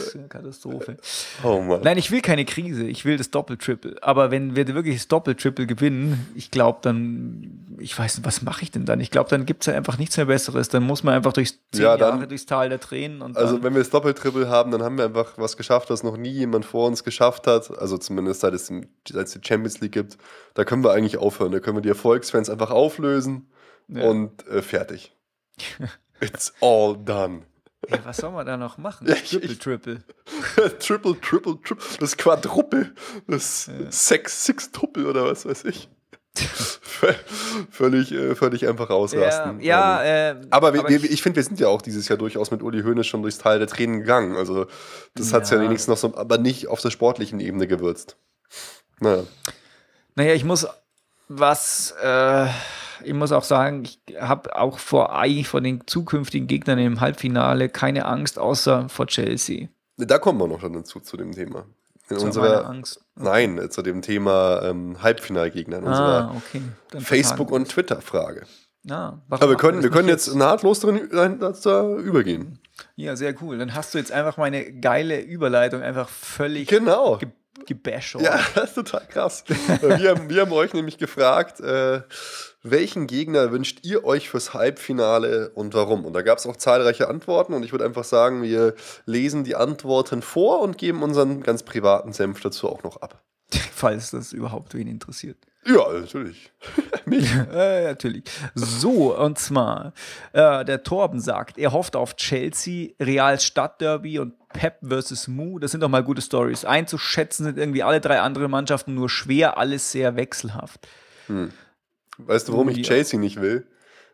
Ist 0.01 0.15
eine 0.15 0.27
Katastrophe. 0.27 0.97
Oh 1.43 1.61
Mann. 1.61 1.81
Nein, 1.81 1.97
ich 1.97 2.11
will 2.11 2.21
keine 2.21 2.45
Krise. 2.45 2.85
Ich 2.85 3.05
will 3.05 3.17
das 3.17 3.31
Doppel-Triple. 3.31 3.97
Aber 4.01 4.31
wenn 4.31 4.55
wir 4.55 4.67
wirklich 4.67 4.95
das 4.95 5.07
Doppel-Triple 5.07 5.67
gewinnen, 5.67 6.31
ich 6.35 6.51
glaube 6.51 6.79
dann, 6.81 7.77
ich 7.79 7.97
weiß 7.97 8.17
nicht, 8.17 8.25
was 8.25 8.41
mache 8.41 8.63
ich 8.63 8.71
denn 8.71 8.85
dann? 8.85 8.99
Ich 8.99 9.11
glaube, 9.11 9.29
dann 9.29 9.45
gibt 9.45 9.63
es 9.63 9.67
ja 9.67 9.73
einfach 9.73 9.97
nichts 9.97 10.17
mehr 10.17 10.25
Besseres. 10.25 10.69
Dann 10.69 10.83
muss 10.83 11.03
man 11.03 11.13
einfach 11.13 11.33
durchs 11.33 11.59
zehn 11.71 11.83
ja, 11.83 11.97
dann, 11.97 12.15
Jahre 12.15 12.27
durchs 12.27 12.45
Tal 12.45 12.69
der 12.69 12.79
Tränen. 12.79 13.35
also 13.35 13.63
wenn 13.63 13.73
wir 13.73 13.79
das 13.79 13.89
Doppel-Triple 13.89 14.49
haben, 14.49 14.71
dann 14.71 14.83
haben 14.83 14.97
wir 14.97 15.05
einfach 15.05 15.37
was 15.37 15.57
geschafft, 15.57 15.89
was 15.89 16.03
noch 16.03 16.17
nie 16.17 16.31
jemand 16.31 16.65
vor 16.65 16.87
uns 16.87 17.03
geschafft 17.03 17.47
hat. 17.47 17.77
Also 17.79 17.97
zumindest 17.97 18.41
seit 18.41 18.53
es, 18.53 18.67
seit 18.67 19.27
es 19.27 19.33
die 19.33 19.41
Champions 19.45 19.79
League 19.81 19.93
gibt. 19.93 20.17
Da 20.53 20.65
können 20.65 20.83
wir 20.83 20.91
eigentlich 20.91 21.17
aufhören. 21.17 21.51
Da 21.51 21.59
können 21.59 21.77
wir 21.77 21.81
die 21.81 21.89
Erfolgsfans 21.89 22.49
einfach 22.49 22.71
auflösen 22.71 23.47
ja. 23.87 24.03
und 24.03 24.47
äh, 24.47 24.61
fertig. 24.61 25.15
It's 26.19 26.53
all 26.61 26.97
done. 26.97 27.43
Ja, 27.89 27.99
was 28.03 28.17
soll 28.17 28.31
man 28.31 28.45
da 28.45 28.57
noch 28.57 28.77
machen? 28.77 29.07
Ja, 29.07 29.15
triple, 29.25 29.57
triple. 29.57 30.03
triple, 30.79 31.19
triple, 31.21 31.61
triple. 31.61 31.85
Das 31.99 32.17
Quadruppel. 32.17 32.93
Das 33.27 33.67
ja. 33.67 33.91
Sex, 33.91 34.45
Six-Tuppel 34.45 35.05
oder 35.05 35.25
was 35.25 35.45
weiß 35.45 35.65
ich. 35.65 35.89
völlig, 37.71 38.11
äh, 38.11 38.35
völlig 38.35 38.67
einfach 38.67 38.89
rausrasten. 38.89 39.59
Ja, 39.59 40.03
ja 40.03 40.31
ähm, 40.31 40.41
äh, 40.41 40.47
aber, 40.51 40.73
wir, 40.73 40.81
aber 40.81 40.89
ich, 40.91 41.03
ich 41.03 41.21
finde, 41.21 41.37
wir 41.37 41.43
sind 41.43 41.59
ja 41.59 41.67
auch 41.67 41.81
dieses 41.81 42.07
Jahr 42.07 42.17
durchaus 42.17 42.51
mit 42.51 42.61
Uli 42.61 42.83
Hoeneß 42.83 43.07
schon 43.07 43.21
durchs 43.21 43.39
Teil 43.39 43.57
der 43.59 43.67
Tränen 43.67 43.99
gegangen. 43.99 44.35
Also, 44.35 44.67
das 45.15 45.33
hat 45.33 45.43
es 45.43 45.49
ja 45.49 45.59
wenigstens 45.59 45.87
noch 45.87 45.97
so, 45.97 46.15
aber 46.15 46.37
nicht 46.37 46.67
auf 46.67 46.81
der 46.81 46.91
sportlichen 46.91 47.39
Ebene 47.39 47.67
gewürzt. 47.67 48.17
Naja. 48.99 49.23
Naja, 50.15 50.33
ich 50.33 50.43
muss 50.43 50.67
was. 51.27 51.95
Äh 52.01 52.47
ich 53.03 53.13
muss 53.13 53.31
auch 53.31 53.43
sagen, 53.43 53.83
ich 53.83 53.99
habe 54.19 54.55
auch 54.55 54.79
vor 54.79 55.15
eigentlich 55.15 55.47
vor 55.47 55.61
den 55.61 55.85
zukünftigen 55.87 56.47
Gegnern 56.47 56.79
im 56.79 57.01
Halbfinale 57.01 57.69
keine 57.69 58.05
Angst, 58.05 58.39
außer 58.39 58.89
vor 58.89 59.07
Chelsea. 59.07 59.69
Da 59.97 60.19
kommen 60.19 60.39
wir 60.39 60.47
noch 60.47 60.61
schon 60.61 60.73
dazu 60.73 60.99
zu 60.99 61.17
dem 61.17 61.31
Thema. 61.31 61.65
In 62.09 62.19
zu 62.19 62.25
unserer, 62.25 62.67
Angst. 62.67 63.01
Okay. 63.15 63.25
Nein, 63.25 63.69
zu 63.69 63.81
dem 63.81 64.01
Thema 64.01 64.61
ähm, 64.63 65.01
Halbfinalgegner 65.01 65.79
in 65.79 65.87
ah, 65.87 65.89
unserer 65.89 66.35
okay. 66.35 66.61
Facebook- 67.03 67.51
und 67.51 67.67
Twitter-Frage. 67.67 68.45
Ah, 68.89 69.17
Aber 69.29 69.49
wir 69.49 69.57
können, 69.57 69.83
wir 69.83 69.89
können 69.89 70.07
jetzt, 70.07 70.27
jetzt 70.27 70.35
nahtlos 70.35 70.79
drin, 70.79 71.09
da 71.11 71.97
übergehen. 71.97 72.59
Ja, 72.95 73.15
sehr 73.15 73.35
cool. 73.41 73.57
Dann 73.57 73.73
hast 73.73 73.93
du 73.93 73.97
jetzt 73.97 74.11
einfach 74.11 74.37
meine 74.37 74.71
geile 74.79 75.19
Überleitung 75.19 75.81
einfach 75.81 76.07
völlig 76.07 76.67
genau. 76.67 77.17
ge 77.17 77.29
gebasht. 77.65 78.15
Ja, 78.21 78.39
das 78.55 78.69
ist 78.69 78.75
total 78.75 79.05
krass. 79.07 79.43
wir, 79.81 80.11
haben, 80.11 80.29
wir 80.29 80.41
haben 80.41 80.51
euch 80.53 80.73
nämlich 80.73 80.97
gefragt, 80.97 81.59
äh, 81.59 82.01
welchen 82.71 83.07
Gegner 83.07 83.51
wünscht 83.51 83.79
ihr 83.83 84.03
euch 84.05 84.29
fürs 84.29 84.53
Halbfinale 84.53 85.49
und 85.49 85.73
warum? 85.73 86.05
Und 86.05 86.13
da 86.13 86.21
gab 86.21 86.37
es 86.37 86.47
auch 86.47 86.55
zahlreiche 86.55 87.07
Antworten 87.07 87.53
und 87.53 87.63
ich 87.63 87.71
würde 87.71 87.85
einfach 87.85 88.03
sagen, 88.03 88.41
wir 88.43 88.75
lesen 89.05 89.43
die 89.43 89.55
Antworten 89.55 90.21
vor 90.21 90.61
und 90.61 90.77
geben 90.77 91.03
unseren 91.03 91.43
ganz 91.43 91.63
privaten 91.63 92.13
Senf 92.13 92.41
dazu 92.41 92.69
auch 92.69 92.83
noch 92.83 93.01
ab. 93.01 93.23
Falls 93.51 94.11
das 94.11 94.33
überhaupt 94.33 94.73
wen 94.73 94.87
interessiert. 94.87 95.37
Ja, 95.67 95.91
natürlich. 95.91 96.51
Mich. 97.05 97.29
äh, 97.51 97.83
natürlich. 97.83 98.23
So, 98.55 99.17
und 99.17 99.37
zwar, 99.37 99.93
äh, 100.31 100.63
der 100.63 100.83
Torben 100.83 101.19
sagt, 101.19 101.57
er 101.57 101.73
hofft 101.73 101.97
auf 101.97 102.15
Chelsea, 102.15 102.91
Real 103.01 103.37
Stadtderby 103.39 104.19
und 104.19 104.33
Pep 104.49 104.77
versus 104.81 105.27
Mu. 105.27 105.59
Das 105.59 105.71
sind 105.71 105.81
doch 105.81 105.89
mal 105.89 106.03
gute 106.03 106.21
Stories. 106.21 106.63
Einzuschätzen 106.63 107.43
sind 107.43 107.57
irgendwie 107.57 107.83
alle 107.83 107.99
drei 107.99 108.21
andere 108.21 108.47
Mannschaften 108.47 108.93
nur 108.93 109.09
schwer, 109.09 109.57
alles 109.57 109.91
sehr 109.91 110.15
wechselhaft. 110.15 110.87
Hm. 111.27 111.51
Weißt 112.17 112.47
du, 112.47 112.53
warum 112.53 112.69
ich 112.69 112.81
Chelsea 112.83 113.19
nicht 113.19 113.41
will? 113.41 113.67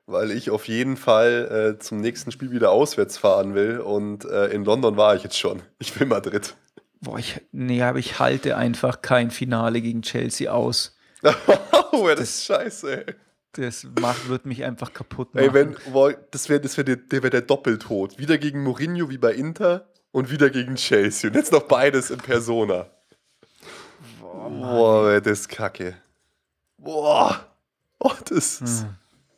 Weil 0.06 0.32
ich 0.32 0.50
auf 0.50 0.68
jeden 0.68 0.98
Fall 0.98 1.76
äh, 1.76 1.80
zum 1.80 2.02
nächsten 2.02 2.32
Spiel 2.32 2.52
wieder 2.52 2.72
auswärts 2.72 3.18
fahren 3.18 3.56
will 3.56 3.80
und 3.80 4.26
äh, 4.26 4.48
in 4.48 4.66
London 4.66 4.98
war 4.98 5.16
ich 5.16 5.24
jetzt 5.24 5.40
schon. 5.40 5.62
Ich 5.80 5.98
will 5.98 6.08
Madrid. 6.08 6.56
Boah, 7.00 7.20
ich, 7.20 7.42
nee, 7.52 7.82
aber 7.82 8.00
ich 8.00 8.20
halte 8.20 8.58
einfach 8.58 9.02
kein 9.02 9.32
Finale 9.32 9.82
gegen 9.82 10.02
Chelsea 10.02 10.52
aus. 10.52 10.98
oh, 11.92 12.08
das, 12.08 12.18
das 12.18 12.30
ist 12.30 12.46
scheiße, 12.46 13.06
ey. 13.06 13.16
Das 13.54 13.86
macht, 14.00 14.28
wird 14.30 14.46
mich 14.46 14.64
einfach 14.64 14.94
kaputt 14.94 15.34
machen. 15.36 15.46
Ey, 15.46 15.54
wenn, 15.54 15.76
boah, 15.92 16.14
das 16.32 16.50
wäre 16.50 16.60
das 16.60 16.76
wär 16.76 16.84
der, 16.84 16.96
der, 16.96 17.24
wär 17.24 17.30
der 17.30 17.42
Doppeltod. 17.42 18.18
Wieder 18.18 18.38
gegen 18.38 18.64
Mourinho 18.64 19.10
wie 19.10 19.20
bei 19.20 19.34
Inter 19.34 19.88
und 20.12 20.32
wieder 20.32 20.50
gegen 20.50 20.76
Chelsea. 20.76 21.30
Und 21.30 21.36
jetzt 21.36 21.52
noch 21.52 21.64
beides 21.64 22.10
in 22.10 22.18
Persona. 22.18 22.88
Boah, 24.20 24.50
boah 24.50 25.22
das 25.22 25.42
ist 25.42 25.50
kacke. 25.50 25.96
Boah. 26.78 27.53
Oh, 28.04 28.12
das 28.30 28.60
ist. 28.60 28.86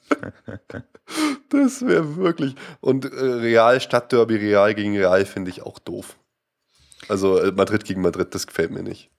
das 1.50 1.86
wäre 1.86 2.16
wirklich. 2.16 2.56
Und 2.82 3.06
äh, 3.06 3.10
Real 3.10 3.80
Stadtderby, 3.80 4.36
Real 4.38 4.74
gegen 4.74 4.98
Real 4.98 5.24
finde 5.26 5.52
ich 5.52 5.62
auch 5.62 5.78
doof. 5.78 6.18
Also 7.08 7.40
äh, 7.40 7.52
Madrid 7.52 7.86
gegen 7.86 8.02
Madrid, 8.02 8.34
das 8.34 8.48
gefällt 8.48 8.72
mir 8.72 8.82
nicht. 8.82 9.12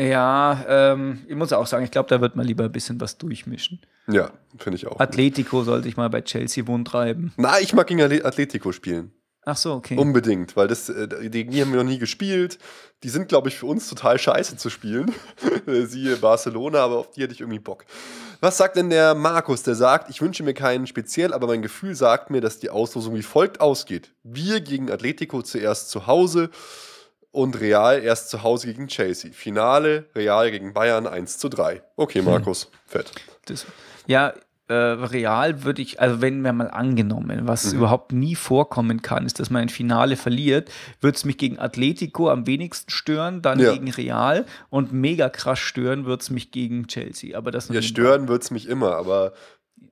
Ja, 0.00 0.64
ähm, 0.68 1.24
ich 1.26 1.34
muss 1.34 1.52
auch 1.52 1.66
sagen, 1.66 1.84
ich 1.84 1.90
glaube, 1.90 2.08
da 2.08 2.20
wird 2.20 2.36
man 2.36 2.46
lieber 2.46 2.64
ein 2.64 2.72
bisschen 2.72 3.00
was 3.00 3.18
durchmischen. 3.18 3.80
Ja, 4.06 4.30
finde 4.56 4.76
ich 4.76 4.86
auch. 4.86 5.00
Atletico 5.00 5.64
sollte 5.64 5.88
ich 5.88 5.96
mal 5.96 6.08
bei 6.08 6.22
Chelsea 6.22 6.66
wundtreiben. 6.66 7.32
Na, 7.36 7.58
ich 7.58 7.74
mag 7.74 7.88
gegen 7.88 8.00
Atletico 8.00 8.70
spielen. 8.70 9.10
Ach 9.50 9.56
so, 9.56 9.72
okay. 9.72 9.96
Unbedingt, 9.96 10.56
weil 10.56 10.68
das, 10.68 10.90
äh, 10.90 11.30
die 11.30 11.62
haben 11.62 11.72
wir 11.72 11.82
noch 11.82 11.88
nie 11.88 11.98
gespielt. 11.98 12.58
Die 13.02 13.08
sind, 13.08 13.28
glaube 13.28 13.48
ich, 13.48 13.56
für 13.56 13.64
uns 13.64 13.88
total 13.88 14.18
scheiße 14.18 14.58
zu 14.58 14.68
spielen. 14.68 15.14
Siehe 15.66 16.16
Barcelona, 16.16 16.80
aber 16.80 16.98
auf 16.98 17.10
die 17.12 17.22
hätte 17.22 17.32
ich 17.32 17.40
irgendwie 17.40 17.58
Bock. 17.58 17.86
Was 18.42 18.58
sagt 18.58 18.76
denn 18.76 18.90
der 18.90 19.14
Markus? 19.14 19.62
Der 19.62 19.74
sagt, 19.74 20.10
ich 20.10 20.20
wünsche 20.20 20.42
mir 20.42 20.52
keinen 20.52 20.86
speziell, 20.86 21.32
aber 21.32 21.46
mein 21.46 21.62
Gefühl 21.62 21.94
sagt 21.94 22.28
mir, 22.28 22.42
dass 22.42 22.58
die 22.58 22.68
Auslosung 22.68 23.14
wie 23.14 23.22
folgt 23.22 23.62
ausgeht. 23.62 24.12
Wir 24.22 24.60
gegen 24.60 24.90
Atletico 24.90 25.40
zuerst 25.40 25.88
zu 25.88 26.06
Hause 26.06 26.50
und 27.30 27.58
Real 27.58 28.02
erst 28.02 28.28
zu 28.28 28.42
Hause 28.42 28.66
gegen 28.66 28.88
Chelsea. 28.88 29.32
Finale 29.32 30.10
Real 30.14 30.50
gegen 30.50 30.74
Bayern 30.74 31.06
1 31.06 31.38
zu 31.38 31.48
3. 31.48 31.82
Okay, 31.96 32.18
hm. 32.18 32.26
Markus, 32.26 32.64
hm. 32.64 32.70
fett. 32.84 33.12
Das, 33.46 33.64
ja, 34.06 34.34
äh, 34.68 34.74
real 34.74 35.64
würde 35.64 35.82
ich, 35.82 36.00
also 36.00 36.20
wenn 36.20 36.42
wir 36.42 36.52
mal 36.52 36.70
angenommen, 36.70 37.42
was 37.44 37.72
mhm. 37.72 37.78
überhaupt 37.78 38.12
nie 38.12 38.34
vorkommen 38.34 39.02
kann, 39.02 39.24
ist, 39.24 39.40
dass 39.40 39.50
man 39.50 39.62
ein 39.62 39.68
Finale 39.68 40.16
verliert, 40.16 40.70
würde 41.00 41.16
es 41.16 41.24
mich 41.24 41.38
gegen 41.38 41.58
Atletico 41.58 42.30
am 42.30 42.46
wenigsten 42.46 42.90
stören, 42.90 43.42
dann 43.42 43.58
ja. 43.58 43.72
gegen 43.72 43.90
Real 43.90 44.44
und 44.70 44.92
mega 44.92 45.28
krass 45.28 45.58
stören 45.58 46.04
würde 46.04 46.20
es 46.20 46.30
mich 46.30 46.50
gegen 46.50 46.86
Chelsea. 46.86 47.36
Aber 47.36 47.50
das 47.50 47.68
ja, 47.68 47.82
stören 47.82 48.28
würde 48.28 48.42
es 48.42 48.50
mich 48.50 48.68
immer, 48.68 48.96
aber 48.96 49.32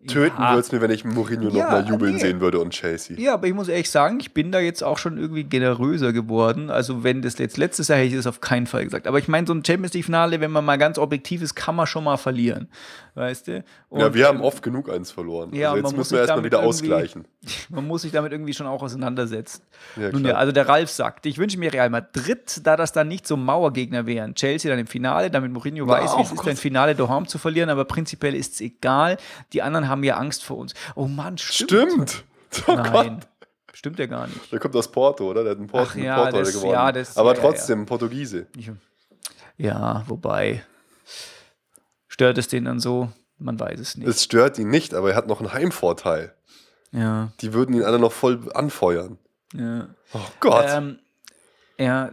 Töten 0.06 0.40
ja. 0.40 0.50
würde 0.50 0.60
es 0.60 0.72
mir, 0.72 0.80
wenn 0.80 0.90
ich 0.90 1.04
Mourinho 1.04 1.50
ja, 1.50 1.64
nochmal 1.64 1.88
jubeln 1.88 2.14
nee. 2.14 2.20
sehen 2.20 2.40
würde 2.40 2.60
und 2.60 2.70
Chelsea. 2.70 3.18
Ja, 3.18 3.34
aber 3.34 3.46
ich 3.46 3.54
muss 3.54 3.68
ehrlich 3.68 3.90
sagen, 3.90 4.18
ich 4.20 4.32
bin 4.32 4.52
da 4.52 4.60
jetzt 4.60 4.82
auch 4.82 4.98
schon 4.98 5.18
irgendwie 5.18 5.44
generöser 5.44 6.12
geworden. 6.12 6.70
Also, 6.70 7.04
wenn 7.04 7.22
das 7.22 7.38
jetzt 7.38 7.56
letztes 7.56 7.88
Jahr 7.88 7.98
hätte 7.98 8.08
ich 8.08 8.16
das 8.16 8.26
auf 8.26 8.40
keinen 8.40 8.66
Fall 8.66 8.84
gesagt. 8.84 9.06
Aber 9.06 9.18
ich 9.18 9.28
meine, 9.28 9.46
so 9.46 9.52
ein 9.52 9.64
Champions 9.64 9.94
League-Finale, 9.94 10.40
wenn 10.40 10.50
man 10.50 10.64
mal 10.64 10.78
ganz 10.78 10.98
objektiv 10.98 11.42
ist, 11.42 11.54
kann 11.54 11.76
man 11.76 11.86
schon 11.86 12.04
mal 12.04 12.16
verlieren. 12.16 12.68
Weißt 13.16 13.48
du? 13.48 13.64
Und, 13.88 14.00
ja, 14.00 14.12
wir 14.12 14.28
haben 14.28 14.42
oft 14.42 14.62
genug 14.62 14.90
eins 14.90 15.10
verloren. 15.10 15.54
Ja, 15.54 15.72
also 15.72 15.82
jetzt 15.82 15.96
müssen 15.96 16.12
wir 16.12 16.20
erstmal 16.20 16.44
wieder 16.44 16.60
ausgleichen. 16.60 17.24
Man 17.70 17.86
muss 17.86 18.02
sich 18.02 18.12
damit 18.12 18.32
irgendwie 18.32 18.52
schon 18.52 18.66
auch 18.66 18.82
auseinandersetzen. 18.82 19.62
Ja, 19.96 20.10
Nun 20.10 20.24
ja, 20.24 20.34
also 20.34 20.52
der 20.52 20.68
Ralf 20.68 20.90
sagt, 20.90 21.24
ich 21.24 21.38
wünsche 21.38 21.58
mir 21.58 21.72
Real 21.72 21.88
Madrid, 21.88 22.60
da 22.64 22.76
das 22.76 22.92
dann 22.92 23.08
nicht 23.08 23.26
so 23.26 23.36
Mauergegner 23.36 24.06
wären. 24.06 24.34
Chelsea 24.34 24.70
dann 24.70 24.78
im 24.78 24.86
Finale, 24.86 25.30
damit 25.30 25.52
Mourinho 25.52 25.86
wow, 25.86 25.94
weiß, 25.94 26.18
wie 26.18 26.22
es 26.22 26.32
ist, 26.32 26.46
ein 26.46 26.56
Finale 26.56 26.94
daheim 26.94 27.26
zu 27.26 27.38
verlieren, 27.38 27.70
aber 27.70 27.84
prinzipiell 27.86 28.34
ist 28.34 28.54
es 28.54 28.60
egal. 28.60 29.16
Die 29.52 29.62
anderen 29.62 29.88
haben 29.88 29.95
ja 30.04 30.16
Angst 30.16 30.44
vor 30.44 30.58
uns. 30.58 30.74
Oh 30.94 31.06
Mann, 31.06 31.38
stimmt. 31.38 31.70
Stimmt. 31.70 32.24
Oh 32.68 32.74
Nein. 32.74 32.92
Gott. 32.92 33.28
Stimmt 33.74 33.98
ja 33.98 34.06
gar 34.06 34.26
nicht. 34.26 34.50
Der 34.50 34.58
kommt 34.58 34.74
aus 34.74 34.90
Porto, 34.90 35.28
oder? 35.28 35.42
Der 35.42 35.50
hat 35.50 35.58
einen 35.58 35.66
Porto, 35.66 35.90
Ach, 35.92 35.96
ja, 35.96 36.16
Porto 36.16 36.38
das, 36.38 36.52
gewonnen. 36.54 36.72
Ja, 36.72 36.92
das, 36.92 37.16
Aber 37.18 37.34
ja, 37.34 37.40
trotzdem, 37.40 37.80
ja. 37.80 37.84
Portugiese. 37.84 38.46
Ja, 39.58 40.04
wobei. 40.06 40.64
Stört 42.08 42.38
es 42.38 42.48
den 42.48 42.64
dann 42.64 42.80
so? 42.80 43.12
Man 43.38 43.60
weiß 43.60 43.78
es 43.78 43.98
nicht. 43.98 44.08
Es 44.08 44.24
stört 44.24 44.58
ihn 44.58 44.70
nicht, 44.70 44.94
aber 44.94 45.10
er 45.10 45.16
hat 45.16 45.26
noch 45.26 45.40
einen 45.40 45.52
Heimvorteil. 45.52 46.34
Ja. 46.92 47.32
Die 47.40 47.52
würden 47.52 47.74
ihn 47.74 47.82
alle 47.82 47.98
noch 47.98 48.12
voll 48.12 48.50
anfeuern. 48.54 49.18
Ja. 49.52 49.88
Oh 50.14 50.20
Gott. 50.40 50.64
Ähm, 50.68 50.98
ja, 51.78 52.12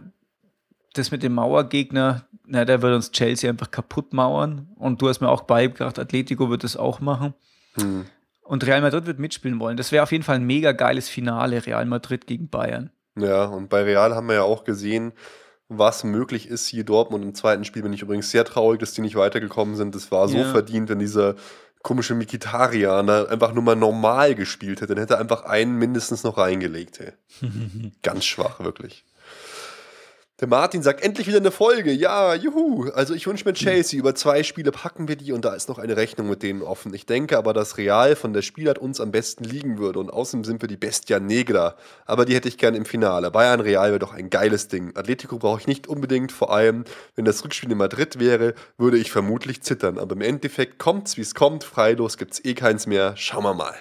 das 0.92 1.10
mit 1.10 1.22
dem 1.22 1.34
Mauergegner, 1.34 2.26
na, 2.44 2.64
der 2.64 2.82
wird 2.82 2.94
uns 2.94 3.10
Chelsea 3.10 3.48
einfach 3.48 3.70
kaputt 3.70 4.12
mauern. 4.12 4.68
Und 4.76 5.00
du 5.00 5.08
hast 5.08 5.20
mir 5.20 5.30
auch 5.30 5.42
beigebracht, 5.42 5.98
Atletico 5.98 6.50
wird 6.50 6.64
das 6.64 6.76
auch 6.76 7.00
machen. 7.00 7.32
Hm. 7.76 8.06
Und 8.42 8.66
Real 8.66 8.80
Madrid 8.82 9.06
wird 9.06 9.18
mitspielen 9.18 9.58
wollen. 9.58 9.76
Das 9.76 9.90
wäre 9.90 10.02
auf 10.02 10.12
jeden 10.12 10.24
Fall 10.24 10.36
ein 10.36 10.44
mega 10.44 10.72
geiles 10.72 11.08
Finale, 11.08 11.64
Real 11.64 11.86
Madrid 11.86 12.26
gegen 12.26 12.48
Bayern. 12.48 12.90
Ja, 13.16 13.44
und 13.46 13.68
bei 13.70 13.82
Real 13.82 14.14
haben 14.14 14.26
wir 14.28 14.34
ja 14.34 14.42
auch 14.42 14.64
gesehen, 14.64 15.12
was 15.68 16.04
möglich 16.04 16.48
ist 16.48 16.66
hier 16.66 16.84
Dortmund 16.84 17.24
im 17.24 17.34
zweiten 17.34 17.64
Spiel. 17.64 17.82
Bin 17.82 17.92
ich 17.92 18.02
übrigens 18.02 18.30
sehr 18.30 18.44
traurig, 18.44 18.80
dass 18.80 18.92
die 18.92 19.00
nicht 19.00 19.16
weitergekommen 19.16 19.76
sind. 19.76 19.94
Das 19.94 20.10
war 20.12 20.28
so 20.28 20.36
Ja. 20.38 20.50
verdient, 20.50 20.88
wenn 20.90 20.98
dieser 20.98 21.36
komische 21.82 22.14
Mikitarian 22.14 23.06
da 23.06 23.24
einfach 23.24 23.52
nur 23.54 23.62
mal 23.62 23.76
normal 23.76 24.34
gespielt 24.34 24.80
hätte. 24.80 24.94
Dann 24.94 25.02
hätte 25.02 25.14
er 25.14 25.20
einfach 25.20 25.44
einen 25.44 25.78
mindestens 25.78 26.22
noch 26.22 26.36
reingelegt. 26.38 26.98
Hey. 27.00 27.12
Ganz 28.02 28.24
schwach, 28.24 28.60
wirklich. 28.60 29.04
Der 30.40 30.48
Martin 30.48 30.82
sagt, 30.82 31.00
endlich 31.00 31.28
wieder 31.28 31.38
eine 31.38 31.52
Folge. 31.52 31.92
Ja, 31.92 32.34
juhu. 32.34 32.90
Also 32.90 33.14
ich 33.14 33.24
wünsche 33.28 33.44
mir 33.44 33.54
Chelsea. 33.54 34.00
Über 34.00 34.16
zwei 34.16 34.42
Spiele 34.42 34.72
packen 34.72 35.06
wir 35.06 35.14
die 35.14 35.30
und 35.30 35.44
da 35.44 35.54
ist 35.54 35.68
noch 35.68 35.78
eine 35.78 35.96
Rechnung 35.96 36.28
mit 36.28 36.42
denen 36.42 36.60
offen. 36.60 36.92
Ich 36.92 37.06
denke 37.06 37.38
aber, 37.38 37.52
dass 37.52 37.78
Real 37.78 38.16
von 38.16 38.32
der 38.32 38.42
Spielart 38.42 38.78
uns 38.78 39.00
am 39.00 39.12
besten 39.12 39.44
liegen 39.44 39.78
würde 39.78 40.00
und 40.00 40.10
außerdem 40.10 40.42
sind 40.42 40.60
wir 40.60 40.68
die 40.68 40.76
Bestia 40.76 41.20
Negra. 41.20 41.76
Aber 42.04 42.24
die 42.24 42.34
hätte 42.34 42.48
ich 42.48 42.58
gern 42.58 42.74
im 42.74 42.84
Finale. 42.84 43.30
Bayern 43.30 43.60
Real 43.60 43.90
wäre 43.90 44.00
doch 44.00 44.12
ein 44.12 44.28
geiles 44.28 44.66
Ding. 44.66 44.96
Atletico 44.96 45.38
brauche 45.38 45.60
ich 45.60 45.66
nicht 45.68 45.86
unbedingt. 45.86 46.32
Vor 46.32 46.52
allem, 46.52 46.82
wenn 47.14 47.24
das 47.24 47.44
Rückspiel 47.44 47.70
in 47.70 47.78
Madrid 47.78 48.18
wäre, 48.18 48.54
würde 48.76 48.98
ich 48.98 49.12
vermutlich 49.12 49.62
zittern. 49.62 49.98
Aber 49.98 50.16
im 50.16 50.20
Endeffekt 50.20 50.80
kommt's, 50.80 51.16
wie 51.16 51.20
es 51.22 51.36
kommt. 51.36 51.62
Freilos 51.62 52.18
gibt's 52.18 52.44
eh 52.44 52.54
keins 52.54 52.88
mehr. 52.88 53.16
Schauen 53.16 53.44
wir 53.44 53.54
mal. 53.54 53.76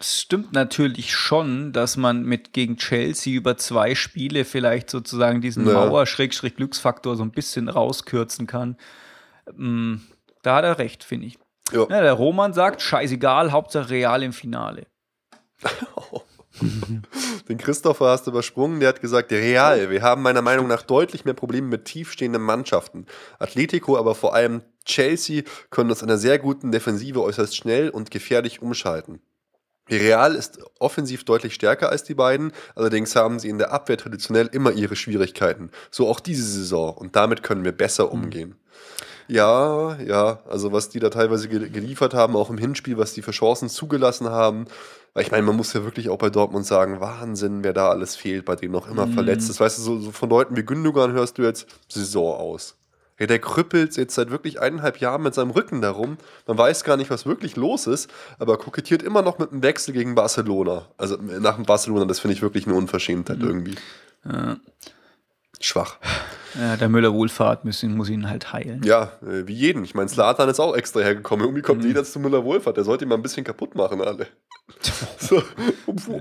Es 0.00 0.20
stimmt 0.20 0.52
natürlich 0.52 1.14
schon, 1.14 1.72
dass 1.72 1.96
man 1.96 2.24
mit 2.24 2.52
gegen 2.52 2.76
Chelsea 2.76 3.34
über 3.34 3.56
zwei 3.56 3.94
Spiele 3.94 4.44
vielleicht 4.44 4.90
sozusagen 4.90 5.40
diesen 5.40 5.66
Ja. 5.66 5.74
Mauer-Glücksfaktor 5.74 7.16
so 7.16 7.22
ein 7.22 7.30
bisschen 7.30 7.68
rauskürzen 7.68 8.46
kann. 8.48 8.76
Mm, 9.54 9.96
Da 10.42 10.56
hat 10.56 10.64
er 10.64 10.78
recht, 10.78 11.04
finde 11.04 11.26
ich. 11.26 11.38
Ja. 11.72 11.80
Ja, 11.88 12.00
der 12.00 12.12
Roman 12.14 12.52
sagt, 12.52 12.80
scheißegal, 12.82 13.52
Hauptsache 13.52 13.90
Real 13.90 14.22
im 14.22 14.32
Finale. 14.32 14.86
Den 17.48 17.58
Christopher 17.58 18.06
hast 18.06 18.26
du 18.26 18.30
übersprungen, 18.32 18.80
der 18.80 18.88
hat 18.90 19.00
gesagt, 19.00 19.30
Real, 19.32 19.90
wir 19.90 20.02
haben 20.02 20.22
meiner 20.22 20.42
Meinung 20.42 20.66
nach 20.66 20.82
deutlich 20.82 21.24
mehr 21.24 21.34
Probleme 21.34 21.68
mit 21.68 21.84
tiefstehenden 21.84 22.42
Mannschaften. 22.42 23.06
Atletico, 23.38 23.96
aber 23.96 24.14
vor 24.14 24.34
allem 24.34 24.62
Chelsea 24.84 25.42
können 25.70 25.90
aus 25.90 26.02
einer 26.02 26.18
sehr 26.18 26.38
guten 26.38 26.72
Defensive 26.72 27.22
äußerst 27.22 27.56
schnell 27.56 27.90
und 27.90 28.10
gefährlich 28.10 28.60
umschalten. 28.62 29.20
Real 29.90 30.34
ist 30.34 30.58
offensiv 30.78 31.24
deutlich 31.24 31.54
stärker 31.54 31.90
als 31.90 32.04
die 32.04 32.14
beiden, 32.14 32.52
allerdings 32.74 33.16
haben 33.16 33.38
sie 33.38 33.48
in 33.48 33.58
der 33.58 33.72
Abwehr 33.72 33.96
traditionell 33.96 34.48
immer 34.52 34.72
ihre 34.72 34.96
Schwierigkeiten. 34.96 35.70
So 35.90 36.08
auch 36.08 36.20
diese 36.20 36.44
Saison 36.44 36.94
und 36.94 37.16
damit 37.16 37.42
können 37.42 37.64
wir 37.64 37.72
besser 37.72 38.12
umgehen. 38.12 38.54
Ja, 39.30 39.98
ja, 40.00 40.38
also 40.48 40.72
was 40.72 40.88
die 40.88 41.00
da 41.00 41.10
teilweise 41.10 41.48
ge- 41.48 41.68
geliefert 41.68 42.14
haben, 42.14 42.34
auch 42.34 42.48
im 42.48 42.56
Hinspiel, 42.56 42.96
was 42.96 43.12
die 43.12 43.20
für 43.20 43.32
Chancen 43.32 43.68
zugelassen 43.68 44.30
haben. 44.30 44.64
Weil 45.12 45.24
ich 45.24 45.30
meine, 45.30 45.42
man 45.42 45.56
muss 45.56 45.74
ja 45.74 45.84
wirklich 45.84 46.08
auch 46.08 46.16
bei 46.16 46.30
Dortmund 46.30 46.64
sagen, 46.64 47.00
Wahnsinn, 47.00 47.62
wer 47.62 47.74
da 47.74 47.90
alles 47.90 48.16
fehlt, 48.16 48.46
bei 48.46 48.56
denen 48.56 48.72
noch 48.72 48.88
immer 48.88 49.06
verletzt 49.06 49.50
ist. 49.50 49.60
Weißt 49.60 49.76
du, 49.76 49.82
so, 49.82 49.98
so 49.98 50.12
von 50.12 50.30
Leuten 50.30 50.56
wie 50.56 50.62
Gündogan 50.62 51.12
hörst 51.12 51.36
du 51.36 51.42
jetzt 51.42 51.66
Saison 51.88 52.38
aus. 52.38 52.77
Ja, 53.18 53.26
der 53.26 53.38
krüppelt 53.38 53.96
jetzt 53.96 54.14
seit 54.14 54.30
wirklich 54.30 54.60
eineinhalb 54.60 54.98
Jahren 54.98 55.22
mit 55.22 55.34
seinem 55.34 55.50
Rücken 55.50 55.80
darum. 55.80 56.18
Man 56.46 56.56
weiß 56.56 56.84
gar 56.84 56.96
nicht, 56.96 57.10
was 57.10 57.26
wirklich 57.26 57.56
los 57.56 57.86
ist, 57.86 58.10
aber 58.38 58.58
kokettiert 58.58 59.02
immer 59.02 59.22
noch 59.22 59.38
mit 59.38 59.50
einem 59.50 59.62
Wechsel 59.62 59.92
gegen 59.92 60.14
Barcelona. 60.14 60.86
Also 60.96 61.16
nach 61.16 61.56
dem 61.56 61.64
Barcelona, 61.64 62.04
das 62.04 62.20
finde 62.20 62.34
ich 62.34 62.42
wirklich 62.42 62.66
eine 62.66 62.76
Unverschämtheit 62.76 63.38
irgendwie. 63.40 63.74
Schwach. 65.60 65.98
Ja, 66.54 66.76
der 66.76 66.88
Müller-Wohlfahrt 66.88 67.64
müssen, 67.64 67.96
muss 67.96 68.08
ihn 68.08 68.28
halt 68.28 68.52
heilen. 68.52 68.82
Ja, 68.84 69.12
äh, 69.22 69.46
wie 69.46 69.54
jeden. 69.54 69.84
Ich 69.84 69.94
meine, 69.94 70.08
Slatan 70.08 70.48
ist 70.48 70.60
auch 70.60 70.76
extra 70.76 71.00
hergekommen. 71.00 71.44
Irgendwie 71.44 71.62
kommt 71.62 71.84
jeder 71.84 72.04
zu 72.04 72.20
Müller-Wohlfahrt. 72.20 72.76
Der 72.76 72.84
sollte 72.84 73.04
ihn 73.04 73.08
mal 73.08 73.16
ein 73.16 73.22
bisschen 73.22 73.44
kaputt 73.44 73.74
machen, 73.74 74.00
alle. 74.00 74.28
so. 75.18 75.42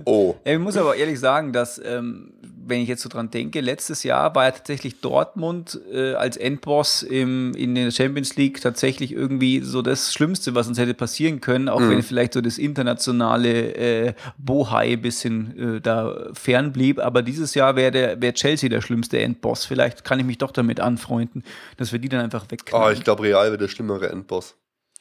Oh. 0.05 0.35
Ja, 0.43 0.53
ich 0.53 0.59
muss 0.59 0.77
aber 0.77 0.95
ehrlich 0.95 1.19
sagen, 1.19 1.53
dass, 1.53 1.79
ähm, 1.83 2.33
wenn 2.69 2.81
ich 2.81 2.87
jetzt 2.89 3.01
so 3.01 3.09
dran 3.09 3.29
denke, 3.31 3.61
letztes 3.61 4.03
Jahr 4.03 4.33
war 4.35 4.45
ja 4.45 4.51
tatsächlich 4.51 5.01
Dortmund 5.01 5.79
äh, 5.91 6.13
als 6.13 6.37
Endboss 6.37 7.03
im, 7.03 7.53
in 7.55 7.75
der 7.75 7.91
Champions 7.91 8.35
League 8.35 8.61
tatsächlich 8.61 9.11
irgendwie 9.11 9.61
so 9.61 9.81
das 9.81 10.13
Schlimmste, 10.13 10.55
was 10.55 10.67
uns 10.67 10.77
hätte 10.77 10.93
passieren 10.93 11.41
können, 11.41 11.69
auch 11.69 11.81
wenn 11.81 12.01
vielleicht 12.03 12.33
so 12.33 12.41
das 12.41 12.57
internationale 12.57 13.75
äh, 13.75 14.13
Bohai 14.37 14.93
ein 14.93 15.01
bisschen 15.01 15.75
äh, 15.77 15.81
da 15.81 16.29
fern 16.33 16.71
blieb. 16.71 16.99
Aber 16.99 17.21
dieses 17.21 17.53
Jahr 17.55 17.75
wäre 17.75 18.19
wär 18.21 18.33
Chelsea 18.33 18.69
der 18.69 18.81
schlimmste 18.81 19.19
Endboss. 19.19 19.65
Vielleicht 19.65 20.03
kann 20.03 20.19
ich 20.19 20.25
mich 20.25 20.37
doch 20.37 20.51
damit 20.51 20.79
anfreunden, 20.79 21.43
dass 21.77 21.91
wir 21.91 21.99
die 21.99 22.09
dann 22.09 22.21
einfach 22.21 22.45
Oh, 22.47 22.51
wegknallen. 22.51 22.97
ich 22.97 23.03
glaube, 23.03 23.23
Real 23.23 23.49
wird 23.51 23.61
der 23.61 23.67
schlimmere 23.67 24.09
Endboss. 24.09 24.55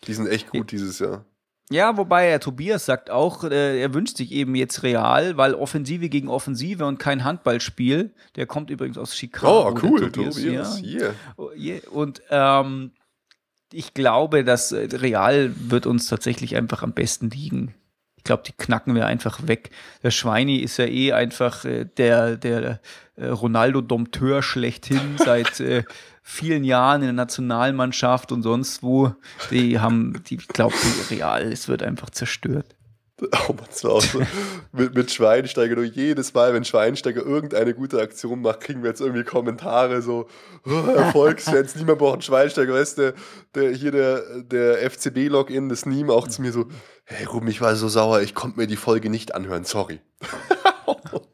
Die 0.06 0.14
sind 0.14 0.26
echt 0.28 0.50
gut 0.50 0.72
dieses 0.72 0.98
Jahr. 0.98 1.24
Ja, 1.70 1.96
wobei 1.96 2.26
er 2.28 2.38
Tobias 2.38 2.86
sagt 2.86 3.10
auch, 3.10 3.42
äh, 3.42 3.80
er 3.80 3.92
wünscht 3.92 4.16
sich 4.16 4.30
eben 4.30 4.54
jetzt 4.54 4.84
Real, 4.84 5.36
weil 5.36 5.54
Offensive 5.54 6.08
gegen 6.08 6.28
Offensive 6.28 6.86
und 6.86 6.98
kein 6.98 7.24
Handballspiel. 7.24 8.14
Der 8.36 8.46
kommt 8.46 8.70
übrigens 8.70 8.98
aus 8.98 9.16
Chicago. 9.16 9.68
Oh, 9.68 9.74
der 9.74 9.90
cool, 9.90 10.12
Tobias, 10.12 10.36
Tobias. 10.36 10.80
ja. 10.80 10.86
Hier. 10.86 11.14
Oh, 11.36 11.50
Und 11.90 12.22
ähm, 12.30 12.92
ich 13.72 13.94
glaube, 13.94 14.44
dass 14.44 14.70
äh, 14.70 14.88
Real 14.92 15.52
wird 15.56 15.86
uns 15.86 16.06
tatsächlich 16.06 16.54
einfach 16.54 16.84
am 16.84 16.92
besten 16.92 17.30
liegen. 17.30 17.74
Ich 18.16 18.22
glaube, 18.24 18.44
die 18.46 18.52
knacken 18.52 18.94
wir 18.94 19.06
einfach 19.06 19.46
weg. 19.46 19.70
Der 20.04 20.12
Schweini 20.12 20.58
ist 20.58 20.76
ja 20.76 20.86
eh 20.86 21.12
einfach 21.12 21.64
äh, 21.64 21.84
der, 21.84 22.36
der 22.36 22.80
äh, 23.16 23.26
Ronaldo-Dompteur 23.26 24.42
schlechthin 24.42 25.16
seit 25.18 25.58
äh, 25.58 25.82
vielen 26.28 26.64
Jahren 26.64 27.02
in 27.02 27.06
der 27.06 27.12
Nationalmannschaft 27.12 28.32
und 28.32 28.42
sonst 28.42 28.82
wo. 28.82 29.14
Die 29.52 29.78
haben, 29.78 30.20
die, 30.26 30.34
ich 30.34 30.48
glaube, 30.48 30.74
Real, 31.08 31.52
es 31.52 31.68
wird 31.68 31.84
einfach 31.84 32.10
zerstört. 32.10 32.74
Oh, 33.22 33.52
man, 33.52 33.64
das 33.70 33.84
war 33.84 33.92
auch 33.92 34.02
so. 34.02 34.20
mit, 34.72 34.92
mit 34.94 35.10
Schweinsteiger, 35.10 35.76
nur 35.76 35.84
jedes 35.84 36.34
Mal, 36.34 36.52
wenn 36.52 36.64
Schweinsteiger 36.64 37.22
irgendeine 37.22 37.74
gute 37.74 38.00
Aktion 38.00 38.42
macht, 38.42 38.60
kriegen 38.60 38.82
wir 38.82 38.90
jetzt 38.90 39.00
irgendwie 39.00 39.22
Kommentare 39.22 40.02
so, 40.02 40.26
oh, 40.66 40.90
Erfolgsfans, 40.90 41.76
niemand 41.76 42.00
braucht 42.00 42.14
einen 42.14 42.22
Schweinsteiger, 42.22 42.74
weißt 42.74 42.98
du, 42.98 43.14
der, 43.54 43.70
hier 43.70 43.92
der, 43.92 44.42
der 44.42 44.90
FCB-Login, 44.90 45.68
das 45.68 45.86
Niem 45.86 46.10
auch 46.10 46.26
zu 46.26 46.42
mir 46.42 46.52
so, 46.52 46.66
hey 47.04 47.24
Ruben, 47.24 47.46
ich 47.48 47.60
war 47.60 47.76
so 47.76 47.88
sauer, 47.88 48.20
ich 48.20 48.34
konnte 48.34 48.58
mir 48.58 48.66
die 48.66 48.76
Folge 48.76 49.10
nicht 49.10 49.34
anhören, 49.34 49.64
sorry. 49.64 50.00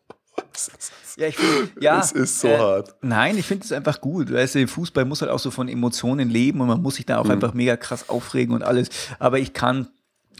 Ja, 1.16 1.26
ich 1.26 1.36
find, 1.36 1.72
ja, 1.82 2.00
Es 2.00 2.12
ist 2.12 2.40
so 2.40 2.48
äh, 2.48 2.58
hart. 2.58 2.94
Nein, 3.02 3.36
ich 3.36 3.44
finde 3.46 3.64
es 3.64 3.72
einfach 3.72 4.00
gut. 4.00 4.32
Weißt 4.32 4.54
du, 4.54 4.66
Fußball 4.66 5.04
muss 5.04 5.20
halt 5.20 5.30
auch 5.30 5.38
so 5.38 5.50
von 5.50 5.68
Emotionen 5.68 6.30
leben 6.30 6.60
und 6.62 6.68
man 6.68 6.80
muss 6.80 6.94
sich 6.94 7.04
da 7.06 7.18
Mhm. 7.22 7.26
auch 7.26 7.30
einfach 7.32 7.52
mega 7.54 7.76
krass 7.76 8.08
aufregen 8.08 8.54
und 8.54 8.62
alles. 8.62 8.88
Aber 9.18 9.38
ich 9.38 9.52
kann, 9.52 9.88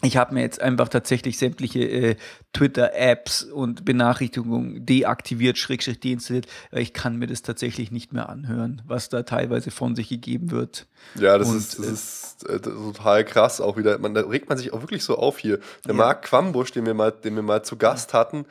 ich 0.01 0.17
habe 0.17 0.33
mir 0.33 0.41
jetzt 0.41 0.63
einfach 0.63 0.89
tatsächlich 0.89 1.37
sämtliche 1.37 1.81
äh, 1.81 2.17
Twitter-Apps 2.55 3.45
und 3.45 3.85
Benachrichtigungen 3.85 4.87
deaktiviert, 4.87 5.59
Schrägstrich 5.59 6.01
deinstalliert, 6.01 6.47
weil 6.71 6.81
ich 6.83 6.93
kann 6.95 7.17
mir 7.19 7.27
das 7.27 7.43
tatsächlich 7.43 7.91
nicht 7.91 8.13
mehr 8.15 8.29
anhören, 8.31 8.81
was 8.87 9.09
da 9.11 9.23
teilweise 9.25 9.71
von 9.71 9.95
sich 9.95 10.09
gegeben 10.09 10.51
wird. 10.51 10.87
Ja, 11.17 11.37
das 11.37 11.49
Und, 11.51 11.59
ist, 11.59 11.79
das 11.79 11.87
ist 11.87 12.49
äh, 12.49 12.61
total 12.61 13.25
krass 13.25 13.61
auch 13.61 13.77
wieder. 13.77 13.99
Man, 13.99 14.15
da 14.15 14.23
regt 14.23 14.49
man 14.49 14.57
sich 14.57 14.73
auch 14.73 14.81
wirklich 14.81 15.05
so 15.05 15.19
auf 15.19 15.39
hier. 15.39 15.59
Der 15.87 15.95
Marc 15.95 16.23
Quambusch, 16.23 16.73
den 16.73 16.87
wir 16.87 16.95
mal, 16.95 17.11
den 17.11 17.35
wir 17.37 17.43
mal 17.43 17.63
zu 17.63 17.77
Gast 17.77 18.15
hatten, 18.15 18.47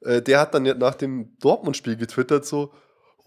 äh, 0.00 0.22
der 0.22 0.40
hat 0.40 0.54
dann 0.54 0.64
nach 0.78 0.94
dem 0.94 1.36
Dortmund-Spiel 1.38 1.96
getwittert 1.96 2.44
so, 2.44 2.72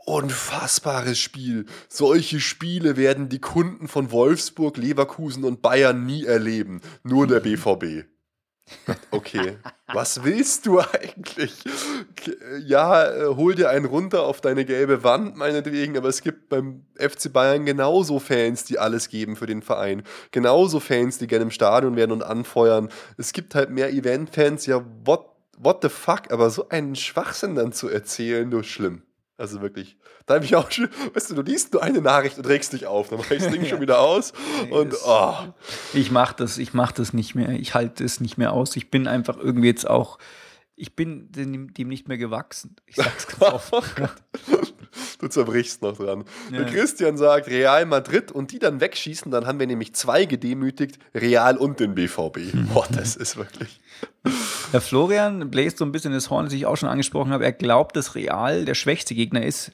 unfassbares 0.05 1.20
Spiel. 1.20 1.65
Solche 1.88 2.39
Spiele 2.39 2.97
werden 2.97 3.30
die 3.30 3.39
Kunden 3.39 3.88
von 3.88 4.11
Wolfsburg, 4.11 4.78
Leverkusen 4.78 5.43
und 5.43 5.61
Bayern 5.61 6.05
nie 6.05 6.26
erleben. 6.26 6.82
Nur 7.03 7.28
der 7.28 7.39
BVB. 7.39 8.05
Okay, 9.11 9.57
was 9.88 10.24
willst 10.24 10.65
du 10.65 10.80
eigentlich? 10.80 11.53
Ja, 12.65 13.09
äh, 13.09 13.36
hol 13.36 13.55
dir 13.55 13.70
einen 13.70 13.86
runter 13.86 14.24
auf 14.24 14.41
deine 14.41 14.65
gelbe 14.65 15.03
Wand, 15.03 15.36
meinetwegen, 15.36 15.97
aber 15.97 16.09
es 16.09 16.22
gibt 16.22 16.49
beim 16.49 16.86
FC 16.97 17.32
Bayern 17.32 17.65
genauso 17.65 18.20
Fans, 18.20 18.65
die 18.65 18.78
alles 18.78 19.09
geben 19.09 19.36
für 19.36 19.47
den 19.47 19.61
Verein. 19.61 20.03
Genauso 20.32 20.80
Fans, 20.80 21.17
die 21.17 21.28
gerne 21.28 21.43
im 21.43 21.51
Stadion 21.51 21.95
werden 21.95 22.11
und 22.11 22.24
anfeuern. 22.24 22.89
Es 23.17 23.34
gibt 23.34 23.55
halt 23.55 23.70
mehr 23.72 23.91
Event-Fans, 23.91 24.65
ja, 24.65 24.84
what, 25.05 25.26
what 25.60 25.84
the 25.84 25.89
fuck, 25.89 26.32
aber 26.32 26.49
so 26.49 26.70
einen 26.70 26.95
Schwachsinn 26.95 27.55
dann 27.55 27.72
zu 27.72 27.89
erzählen, 27.89 28.49
nur 28.49 28.64
schlimm. 28.64 29.03
Also 29.38 29.62
wirklich. 29.62 29.97
Da 30.26 30.36
habe 30.36 30.45
ich 30.45 30.55
auch 30.55 30.70
schon, 30.70 30.89
weißt 31.14 31.32
du, 31.32 31.36
du 31.36 31.41
liest 31.43 31.72
nur 31.74 31.84
eine 31.84 32.01
Nachricht 32.01 32.38
und 32.38 32.47
regst 32.47 32.74
dich 32.74 32.88
auf, 32.88 33.10
dann 33.10 33.20
mach 33.20 33.32
ich 33.32 33.41
das 33.41 33.51
Ding 33.51 33.66
schon 33.66 33.80
wieder 33.80 33.99
aus 33.99 34.34
und 34.70 34.93
oh. 35.05 35.34
Ich 35.93 36.12
mache 36.12 36.36
das, 36.36 36.57
ich 36.57 36.74
mache 36.74 36.95
das 36.95 37.14
nicht 37.14 37.36
mehr. 37.36 37.51
Ich 37.51 37.74
halte 37.74 38.03
es 38.03 38.20
nicht 38.20 38.38
mehr 38.38 38.51
aus. 38.51 38.76
Ich 38.76 38.91
bin 38.91 39.07
einfach 39.07 39.38
irgendwie 39.38 39.68
jetzt 39.68 39.89
auch, 39.89 40.18
ich 40.76 40.95
bin 40.95 41.32
dem, 41.32 41.74
dem 41.74 41.88
nicht 41.88 42.07
mehr 42.07 42.18
gewachsen. 42.18 42.76
Ich 42.86 42.95
sag's 42.95 43.28
ganz 43.28 43.72
offen. 43.72 44.10
Du 45.20 45.28
zerbrichst 45.28 45.82
noch 45.82 45.97
dran. 45.97 46.24
Ja. 46.51 46.63
Christian 46.63 47.17
sagt 47.17 47.47
Real 47.47 47.86
Madrid 47.86 48.32
und 48.32 48.53
die 48.53 48.59
dann 48.59 48.80
wegschießen, 48.80 49.30
dann 49.32 49.45
haben 49.45 49.59
wir 49.59 49.67
nämlich 49.67 49.93
zwei 49.93 50.24
gedemütigt, 50.24 50.97
Real 51.13 51.57
und 51.57 51.82
den 51.82 51.93
BVB. 51.93 52.39
Boah, 52.74 52.88
das 52.89 53.17
ist 53.17 53.36
wirklich. 53.36 53.82
Der 54.72 54.80
Florian 54.80 55.51
bläst 55.51 55.78
so 55.78 55.86
ein 55.86 55.91
bisschen 55.91 56.13
das 56.13 56.30
Horn, 56.30 56.45
das 56.45 56.53
ich 56.53 56.65
auch 56.65 56.78
schon 56.78 56.88
angesprochen 56.88 57.34
habe. 57.34 57.43
Er 57.43 57.51
glaubt, 57.51 57.97
dass 57.97 58.15
Real 58.15 58.63
der 58.63 58.76
schwächste 58.76 59.13
Gegner 59.13 59.45
ist. 59.45 59.74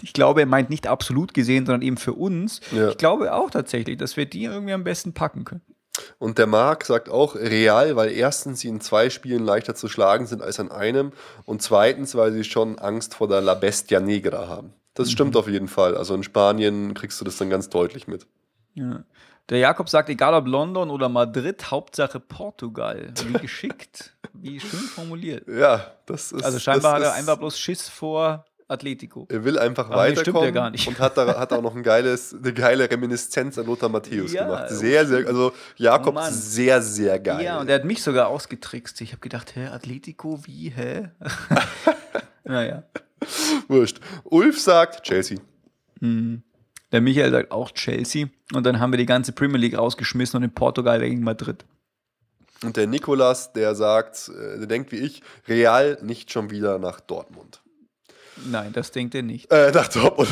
Ich 0.00 0.14
glaube, 0.14 0.40
er 0.40 0.46
meint 0.46 0.70
nicht 0.70 0.86
absolut 0.86 1.34
gesehen, 1.34 1.66
sondern 1.66 1.82
eben 1.82 1.98
für 1.98 2.14
uns. 2.14 2.60
Ja. 2.72 2.88
Ich 2.88 2.96
glaube 2.96 3.34
auch 3.34 3.50
tatsächlich, 3.50 3.98
dass 3.98 4.16
wir 4.16 4.24
die 4.24 4.44
irgendwie 4.44 4.72
am 4.72 4.84
besten 4.84 5.12
packen 5.12 5.44
können. 5.44 5.62
Und 6.18 6.38
der 6.38 6.46
Marc 6.46 6.84
sagt 6.84 7.08
auch 7.08 7.34
Real, 7.34 7.96
weil 7.96 8.10
erstens 8.10 8.60
sie 8.60 8.68
in 8.68 8.80
zwei 8.80 9.10
Spielen 9.10 9.44
leichter 9.44 9.74
zu 9.74 9.88
schlagen 9.88 10.26
sind 10.26 10.42
als 10.42 10.60
an 10.60 10.70
einem 10.70 11.12
und 11.44 11.60
zweitens, 11.60 12.14
weil 12.14 12.32
sie 12.32 12.44
schon 12.44 12.78
Angst 12.78 13.14
vor 13.14 13.28
der 13.28 13.40
La 13.40 13.54
Bestia 13.54 14.00
Negra 14.00 14.48
haben. 14.48 14.72
Das 14.98 15.10
stimmt 15.10 15.36
auf 15.36 15.48
jeden 15.48 15.68
Fall. 15.68 15.96
Also 15.96 16.14
in 16.14 16.22
Spanien 16.22 16.92
kriegst 16.94 17.20
du 17.20 17.24
das 17.24 17.36
dann 17.38 17.48
ganz 17.50 17.68
deutlich 17.68 18.06
mit. 18.08 18.26
Ja. 18.74 19.04
Der 19.48 19.58
Jakob 19.58 19.88
sagt, 19.88 20.10
egal 20.10 20.34
ob 20.34 20.46
London 20.46 20.90
oder 20.90 21.08
Madrid, 21.08 21.70
Hauptsache 21.70 22.20
Portugal. 22.20 23.14
Wie 23.26 23.32
geschickt, 23.40 24.14
wie 24.34 24.60
schön 24.60 24.80
formuliert. 24.80 25.48
Ja, 25.48 25.92
das 26.04 26.32
ist. 26.32 26.44
Also 26.44 26.58
scheinbar 26.58 26.96
hat 26.96 27.02
er 27.02 27.14
einfach 27.14 27.38
bloß 27.38 27.58
Schiss 27.58 27.88
vor 27.88 28.44
Atletico. 28.70 29.26
Er 29.30 29.44
will 29.44 29.58
einfach 29.58 29.86
Aber 29.86 29.96
weiterkommen 29.96 30.44
ja 30.44 30.50
gar 30.50 30.68
nicht. 30.70 30.86
und 30.86 30.98
hat, 30.98 31.16
da, 31.16 31.38
hat 31.40 31.50
auch 31.54 31.62
noch 31.62 31.74
ein 31.74 31.82
geiles, 31.82 32.34
eine 32.34 32.52
geile 32.52 32.90
Reminiszenz 32.90 33.56
an 33.56 33.64
Lothar 33.64 33.88
Matthäus 33.88 34.30
Ja, 34.34 34.44
gemacht. 34.44 34.66
oh, 34.70 34.74
Sehr, 34.74 35.06
sehr, 35.06 35.26
also 35.26 35.52
Jakob 35.76 36.16
Oh 36.18 36.26
sehr, 36.30 36.82
sehr 36.82 37.18
geil. 37.18 37.42
Ja, 37.42 37.58
und 37.60 37.70
er 37.70 37.76
hat 37.76 37.84
mich 37.86 38.02
sogar 38.02 38.28
ausgetrickst. 38.28 39.00
Ich 39.00 39.12
habe 39.12 39.20
gedacht, 39.20 39.56
hä, 39.56 39.68
Atletico, 39.68 40.44
wie, 40.44 40.68
hä? 40.68 41.08
naja. 42.48 42.82
Wurscht. 43.68 44.00
Ulf 44.24 44.60
sagt 44.60 45.02
Chelsea. 45.04 45.38
Der 46.00 47.00
Michael 47.00 47.30
sagt 47.30 47.50
auch 47.50 47.70
Chelsea. 47.72 48.28
Und 48.52 48.64
dann 48.64 48.80
haben 48.80 48.92
wir 48.92 48.98
die 48.98 49.06
ganze 49.06 49.32
Premier 49.32 49.58
League 49.58 49.76
rausgeschmissen 49.76 50.38
und 50.38 50.44
in 50.44 50.54
Portugal 50.54 51.00
gegen 51.00 51.22
Madrid. 51.22 51.64
Und 52.62 52.76
der 52.76 52.86
Nikolas, 52.86 53.52
der 53.52 53.74
sagt, 53.74 54.28
äh, 54.28 54.58
der 54.58 54.66
denkt 54.66 54.90
wie 54.92 54.96
ich, 54.96 55.22
Real 55.46 55.98
nicht 56.02 56.32
schon 56.32 56.50
wieder 56.50 56.78
nach 56.78 57.00
Dortmund. 57.00 57.62
Nein, 58.46 58.72
das 58.72 58.90
denkt 58.90 59.14
er 59.14 59.22
nicht. 59.22 59.50
Äh, 59.52 59.70
nach 59.72 59.88
Dortmund. 59.88 60.28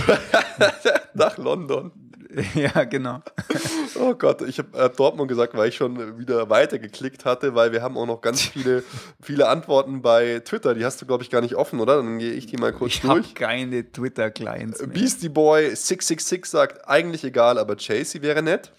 nach 1.15 1.39
London. 1.39 1.93
ja, 2.55 2.85
genau. 2.85 3.23
Oh 4.01 4.15
Gott, 4.15 4.43
ich 4.43 4.59
habe 4.59 4.77
äh, 4.79 4.91
Dortmund 4.91 5.29
gesagt, 5.29 5.55
weil 5.57 5.69
ich 5.69 5.77
schon 5.77 6.19
wieder 6.19 6.51
weitergeklickt 6.51 7.25
hatte, 7.25 7.55
weil 7.55 7.73
wir 7.73 7.83
haben 7.83 7.97
auch 7.97 8.07
noch 8.07 8.21
ganz 8.21 8.43
viele, 8.43 8.83
viele 9.23 9.49
Antworten 9.49 10.03
bei 10.03 10.41
Twitter. 10.41 10.75
Die 10.75 10.85
hast 10.85 11.01
du, 11.01 11.07
glaube 11.07 11.23
ich, 11.23 11.31
gar 11.31 11.41
nicht 11.41 11.55
offen, 11.55 11.81
oder? 11.81 11.97
Dann 11.97 12.19
gehe 12.19 12.33
ich 12.33 12.47
die 12.47 12.57
mal 12.57 12.73
kurz 12.73 12.95
Ich 12.95 13.05
habe 13.05 13.21
durch. 13.21 13.35
keine 13.35 13.91
Twitter-Clients. 13.91 14.83
Beastie 14.89 15.29
Boy 15.29 15.65
666 15.75 16.45
sagt, 16.47 16.89
eigentlich 16.89 17.25
egal, 17.25 17.59
aber 17.59 17.77
Chasey 17.77 18.23
wäre 18.23 18.43
nett. 18.43 18.73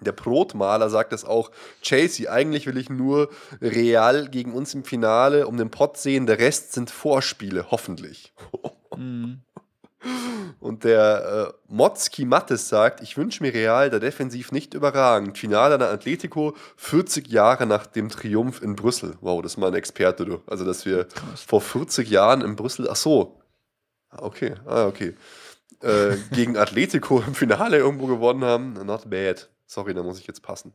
Der 0.00 0.12
Brotmaler 0.12 0.90
sagt 0.90 1.12
das 1.12 1.24
auch. 1.24 1.50
Chasey, 1.82 2.28
eigentlich 2.28 2.66
will 2.66 2.76
ich 2.76 2.90
nur 2.90 3.30
Real 3.62 4.28
gegen 4.28 4.52
uns 4.52 4.74
im 4.74 4.84
Finale 4.84 5.46
um 5.46 5.56
den 5.56 5.70
Pott 5.70 5.96
sehen. 5.96 6.26
Der 6.26 6.38
Rest 6.38 6.74
sind 6.74 6.90
Vorspiele, 6.90 7.70
hoffentlich. 7.70 8.34
Mhm. 8.96 9.42
Und 10.60 10.84
der 10.84 11.52
äh, 11.52 11.72
Motzki 11.72 12.24
Mattes 12.24 12.68
sagt, 12.68 13.00
ich 13.00 13.16
wünsche 13.16 13.42
mir 13.42 13.52
Real 13.52 13.90
da 13.90 13.98
defensiv 13.98 14.52
nicht 14.52 14.74
überragend. 14.74 15.38
Finale 15.38 15.74
an 15.74 15.82
Atletico 15.82 16.56
40 16.76 17.28
Jahre 17.28 17.66
nach 17.66 17.86
dem 17.86 18.08
Triumph 18.08 18.62
in 18.62 18.76
Brüssel. 18.76 19.16
Wow, 19.20 19.42
das 19.42 19.52
ist 19.52 19.58
mal 19.58 19.68
ein 19.68 19.74
Experte, 19.74 20.24
du. 20.24 20.42
Also, 20.46 20.64
dass 20.64 20.86
wir 20.86 21.06
vor 21.34 21.60
40 21.60 22.08
Jahren 22.10 22.40
in 22.40 22.56
Brüssel, 22.56 22.88
ach 22.90 22.96
so. 22.96 23.40
Ah, 24.10 24.18
Okay, 24.22 24.54
ah, 24.66 24.86
okay. 24.86 25.14
Äh, 25.82 26.16
gegen 26.32 26.56
Atletico 26.56 27.22
im 27.26 27.34
Finale 27.34 27.76
irgendwo 27.78 28.06
gewonnen 28.06 28.44
haben. 28.44 28.72
Not 28.84 29.10
bad. 29.10 29.48
Sorry, 29.66 29.94
da 29.94 30.02
muss 30.02 30.18
ich 30.18 30.26
jetzt 30.26 30.42
passen. 30.42 30.72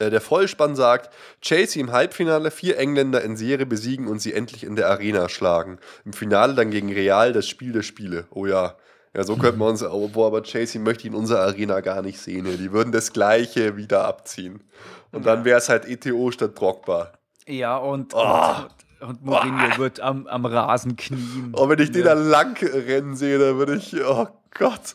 Äh, 0.00 0.10
Der 0.10 0.20
Vollspann 0.20 0.74
sagt, 0.74 1.10
Chelsea 1.40 1.80
im 1.80 1.92
Halbfinale, 1.92 2.50
vier 2.50 2.78
Engländer 2.78 3.22
in 3.22 3.36
Serie 3.36 3.66
besiegen 3.66 4.08
und 4.08 4.20
sie 4.20 4.32
endlich 4.34 4.64
in 4.64 4.74
der 4.76 4.88
Arena 4.88 5.28
schlagen. 5.28 5.78
Im 6.04 6.12
Finale 6.12 6.54
dann 6.54 6.70
gegen 6.70 6.92
Real 6.92 7.32
das 7.32 7.46
Spiel 7.48 7.72
der 7.72 7.82
Spiele. 7.82 8.24
Oh 8.30 8.46
ja. 8.46 8.74
Ja, 9.14 9.24
so 9.24 9.36
könnten 9.36 9.58
wir 9.58 9.66
uns, 9.66 9.82
oh, 9.82 10.06
boah, 10.06 10.28
aber 10.28 10.42
Chelsea 10.44 10.80
möchte 10.80 11.00
ich 11.02 11.06
in 11.08 11.14
unserer 11.18 11.40
Arena 11.40 11.80
gar 11.80 12.00
nicht 12.00 12.20
sehen. 12.20 12.44
Die 12.44 12.70
würden 12.72 12.92
das 12.92 13.12
Gleiche 13.12 13.76
wieder 13.76 14.04
abziehen. 14.04 14.62
Und 15.10 15.26
dann 15.26 15.44
wäre 15.44 15.58
es 15.58 15.68
halt 15.68 15.84
ETO 15.84 16.30
statt 16.30 16.52
Drogba. 16.58 17.10
Ja, 17.48 17.76
und, 17.76 18.14
Oh. 18.14 18.54
und, 19.00 19.08
und 19.08 19.24
Mourinho 19.24 19.78
wird 19.78 19.98
am, 19.98 20.28
am 20.28 20.46
Rasen 20.46 20.94
knien. 20.94 21.52
Und 21.56 21.68
wenn 21.68 21.80
ich 21.80 21.90
den 21.90 22.04
da 22.04 22.12
lang 22.12 22.56
rennen 22.62 23.16
sehe, 23.16 23.38
dann 23.40 23.58
würde 23.58 23.74
ich, 23.74 23.96
oh 24.04 24.28
Gott, 24.56 24.94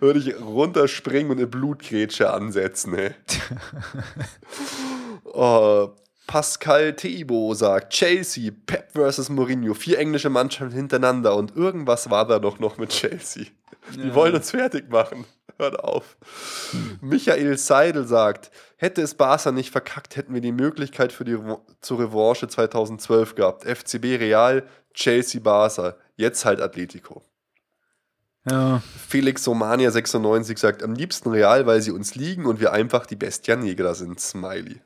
würde 0.00 0.18
ich 0.20 0.40
runterspringen 0.40 1.30
und 1.30 1.38
eine 1.38 1.46
Blutgrätsche 1.46 2.32
ansetzen, 2.32 2.94
ey. 2.94 3.10
oh, 5.24 5.90
Pascal 6.26 6.94
Teibo 6.94 7.54
sagt, 7.54 7.92
Chelsea, 7.92 8.52
Pep 8.66 8.92
versus 8.92 9.28
Mourinho, 9.28 9.74
vier 9.74 9.98
englische 9.98 10.30
Mannschaften 10.30 10.74
hintereinander 10.74 11.34
und 11.34 11.56
irgendwas 11.56 12.10
war 12.10 12.26
da 12.26 12.38
doch 12.38 12.58
noch 12.60 12.78
mit 12.78 12.90
Chelsea. 12.90 13.46
Die 13.94 14.08
Ja. 14.08 14.14
wollen 14.14 14.34
uns 14.34 14.50
fertig 14.52 14.90
machen. 14.90 15.24
Hört 15.58 15.80
auf. 15.80 16.16
Michael 17.00 17.58
Seidel 17.58 18.06
sagt, 18.06 18.50
hätte 18.76 19.02
es 19.02 19.14
Barca 19.14 19.50
nicht 19.52 19.70
verkackt, 19.70 20.16
hätten 20.16 20.32
wir 20.32 20.40
die 20.40 20.52
Möglichkeit 20.52 21.12
für 21.12 21.24
die 21.24 21.34
Revo- 21.34 21.60
zur 21.80 21.98
Revanche 21.98 22.48
2012 22.48 23.34
gehabt. 23.34 23.64
FCB 23.66 24.16
Real, 24.18 24.62
Chelsea 24.94 25.40
Barca, 25.40 25.96
jetzt 26.16 26.44
halt 26.44 26.60
Atletico. 26.62 27.22
Ja. 28.48 28.82
Felix 29.08 29.44
Somania 29.44 29.90
96 29.90 30.58
sagt, 30.58 30.82
am 30.82 30.94
liebsten 30.94 31.30
Real, 31.30 31.66
weil 31.66 31.82
sie 31.82 31.90
uns 31.90 32.14
liegen 32.14 32.46
und 32.46 32.60
wir 32.60 32.72
einfach 32.72 33.06
die 33.06 33.16
Bestia 33.16 33.56
Negra 33.56 33.94
sind. 33.94 34.20
Smiley. 34.20 34.80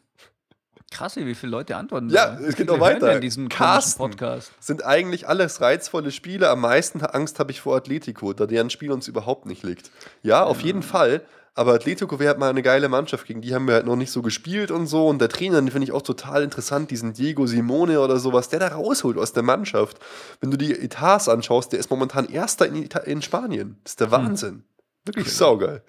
Krass, 0.91 1.17
wie 1.17 1.35
viele 1.35 1.51
Leute 1.51 1.77
antworten. 1.77 2.09
Ja, 2.09 2.39
es 2.39 2.55
geht 2.55 2.69
noch 2.69 2.79
weiter. 2.79 3.15
Ja 3.15 3.19
diesen 3.19 3.49
Carsten. 3.49 3.99
Podcast. 3.99 4.53
Sind 4.61 4.85
eigentlich 4.85 5.29
alles 5.29 5.61
reizvolle 5.61 6.13
Spiele. 6.13 6.49
Am 6.49 6.61
meisten 6.61 7.03
Angst 7.03 7.41
habe 7.41 7.51
ich 7.51 7.61
vor 7.61 7.77
Atletico, 7.77 8.33
da 8.33 8.47
deren 8.47 8.71
Spiel 8.71 8.93
uns 8.93 9.09
überhaupt 9.09 9.47
nicht 9.47 9.65
liegt. 9.65 9.91
Ja, 10.23 10.45
auf 10.45 10.61
jeden 10.61 10.83
Fall. 10.83 11.23
Aber 11.57 11.75
Atletico 11.75 12.19
wäre 12.19 12.31
halt 12.31 12.39
mal 12.39 12.51
eine 12.51 12.63
geile 12.63 12.89
Mannschaft. 12.89 13.27
Gegen 13.27 13.41
die 13.41 13.55
haben 13.55 13.69
wir 13.69 13.75
halt 13.75 13.87
noch 13.87 13.95
nicht 13.95 14.11
so 14.11 14.23
gespielt 14.23 14.73
und 14.73 14.89
so. 14.89 15.07
Und 15.07 15.21
der 15.21 15.29
Trainer, 15.29 15.61
den 15.61 15.71
finde 15.71 15.85
ich 15.85 15.93
auch 15.93 16.03
total 16.03 16.43
interessant, 16.43 16.91
diesen 16.91 17.13
Diego 17.13 17.47
Simone 17.47 18.01
oder 18.01 18.19
sowas, 18.19 18.49
der 18.49 18.59
da 18.59 18.69
rausholt 18.69 19.17
aus 19.17 19.33
der 19.33 19.45
Mannschaft. 19.45 20.01
Wenn 20.41 20.51
du 20.51 20.57
die 20.57 20.73
Etats 20.73 21.29
anschaust, 21.29 21.73
der 21.73 21.79
ist 21.79 21.91
momentan 21.91 22.29
Erster 22.29 22.67
in, 22.67 22.75
Ita 22.75 23.01
in 23.01 23.23
Spanien. 23.23 23.79
Das 23.85 23.93
ist 23.93 24.01
der 24.01 24.11
Wahnsinn. 24.11 24.65
Wirklich 25.05 25.33
saugeil. 25.33 25.83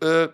Äh, 0.00 0.28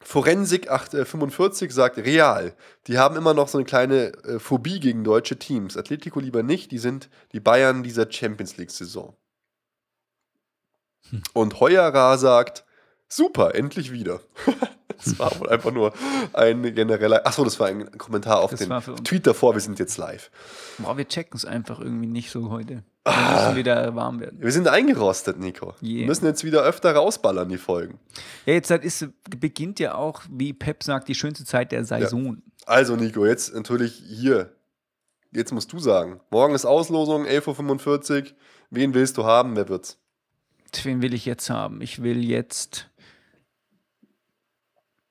Forensik 0.00 0.70
8, 0.70 0.94
äh, 0.94 1.04
45 1.04 1.72
sagt 1.72 1.98
Real. 1.98 2.56
Die 2.88 2.98
haben 2.98 3.16
immer 3.16 3.32
noch 3.32 3.46
so 3.46 3.58
eine 3.58 3.64
kleine 3.64 4.12
äh, 4.24 4.40
Phobie 4.40 4.80
gegen 4.80 5.04
deutsche 5.04 5.38
Teams. 5.38 5.76
Atletico 5.76 6.18
lieber 6.18 6.42
nicht, 6.42 6.72
die 6.72 6.78
sind 6.78 7.08
die 7.32 7.40
Bayern 7.40 7.84
dieser 7.84 8.10
Champions 8.10 8.56
League-Saison. 8.56 9.16
Und 11.32 11.60
Heuerer 11.60 12.18
sagt, 12.18 12.64
super, 13.08 13.54
endlich 13.54 13.92
wieder. 13.92 14.20
das 15.04 15.18
war 15.18 15.38
wohl 15.40 15.48
einfach 15.48 15.72
nur 15.72 15.92
ein 16.32 16.62
genereller. 16.74 17.26
Achso, 17.26 17.44
das 17.44 17.58
war 17.60 17.68
ein 17.68 17.90
Kommentar 17.98 18.40
auf 18.40 18.50
Das 18.50 18.60
den. 18.60 18.70
Tweet 19.04 19.26
davor, 19.26 19.54
wir 19.54 19.60
sind 19.60 19.78
jetzt 19.78 19.96
live. 19.98 20.30
Boah, 20.78 20.96
wir 20.96 21.06
checken 21.06 21.36
es 21.36 21.44
einfach 21.44 21.80
irgendwie 21.80 22.06
nicht 22.06 22.30
so 22.30 22.50
heute. 22.50 22.84
Ah. 23.04 23.12
Wir 23.12 23.42
müssen 23.46 23.56
wieder 23.56 23.94
warm 23.94 24.20
werden. 24.20 24.40
Wir 24.40 24.50
sind 24.52 24.66
eingerostet, 24.66 25.38
Nico. 25.38 25.74
Wir 25.80 25.98
Yeah. 25.98 26.06
müssen 26.06 26.24
jetzt 26.24 26.42
wieder 26.42 26.62
öfter 26.62 26.94
rausballern, 26.94 27.48
die 27.48 27.58
Folgen. 27.58 27.98
Ja, 28.46 28.54
jetzt 28.54 28.70
ist, 28.70 29.06
beginnt 29.38 29.78
ja 29.78 29.94
auch, 29.94 30.22
wie 30.30 30.52
Pep 30.54 30.82
sagt, 30.82 31.08
die 31.08 31.14
schönste 31.14 31.44
Zeit 31.44 31.70
der 31.72 31.84
Saison. 31.84 32.42
Also, 32.66 32.96
Nico, 32.96 33.26
jetzt 33.26 33.54
natürlich 33.54 33.92
hier. 34.06 34.54
Jetzt 35.32 35.52
musst 35.52 35.72
du 35.72 35.78
sagen. 35.80 36.20
Morgen 36.30 36.54
ist 36.54 36.64
Auslosung, 36.64 37.26
11.45 37.26 38.22
Uhr. 38.22 38.30
Wen 38.70 38.94
willst 38.94 39.18
du 39.18 39.24
haben? 39.24 39.54
Wer 39.56 39.68
wird's? 39.68 39.98
Wen 40.82 41.02
will 41.02 41.12
ich 41.12 41.26
jetzt 41.26 41.50
haben? 41.50 41.80
Ich 41.82 42.02
will 42.02 42.24
jetzt 42.24 42.88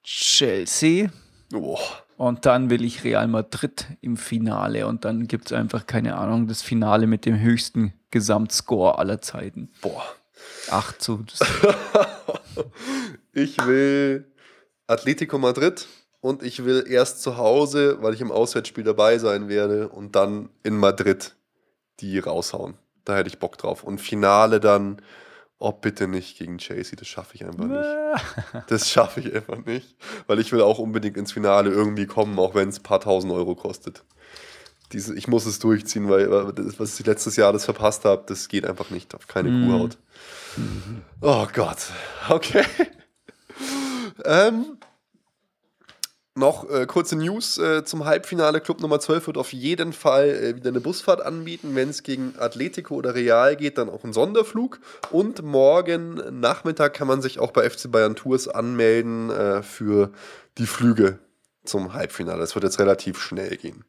Chelsea 0.03 1.09
Oh, 1.53 1.77
und 2.17 2.45
dann 2.45 2.69
will 2.69 2.83
ich 2.83 3.03
Real 3.03 3.27
Madrid 3.27 3.85
im 4.01 4.17
Finale 4.17 4.87
und 4.87 5.05
dann 5.05 5.27
gibt 5.27 5.47
es 5.47 5.53
einfach, 5.53 5.85
keine 5.85 6.15
Ahnung, 6.17 6.47
das 6.47 6.61
Finale 6.61 7.05
mit 7.05 7.25
dem 7.25 7.39
höchsten 7.39 7.93
Gesamtscore 8.11 8.97
aller 8.97 9.21
Zeiten. 9.21 9.69
boah. 9.81 10.03
8 10.69 11.01
zu. 11.01 11.25
Ich 13.35 13.57
will 13.65 14.31
Atletico 14.85 15.39
Madrid 15.39 15.87
und 16.21 16.43
ich 16.43 16.65
will 16.65 16.85
erst 16.87 17.23
zu 17.23 17.37
Hause, 17.37 17.97
weil 18.01 18.13
ich 18.13 18.21
im 18.21 18.31
Auswärtsspiel 18.31 18.83
dabei 18.83 19.17
sein 19.17 19.49
werde 19.49 19.89
und 19.89 20.15
dann 20.15 20.49
in 20.61 20.77
Madrid 20.77 21.33
die 21.99 22.19
raushauen. 22.19 22.75
Da 23.05 23.15
hätte 23.15 23.29
ich 23.29 23.39
Bock 23.39 23.57
drauf. 23.57 23.83
Und 23.83 23.99
Finale 23.99 24.59
dann, 24.59 25.01
oh 25.63 25.71
bitte 25.71 26.07
nicht 26.09 26.37
gegen 26.37 26.57
Chelsea, 26.57 26.97
das 26.99 27.07
schaffe 27.07 27.35
ich 27.35 27.45
einfach 27.45 27.65
nicht. 27.65 28.65
Das 28.67 28.89
schaffe 28.89 29.21
ich 29.21 29.33
einfach 29.33 29.65
nicht, 29.65 29.95
weil 30.27 30.39
ich 30.39 30.51
will 30.51 30.61
auch 30.61 30.77
unbedingt 30.77 31.15
ins 31.17 31.31
Finale 31.31 31.71
irgendwie 31.71 32.05
kommen, 32.05 32.37
auch 32.37 32.53
wenn 32.53 32.69
es 32.69 32.79
ein 32.79 32.83
paar 32.83 32.99
tausend 32.99 33.31
Euro 33.31 33.55
kostet. 33.55 34.03
Diese, 34.91 35.15
ich 35.15 35.27
muss 35.27 35.45
es 35.45 35.59
durchziehen, 35.59 36.09
weil 36.09 36.29
was 36.77 36.99
ich 36.99 37.05
letztes 37.05 37.37
Jahr 37.37 37.53
das 37.53 37.65
verpasst 37.65 38.05
habe, 38.05 38.23
das 38.27 38.49
geht 38.49 38.65
einfach 38.65 38.89
nicht 38.89 39.15
auf 39.15 39.27
keine 39.27 39.49
Mhm. 39.49 39.65
Kuhhaut. 39.67 39.97
Oh 41.21 41.47
Gott. 41.53 41.77
Okay. 42.29 42.63
ähm, 44.25 44.77
Noch 46.35 46.67
äh, 46.67 46.87
kurze 46.87 47.15
News 47.15 47.59
äh, 47.59 47.85
zum 47.85 48.05
Halbfinale. 48.05 48.59
Club 48.59 48.81
Nummer 48.81 48.99
12 48.99 49.27
wird 49.27 49.37
auf 49.37 49.53
jeden 49.53 49.93
Fall 49.93 50.29
äh, 50.29 50.55
wieder 50.55 50.69
eine 50.69 50.81
Busfahrt 50.81 51.21
anbieten. 51.21 51.75
Wenn 51.75 51.89
es 51.89 52.01
gegen 52.01 52.33
Atletico 52.39 52.95
oder 52.95 53.13
Real 53.13 53.55
geht, 53.55 53.77
dann 53.77 53.87
auch 53.87 54.03
ein 54.03 54.13
Sonderflug. 54.13 54.79
Und 55.11 55.43
morgen 55.43 56.39
Nachmittag 56.39 56.95
kann 56.95 57.07
man 57.07 57.21
sich 57.21 57.37
auch 57.37 57.51
bei 57.51 57.69
FC 57.69 57.91
Bayern 57.91 58.15
Tours 58.15 58.47
anmelden 58.47 59.29
äh, 59.29 59.61
für 59.61 60.11
die 60.57 60.65
Flüge 60.65 61.19
zum 61.65 61.93
Halbfinale. 61.93 62.39
Das 62.39 62.55
wird 62.55 62.63
jetzt 62.63 62.79
relativ 62.79 63.21
schnell 63.21 63.55
gehen. 63.57 63.85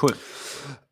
Cool. 0.00 0.14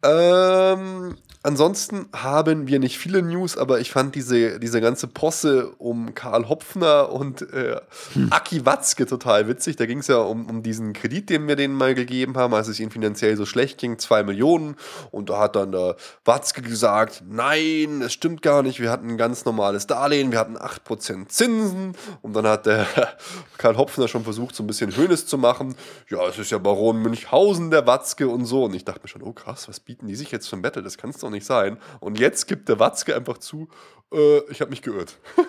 Ähm, 0.04 1.16
ansonsten 1.46 2.08
haben 2.12 2.66
wir 2.66 2.80
nicht 2.80 2.98
viele 2.98 3.22
News, 3.22 3.56
aber 3.56 3.78
ich 3.78 3.92
fand 3.92 4.16
diese, 4.16 4.58
diese 4.58 4.80
ganze 4.80 5.06
Posse 5.06 5.70
um 5.78 6.14
Karl 6.14 6.48
Hopfner 6.48 7.12
und 7.12 7.42
äh, 7.52 7.80
hm. 8.14 8.32
Aki 8.32 8.66
Watzke 8.66 9.06
total 9.06 9.46
witzig. 9.46 9.76
Da 9.76 9.86
ging 9.86 10.00
es 10.00 10.08
ja 10.08 10.18
um, 10.18 10.46
um 10.50 10.64
diesen 10.64 10.92
Kredit, 10.92 11.30
den 11.30 11.46
wir 11.46 11.54
denen 11.54 11.74
mal 11.74 11.94
gegeben 11.94 12.36
haben, 12.36 12.52
als 12.52 12.66
es 12.66 12.80
ihnen 12.80 12.90
finanziell 12.90 13.36
so 13.36 13.46
schlecht 13.46 13.78
ging, 13.78 13.98
zwei 13.98 14.24
Millionen. 14.24 14.74
Und 15.12 15.30
da 15.30 15.38
hat 15.38 15.54
dann 15.54 15.70
der 15.70 15.96
Watzke 16.24 16.62
gesagt, 16.62 17.22
nein, 17.28 18.02
es 18.02 18.12
stimmt 18.12 18.42
gar 18.42 18.64
nicht, 18.64 18.80
wir 18.80 18.90
hatten 18.90 19.10
ein 19.10 19.16
ganz 19.16 19.44
normales 19.44 19.86
Darlehen, 19.86 20.32
wir 20.32 20.40
hatten 20.40 20.56
8% 20.56 21.28
Zinsen. 21.28 21.96
Und 22.22 22.34
dann 22.34 22.46
hat 22.46 22.66
der 22.66 22.86
Karl 23.56 23.76
Hopfner 23.76 24.08
schon 24.08 24.24
versucht, 24.24 24.56
so 24.56 24.64
ein 24.64 24.66
bisschen 24.66 24.96
Höhnes 24.96 25.26
zu 25.26 25.38
machen. 25.38 25.76
Ja, 26.10 26.26
es 26.26 26.38
ist 26.38 26.50
ja 26.50 26.58
Baron 26.58 26.98
Münchhausen, 26.98 27.70
der 27.70 27.86
Watzke 27.86 28.26
und 28.28 28.46
so. 28.46 28.64
Und 28.64 28.74
ich 28.74 28.84
dachte 28.84 29.00
mir 29.02 29.08
schon, 29.08 29.22
oh 29.22 29.32
krass, 29.32 29.68
was 29.68 29.78
bieten 29.78 30.08
die 30.08 30.16
sich 30.16 30.32
jetzt 30.32 30.48
für 30.48 30.56
ein 30.56 30.62
Battle? 30.62 30.82
Das 30.82 30.98
kann 30.98 31.10
es 31.10 31.18
doch 31.18 31.30
nicht 31.30 31.35
sein. 31.44 31.78
Und 32.00 32.18
jetzt 32.18 32.46
gibt 32.46 32.68
der 32.68 32.78
Watzke 32.78 33.14
einfach 33.14 33.38
zu, 33.38 33.68
äh, 34.12 34.38
ich 34.50 34.60
habe 34.60 34.70
mich 34.70 34.82
geirrt. 34.82 35.18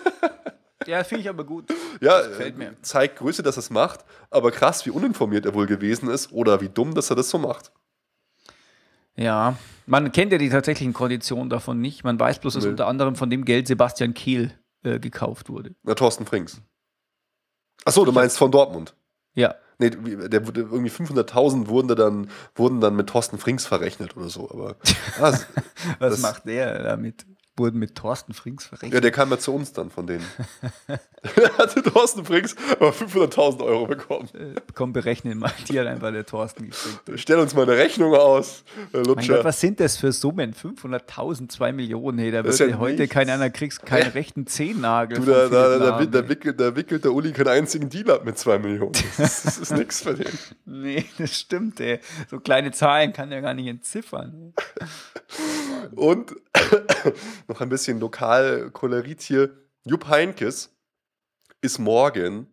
Ja, 0.86 1.04
finde 1.04 1.20
ich 1.22 1.28
aber 1.28 1.44
gut. 1.44 1.66
Ja, 2.00 2.22
zeigt 2.80 3.18
Größe, 3.18 3.42
dass 3.42 3.56
er 3.56 3.60
es 3.60 3.68
macht, 3.68 4.06
aber 4.30 4.50
krass, 4.50 4.86
wie 4.86 4.90
uninformiert 4.90 5.44
er 5.44 5.52
wohl 5.52 5.66
gewesen 5.66 6.08
ist 6.08 6.32
oder 6.32 6.62
wie 6.62 6.70
dumm, 6.70 6.94
dass 6.94 7.10
er 7.10 7.16
das 7.16 7.28
so 7.28 7.36
macht. 7.36 7.72
Ja, 9.14 9.58
man 9.86 10.12
kennt 10.12 10.32
ja 10.32 10.38
die 10.38 10.48
tatsächlichen 10.48 10.94
Konditionen 10.94 11.50
davon 11.50 11.80
nicht. 11.80 12.04
Man 12.04 12.18
weiß 12.18 12.38
bloß, 12.38 12.54
dass 12.54 12.64
nee. 12.64 12.70
unter 12.70 12.86
anderem 12.86 13.16
von 13.16 13.28
dem 13.28 13.44
Geld 13.44 13.66
Sebastian 13.66 14.14
Kehl 14.14 14.52
äh, 14.82 15.00
gekauft 15.00 15.50
wurde. 15.50 15.74
Na, 15.82 15.94
Thorsten 15.94 16.24
Frings. 16.24 16.62
Achso, 17.84 18.04
du 18.04 18.12
meinst 18.12 18.38
von 18.38 18.50
Dortmund. 18.50 18.94
Ja. 19.34 19.56
Nee, 19.80 19.90
der 19.90 20.46
wurde 20.46 20.62
irgendwie 20.62 20.90
500.000 20.90 21.68
wurden 21.68 21.94
dann, 21.94 22.30
wurden 22.56 22.80
dann 22.80 22.96
mit 22.96 23.08
Thorsten 23.08 23.38
Frings 23.38 23.64
verrechnet 23.64 24.16
oder 24.16 24.28
so. 24.28 24.50
Aber 24.50 24.74
was, 25.20 25.46
was 26.00 26.18
macht 26.20 26.46
der 26.46 26.82
damit? 26.82 27.24
Wurden 27.58 27.78
mit 27.78 27.94
Thorsten 27.94 28.32
Frings 28.32 28.66
verrechnet. 28.66 28.94
Ja, 28.94 29.00
der 29.00 29.10
kam 29.10 29.30
ja 29.30 29.38
zu 29.38 29.54
uns 29.54 29.72
dann 29.72 29.90
von 29.90 30.06
denen. 30.06 30.24
hatte 31.58 31.82
Thorsten 31.82 32.24
Frings 32.24 32.54
aber 32.72 32.90
500.000 32.90 33.64
Euro 33.64 33.86
bekommen. 33.86 34.28
Äh, 34.34 34.60
komm, 34.74 34.92
berechnen 34.92 35.38
mal. 35.38 35.52
Die 35.68 35.78
hat 35.78 35.86
einfach 35.86 36.12
der 36.12 36.24
Thorsten 36.24 36.64
gekriegt. 36.64 37.20
Stell 37.20 37.38
uns 37.38 37.54
mal 37.54 37.62
eine 37.62 37.76
Rechnung 37.76 38.14
aus, 38.14 38.64
Lutscher. 38.92 39.14
Mein 39.14 39.26
Gott, 39.28 39.44
was 39.44 39.60
sind 39.60 39.80
das 39.80 39.96
für 39.96 40.12
Summen? 40.12 40.54
500.000, 40.54 41.48
2 41.48 41.72
Millionen. 41.72 42.18
Hey, 42.18 42.30
da 42.30 42.44
wird 42.44 42.58
ja 42.58 42.78
heute 42.78 43.02
nichts. 43.02 43.14
kein 43.14 43.28
einer 43.30 43.50
kriegst 43.50 43.84
keinen 43.84 44.12
rechten 44.12 44.46
Zehennagel. 44.46 45.18
Du, 45.18 45.24
da, 45.24 45.48
da, 45.48 45.78
da, 45.78 46.04
da, 46.06 46.28
wickelt, 46.28 46.60
da 46.60 46.74
wickelt 46.76 47.04
der 47.04 47.12
Uli 47.12 47.32
keinen 47.32 47.48
einzigen 47.48 47.88
Deal 47.90 48.10
ab 48.10 48.24
mit 48.24 48.38
2 48.38 48.58
Millionen. 48.58 48.92
Das, 49.18 49.42
das 49.42 49.58
ist 49.58 49.72
nichts 49.72 50.02
für 50.02 50.14
den. 50.14 50.26
Nee, 50.64 51.04
das 51.18 51.34
stimmt, 51.34 51.80
ey. 51.80 51.98
So 52.30 52.38
kleine 52.40 52.70
Zahlen 52.72 53.12
kann 53.12 53.30
der 53.30 53.40
gar 53.40 53.54
nicht 53.54 53.66
entziffern. 53.66 54.52
Und 55.96 56.34
noch 57.48 57.60
ein 57.60 57.68
bisschen 57.68 57.98
lokal 57.98 58.70
koloriert 58.70 59.22
hier. 59.22 59.50
Jupp 59.84 60.08
Heinkes 60.08 60.76
ist 61.60 61.78
morgen 61.78 62.46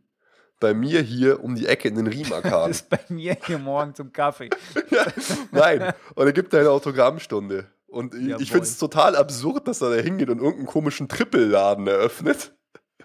bei 0.60 0.74
mir 0.74 1.02
hier 1.02 1.44
um 1.44 1.56
die 1.56 1.68
Ecke 1.68 1.90
in 1.90 1.96
den 1.96 2.08
Riemarkaden. 2.08 2.72
ist 2.72 2.90
bei 2.90 3.00
mir 3.10 3.38
hier 3.46 3.60
morgen 3.60 3.94
zum 3.94 4.12
Kaffee. 4.12 4.50
ja, 4.90 5.06
nein, 5.52 5.94
und 6.16 6.26
er 6.26 6.34
gibt 6.34 6.56
eine 6.56 6.70
Autogrammstunde. 6.70 7.68
Und 7.88 8.14
ich, 8.16 8.28
ich 8.40 8.52
finde 8.52 8.66
es 8.66 8.78
total 8.78 9.16
absurd, 9.16 9.68
dass 9.68 9.82
er 9.82 9.90
da 9.96 10.02
hingeht 10.02 10.30
und 10.30 10.40
irgendeinen 10.40 10.66
komischen 10.66 11.08
Trippelladen 11.08 11.88
eröffnet. 11.88 12.54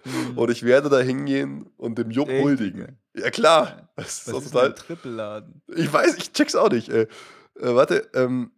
Mhm. 0.03 0.37
Und 0.37 0.49
ich 0.49 0.63
werde 0.63 0.89
da 0.89 0.99
hingehen 0.99 1.69
und 1.77 1.97
dem 1.97 2.11
Jupp 2.11 2.29
Echt? 2.29 2.43
huldigen. 2.43 2.99
Ja, 3.15 3.29
klar. 3.29 3.89
Das 3.95 4.27
ist 4.27 4.33
Was 4.33 4.45
ist 4.45 4.51
total. 4.51 4.69
Ein 4.69 4.75
Trippelladen? 4.75 5.61
Ich 5.67 5.91
weiß, 5.91 6.17
ich 6.17 6.33
check's 6.33 6.55
auch 6.55 6.69
nicht. 6.69 6.89
Äh, 6.89 7.03
äh, 7.03 7.07
warte, 7.75 8.09
ähm, 8.13 8.51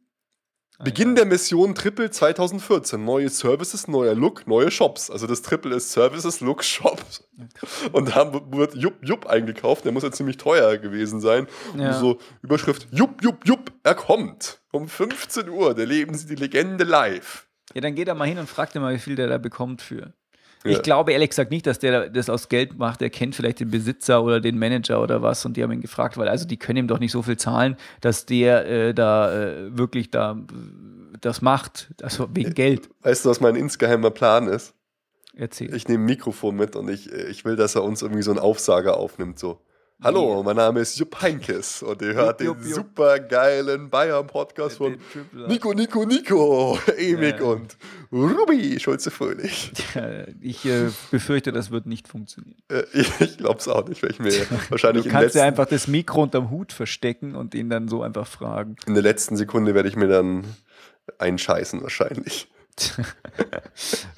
Beginn 0.83 1.15
der 1.15 1.25
Mission 1.25 1.75
Triple 1.75 2.11
2014. 2.11 3.03
Neue 3.03 3.29
Services, 3.29 3.87
neuer 3.87 4.15
Look, 4.15 4.47
neue 4.47 4.69
Shops. 4.71 5.09
Also 5.09 5.27
das 5.27 5.41
Triple 5.41 5.75
ist 5.75 5.91
Services, 5.91 6.41
Look, 6.41 6.63
Shops. 6.63 7.23
Und 7.91 8.15
da 8.15 8.33
wird 8.51 8.75
Jupp 8.75 8.95
Jupp 9.01 9.25
eingekauft. 9.27 9.85
Der 9.85 9.91
muss 9.91 10.03
ja 10.03 10.11
ziemlich 10.11 10.37
teuer 10.37 10.77
gewesen 10.77 11.21
sein. 11.21 11.47
Ja. 11.77 11.93
so 11.93 12.19
Überschrift 12.41 12.87
Jupp 12.91 13.23
Jupp 13.23 13.47
Jupp, 13.47 13.71
er 13.83 13.95
kommt. 13.95 14.61
Um 14.71 14.87
15 14.87 15.49
Uhr, 15.49 15.73
da 15.75 15.83
leben 15.83 16.15
sie 16.15 16.27
die 16.27 16.35
Legende 16.35 16.83
live. 16.83 17.47
Ja, 17.73 17.81
dann 17.81 17.95
geht 17.95 18.07
er 18.07 18.15
mal 18.15 18.27
hin 18.27 18.39
und 18.39 18.49
fragt 18.49 18.75
ihn 18.75 18.81
mal, 18.81 18.93
wie 18.93 18.99
viel 18.99 19.15
der 19.15 19.27
da 19.27 19.37
bekommt 19.37 19.81
für. 19.81 20.13
Ich 20.63 20.81
glaube 20.81 21.11
ehrlich 21.11 21.29
gesagt 21.29 21.51
nicht, 21.51 21.67
dass 21.67 21.79
der 21.79 22.09
das 22.09 22.29
aus 22.29 22.49
Geld 22.49 22.77
macht. 22.77 23.01
Er 23.01 23.09
kennt 23.09 23.35
vielleicht 23.35 23.59
den 23.59 23.69
Besitzer 23.69 24.23
oder 24.23 24.39
den 24.39 24.57
Manager 24.57 25.01
oder 25.01 25.21
was 25.21 25.45
und 25.45 25.57
die 25.57 25.63
haben 25.63 25.71
ihn 25.71 25.81
gefragt, 25.81 26.17
weil 26.17 26.27
also 26.27 26.47
die 26.47 26.57
können 26.57 26.77
ihm 26.77 26.87
doch 26.87 26.99
nicht 26.99 27.11
so 27.11 27.21
viel 27.21 27.37
zahlen, 27.37 27.75
dass 28.01 28.25
der 28.25 28.65
äh, 28.65 28.93
da 28.93 29.33
äh, 29.33 29.77
wirklich 29.77 30.11
da 30.11 30.37
das 31.21 31.41
macht, 31.41 31.93
also 32.01 32.27
wegen 32.33 32.53
Geld. 32.53 32.89
Weißt 33.01 33.25
du, 33.25 33.29
was 33.29 33.39
mein 33.39 33.55
insgeheimer 33.55 34.11
Plan 34.11 34.47
ist? 34.47 34.73
Erzähl. 35.35 35.73
Ich 35.73 35.87
nehme 35.87 36.03
ein 36.03 36.05
Mikrofon 36.05 36.55
mit 36.55 36.75
und 36.75 36.89
ich, 36.89 37.11
ich 37.11 37.43
will, 37.43 37.55
dass 37.55 37.75
er 37.75 37.83
uns 37.83 38.01
irgendwie 38.01 38.21
so 38.21 38.31
einen 38.31 38.39
Aufsager 38.39 38.97
aufnimmt, 38.97 39.39
so. 39.39 39.59
Hallo, 40.01 40.43
mein 40.43 40.55
Name 40.55 40.81
ist 40.81 40.97
Jupp 40.97 41.21
Heinkes 41.21 41.81
und 41.81 42.01
ihr 42.01 42.13
hört 42.13 42.41
Jupp, 42.41 42.61
den 42.61 42.73
super 42.73 43.19
geilen 43.19 43.89
Bayern-Podcast 43.89 44.77
von 44.77 44.97
Nico, 45.47 45.73
Nico, 45.73 46.05
Nico, 46.05 46.77
Emig 46.97 47.39
ja. 47.39 47.45
und 47.45 47.77
Ruby 48.11 48.79
Schulze-Fröhlich. 48.79 49.71
Ja, 49.95 50.25
ich 50.41 50.65
äh, 50.65 50.89
befürchte, 51.11 51.51
das 51.51 51.71
wird 51.71 51.85
nicht 51.85 52.07
funktionieren. 52.07 52.61
Äh, 52.69 52.83
ich 52.93 53.09
ich 53.21 53.37
glaube 53.37 53.59
es 53.59 53.67
auch 53.67 53.87
nicht, 53.87 54.03
weil 54.03 54.11
ich 54.11 54.19
mir 54.19 54.33
wahrscheinlich 54.69 55.05
Du 55.05 55.09
kannst 55.09 55.35
ja 55.35 55.43
einfach 55.43 55.67
das 55.67 55.87
Mikro 55.87 56.23
unterm 56.23 56.49
Hut 56.49 56.73
verstecken 56.73 57.35
und 57.35 57.55
ihn 57.55 57.69
dann 57.69 57.87
so 57.87 58.03
einfach 58.03 58.27
fragen. 58.27 58.75
In 58.85 58.95
der 58.95 59.03
letzten 59.03 59.37
Sekunde 59.37 59.73
werde 59.73 59.87
ich 59.87 59.95
mir 59.95 60.07
dann 60.07 60.43
einscheißen 61.17 61.81
wahrscheinlich. 61.81 62.49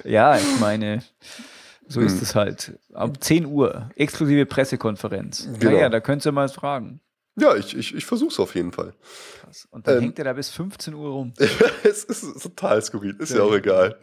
ja, 0.04 0.36
ich 0.36 0.60
meine... 0.60 1.02
So 1.88 2.00
hm. 2.00 2.06
ist 2.06 2.22
es 2.22 2.34
halt. 2.34 2.78
Um 2.94 3.20
10 3.20 3.46
Uhr, 3.46 3.90
exklusive 3.96 4.46
Pressekonferenz. 4.46 5.48
Genau. 5.58 5.72
Naja, 5.72 5.88
da 5.88 6.00
könntest 6.00 6.26
du 6.26 6.32
mal 6.32 6.48
fragen. 6.48 7.00
Ja, 7.38 7.54
ich, 7.54 7.76
ich, 7.76 7.94
ich 7.94 8.06
versuche 8.06 8.30
es 8.30 8.40
auf 8.40 8.54
jeden 8.54 8.72
Fall. 8.72 8.94
Krass. 9.40 9.68
Und 9.70 9.86
dann 9.86 9.96
ähm, 9.96 10.02
hängt 10.04 10.18
er 10.18 10.24
da 10.24 10.32
bis 10.32 10.48
15 10.48 10.94
Uhr 10.94 11.10
rum. 11.10 11.34
es 11.84 12.04
ist 12.04 12.42
total 12.42 12.80
skurril, 12.80 13.14
ist 13.18 13.30
ja, 13.30 13.38
ja 13.38 13.42
auch 13.42 13.54
egal. 13.54 13.98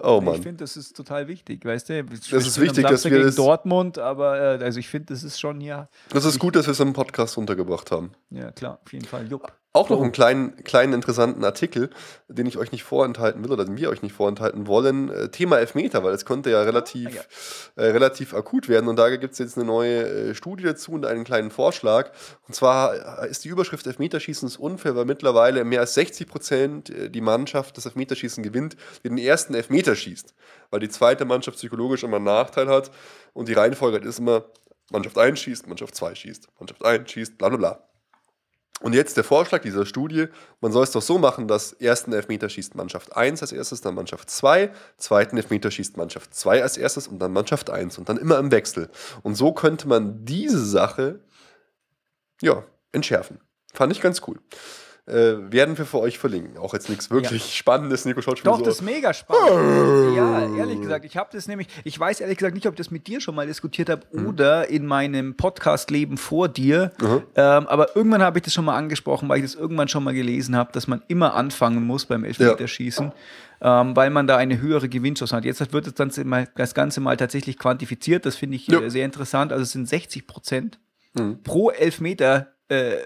Oh 0.00 0.20
Mann. 0.20 0.36
Ich 0.36 0.42
finde, 0.42 0.62
das 0.62 0.76
ist 0.76 0.96
total 0.96 1.26
wichtig, 1.26 1.64
weißt 1.64 1.88
du? 1.88 2.04
Das 2.04 2.46
ist 2.46 2.60
wichtig, 2.60 2.86
dass 2.86 3.04
wir 3.04 3.20
das 3.20 3.34
Dortmund, 3.34 3.98
aber 3.98 4.60
äh, 4.60 4.64
also 4.64 4.78
ich 4.78 4.88
finde, 4.88 5.12
das 5.12 5.24
ist 5.24 5.40
schon 5.40 5.60
ja. 5.60 5.88
Das 6.10 6.24
ist 6.24 6.38
gut, 6.38 6.54
dass 6.54 6.66
wir 6.66 6.72
es 6.72 6.80
im 6.80 6.92
Podcast 6.92 7.36
untergebracht 7.36 7.90
haben. 7.90 8.12
Ja, 8.30 8.52
klar, 8.52 8.78
auf 8.84 8.92
jeden 8.92 9.06
Fall. 9.06 9.28
Jupp. 9.28 9.52
Auch 9.74 9.88
noch 9.88 10.02
einen 10.02 10.12
kleinen, 10.12 10.54
kleinen 10.64 10.92
interessanten 10.92 11.42
Artikel, 11.44 11.88
den 12.28 12.44
ich 12.44 12.58
euch 12.58 12.72
nicht 12.72 12.82
vorenthalten 12.82 13.42
will 13.42 13.52
oder 13.52 13.64
den 13.64 13.78
wir 13.78 13.88
euch 13.88 14.02
nicht 14.02 14.14
vorenthalten 14.14 14.66
wollen. 14.66 15.08
Äh, 15.08 15.30
Thema 15.30 15.60
Elfmeter, 15.60 16.04
weil 16.04 16.12
es 16.12 16.26
konnte 16.26 16.50
ja 16.50 16.60
relativ, 16.60 17.08
ah, 17.08 17.14
ja. 17.78 17.82
Äh, 17.82 17.90
relativ 17.92 18.34
akut 18.34 18.68
werden. 18.68 18.86
Und 18.88 18.96
da 18.96 19.08
gibt 19.16 19.32
es 19.32 19.38
jetzt 19.38 19.56
eine 19.56 19.64
neue 19.64 20.02
äh, 20.02 20.34
Studie 20.34 20.64
dazu 20.64 20.92
und 20.92 21.06
einen 21.06 21.24
kleinen 21.24 21.50
Vorschlag. 21.50 22.10
Und 22.46 22.54
zwar 22.54 23.22
äh, 23.22 23.30
ist 23.30 23.44
die 23.44 23.48
Überschrift 23.48 23.86
Elfmeterschießen 23.86 24.46
ist 24.46 24.58
unfair, 24.58 24.94
weil 24.94 25.06
mittlerweile 25.06 25.64
mehr 25.64 25.80
als 25.80 25.94
60 25.94 26.28
Prozent 26.28 26.92
die 27.14 27.20
Mannschaft 27.22 27.78
das 27.78 27.86
Elfmeterschießen 27.86 28.42
gewinnt, 28.42 28.76
die 29.02 29.08
den 29.08 29.16
ersten 29.16 29.54
Elfmeter 29.54 29.96
schießt. 29.96 30.34
Weil 30.68 30.80
die 30.80 30.90
zweite 30.90 31.24
Mannschaft 31.24 31.56
psychologisch 31.56 32.02
immer 32.02 32.16
einen 32.16 32.26
Nachteil 32.26 32.68
hat. 32.68 32.90
Und 33.32 33.48
die 33.48 33.54
Reihenfolge 33.54 34.06
ist 34.06 34.18
immer, 34.18 34.44
Mannschaft 34.90 35.16
1 35.16 35.40
schießt, 35.40 35.66
Mannschaft 35.66 35.94
2 35.94 36.14
schießt, 36.14 36.48
Mannschaft 36.58 36.84
1 36.84 37.10
schießt, 37.10 37.38
bla 37.38 37.48
bla 37.48 37.56
bla. 37.56 37.91
Und 38.82 38.94
jetzt 38.94 39.16
der 39.16 39.24
Vorschlag 39.24 39.62
dieser 39.62 39.86
Studie, 39.86 40.26
man 40.60 40.72
soll 40.72 40.84
es 40.84 40.90
doch 40.90 41.02
so 41.02 41.18
machen, 41.18 41.48
dass 41.48 41.72
ersten 41.72 42.12
Elfmeter 42.12 42.48
schießt 42.48 42.74
Mannschaft 42.74 43.16
1 43.16 43.40
als 43.40 43.52
erstes, 43.52 43.80
dann 43.80 43.94
Mannschaft 43.94 44.28
2, 44.28 44.72
zweiten 44.96 45.36
Elfmeter 45.36 45.70
schießt 45.70 45.96
Mannschaft 45.96 46.34
2 46.34 46.62
als 46.62 46.76
erstes 46.76 47.08
und 47.08 47.18
dann 47.18 47.32
Mannschaft 47.32 47.70
1 47.70 47.98
und 47.98 48.08
dann 48.08 48.16
immer 48.16 48.38
im 48.38 48.50
Wechsel. 48.50 48.90
Und 49.22 49.36
so 49.36 49.52
könnte 49.52 49.88
man 49.88 50.24
diese 50.24 50.64
Sache, 50.64 51.20
ja, 52.40 52.64
entschärfen. 52.90 53.40
Fand 53.72 53.92
ich 53.92 54.00
ganz 54.00 54.20
cool 54.26 54.38
äh, 55.06 55.34
werden 55.50 55.76
wir 55.78 55.84
für 55.84 55.98
euch 55.98 56.18
verlinken. 56.18 56.56
Auch 56.58 56.74
jetzt 56.74 56.88
nichts 56.88 57.10
wirklich 57.10 57.42
ja. 57.42 57.50
Spannendes, 57.50 58.04
Nico 58.04 58.22
schaut 58.22 58.38
schon 58.38 58.44
Doch, 58.44 58.58
so. 58.58 58.64
das 58.64 58.76
ist 58.76 58.82
mega 58.82 59.12
spannend. 59.12 60.16
ja, 60.16 60.56
ehrlich 60.56 60.80
gesagt, 60.80 61.04
ich 61.04 61.16
habe 61.16 61.28
das 61.32 61.48
nämlich, 61.48 61.66
ich 61.82 61.98
weiß 61.98 62.20
ehrlich 62.20 62.38
gesagt 62.38 62.54
nicht, 62.54 62.66
ob 62.66 62.74
ich 62.74 62.78
das 62.78 62.92
mit 62.92 63.08
dir 63.08 63.20
schon 63.20 63.34
mal 63.34 63.46
diskutiert 63.46 63.90
habe 63.90 64.02
mhm. 64.12 64.28
oder 64.28 64.68
in 64.68 64.86
meinem 64.86 65.36
Podcast-Leben 65.36 66.18
vor 66.18 66.48
dir, 66.48 66.92
mhm. 67.00 67.22
ähm, 67.34 67.66
aber 67.66 67.96
irgendwann 67.96 68.22
habe 68.22 68.38
ich 68.38 68.44
das 68.44 68.54
schon 68.54 68.64
mal 68.64 68.76
angesprochen, 68.76 69.28
weil 69.28 69.38
ich 69.38 69.44
das 69.44 69.54
irgendwann 69.56 69.88
schon 69.88 70.04
mal 70.04 70.14
gelesen 70.14 70.54
habe, 70.54 70.70
dass 70.72 70.86
man 70.86 71.02
immer 71.08 71.34
anfangen 71.34 71.82
muss 71.84 72.06
beim 72.06 72.22
Elfmeterschießen. 72.22 73.06
Ja. 73.06 73.12
Ähm, 73.80 73.94
weil 73.94 74.10
man 74.10 74.26
da 74.26 74.38
eine 74.38 74.60
höhere 74.60 74.88
Gewinnchance 74.88 75.36
hat. 75.36 75.44
Jetzt 75.44 75.72
wird 75.72 75.86
das 75.86 75.94
Ganze 75.94 76.24
mal, 76.24 76.48
das 76.56 76.74
Ganze 76.74 77.00
mal 77.00 77.16
tatsächlich 77.16 77.58
quantifiziert. 77.58 78.26
Das 78.26 78.34
finde 78.34 78.56
ich 78.56 78.66
ja. 78.66 78.80
Äh, 78.80 78.90
sehr 78.90 79.04
interessant. 79.04 79.52
Also 79.52 79.62
es 79.62 79.70
sind 79.70 79.88
60 79.88 80.26
Prozent 80.26 80.80
Pro 81.44 81.70
Elfmeter 81.70 82.38
äh, 82.38 82.52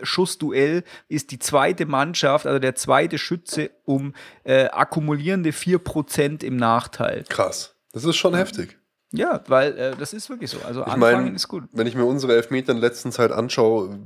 Schussduell 0.02 0.84
ist 1.08 1.30
die 1.32 1.38
zweite 1.38 1.86
Mannschaft, 1.86 2.46
also 2.46 2.58
der 2.58 2.74
zweite 2.76 3.18
Schütze, 3.18 3.70
um 3.84 4.14
äh, 4.44 4.66
akkumulierende 4.66 5.50
4% 5.50 6.44
im 6.44 6.56
Nachteil. 6.56 7.24
Krass. 7.28 7.74
Das 7.92 8.04
ist 8.04 8.16
schon 8.16 8.34
heftig. 8.34 8.78
Ja, 9.12 9.42
weil 9.48 9.76
äh, 9.78 9.96
das 9.98 10.12
ist 10.12 10.28
wirklich 10.30 10.50
so. 10.50 10.58
Also 10.64 10.82
Ich 10.82 10.86
anfangen 10.86 11.24
meine, 11.24 11.36
ist 11.36 11.48
gut. 11.48 11.64
wenn 11.72 11.86
ich 11.86 11.94
mir 11.94 12.04
unsere 12.04 12.34
Elfmeter 12.34 12.72
in 12.72 12.80
der 12.80 12.88
letzten 12.90 13.12
Zeit 13.12 13.32
anschaue, 13.32 13.98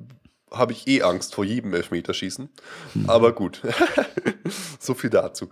habe 0.51 0.73
ich 0.73 0.87
eh 0.89 1.03
Angst 1.03 1.35
vor 1.35 1.45
jedem 1.45 1.75
Elfmeterschießen. 1.75 2.49
Aber 3.07 3.33
gut. 3.33 3.63
so 4.79 4.95
viel 4.95 5.11
dazu. 5.11 5.49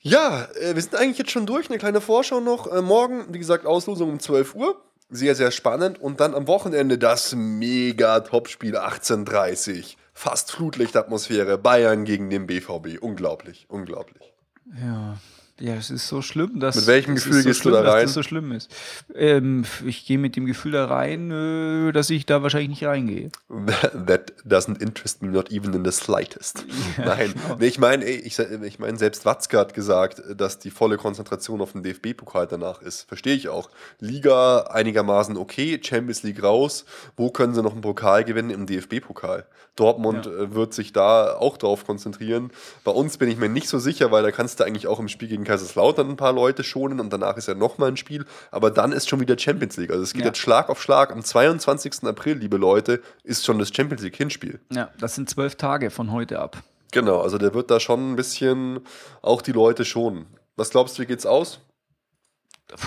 Ja, 0.00 0.48
äh, 0.60 0.74
wir 0.74 0.82
sind 0.82 0.94
eigentlich 0.96 1.18
jetzt 1.18 1.30
schon 1.30 1.46
durch. 1.46 1.68
Eine 1.68 1.78
kleine 1.78 2.00
Vorschau 2.00 2.40
noch. 2.40 2.66
Äh, 2.70 2.82
morgen, 2.82 3.26
wie 3.32 3.38
gesagt, 3.38 3.66
Auslosung 3.66 4.10
um 4.10 4.20
12 4.20 4.54
Uhr. 4.54 4.80
Sehr, 5.14 5.34
sehr 5.34 5.50
spannend. 5.50 6.00
Und 6.00 6.20
dann 6.20 6.34
am 6.34 6.46
Wochenende 6.46 6.96
das 6.96 7.34
mega 7.34 8.20
Topspiel 8.20 8.78
1830. 8.78 9.98
Fast 10.14 10.52
Flutlichtatmosphäre. 10.52 11.58
Bayern 11.58 12.06
gegen 12.06 12.30
den 12.30 12.46
BVB. 12.46 12.98
Unglaublich, 12.98 13.66
unglaublich. 13.68 14.32
Ja. 14.80 15.18
Ja, 15.62 15.74
es 15.74 15.90
ist 15.90 16.08
so 16.08 16.22
schlimm, 16.22 16.58
dass. 16.58 16.74
Mit 16.74 16.88
welchem 16.88 17.14
Gefühl 17.14 17.34
so 17.34 17.48
gehst 17.48 17.60
du 17.60 17.62
schlimm, 17.68 17.74
da 17.74 17.82
dass 17.82 17.94
rein? 17.94 18.02
Das 18.06 18.14
so 18.14 18.24
schlimm 18.24 18.50
ist. 18.50 18.68
Ähm, 19.14 19.64
ich 19.86 20.04
gehe 20.04 20.18
mit 20.18 20.34
dem 20.34 20.44
Gefühl 20.44 20.72
da 20.72 20.86
rein, 20.86 21.30
äh, 21.30 21.92
dass 21.92 22.10
ich 22.10 22.26
da 22.26 22.42
wahrscheinlich 22.42 22.70
nicht 22.70 22.84
reingehe. 22.84 23.30
That 23.48 24.32
doesn't 24.44 24.82
interest 24.82 25.22
me 25.22 25.28
not 25.28 25.52
even 25.52 25.72
in 25.72 25.84
the 25.84 25.92
slightest. 25.92 26.64
Nein, 26.98 27.32
genau. 27.34 27.56
nee, 27.60 27.66
ich 27.68 27.78
meine, 27.78 28.04
ich, 28.06 28.36
ich 28.40 28.78
meine, 28.80 28.98
selbst 28.98 29.24
Watzke 29.24 29.56
hat 29.56 29.72
gesagt, 29.72 30.20
dass 30.36 30.58
die 30.58 30.70
volle 30.70 30.96
Konzentration 30.96 31.60
auf 31.60 31.70
den 31.72 31.84
DFB-Pokal 31.84 32.48
danach 32.48 32.82
ist. 32.82 33.02
Verstehe 33.02 33.36
ich 33.36 33.48
auch. 33.48 33.70
Liga 34.00 34.62
einigermaßen 34.62 35.36
okay, 35.36 35.80
Champions 35.80 36.24
League 36.24 36.42
raus. 36.42 36.86
Wo 37.16 37.30
können 37.30 37.54
sie 37.54 37.62
noch 37.62 37.72
einen 37.72 37.82
Pokal 37.82 38.24
gewinnen? 38.24 38.50
Im 38.50 38.66
DFB-Pokal. 38.66 39.46
Dortmund 39.76 40.26
Ja. 40.26 40.32
äh, 40.32 40.54
wird 40.54 40.74
sich 40.74 40.92
da 40.92 41.34
auch 41.34 41.56
drauf 41.56 41.86
konzentrieren. 41.86 42.50
Bei 42.84 42.90
uns 42.90 43.16
bin 43.16 43.30
ich 43.30 43.38
mir 43.38 43.48
nicht 43.48 43.68
so 43.68 43.78
sicher, 43.78 44.10
weil 44.10 44.22
da 44.22 44.30
kannst 44.30 44.60
du 44.60 44.64
eigentlich 44.64 44.86
auch 44.86 45.00
im 45.00 45.08
Spiel 45.08 45.28
gegen 45.28 45.44
Kaiserslautern 45.52 46.08
ein 46.08 46.16
paar 46.16 46.32
Leute 46.32 46.64
schonen 46.64 46.98
und 46.98 47.12
danach 47.12 47.36
ist 47.36 47.46
ja 47.48 47.54
nochmal 47.54 47.88
ein 47.88 47.96
Spiel. 47.98 48.24
Aber 48.50 48.70
dann 48.70 48.90
ist 48.92 49.08
schon 49.08 49.20
wieder 49.20 49.38
Champions 49.38 49.76
League. 49.76 49.90
Also 49.90 50.02
es 50.02 50.12
geht 50.14 50.22
Ja. 50.22 50.28
jetzt 50.28 50.38
Schlag 50.38 50.70
auf 50.70 50.82
Schlag. 50.82 51.12
Am 51.12 51.22
22. 51.22 52.04
April, 52.04 52.38
liebe 52.38 52.56
Leute, 52.56 53.02
ist 53.22 53.44
schon 53.44 53.58
das 53.58 53.68
Champions 53.74 54.02
League 54.02 54.16
Hinspiel. 54.16 54.60
Ja, 54.72 54.90
das 54.98 55.14
sind 55.14 55.28
zwölf 55.28 55.56
Tage 55.56 55.90
von 55.90 56.10
heute 56.10 56.38
ab. 56.40 56.62
Genau, 56.92 57.20
also 57.20 57.36
der 57.38 57.52
wird 57.54 57.70
da 57.70 57.80
schon 57.80 58.12
ein 58.12 58.16
bisschen 58.16 58.80
auch 59.20 59.42
die 59.42 59.52
Leute 59.52 59.84
schonen. 59.84 60.26
Was 60.56 60.70
glaubst 60.70 60.96
du, 60.98 61.02
wie 61.02 61.06
geht's 61.06 61.26
aus? 61.26 61.60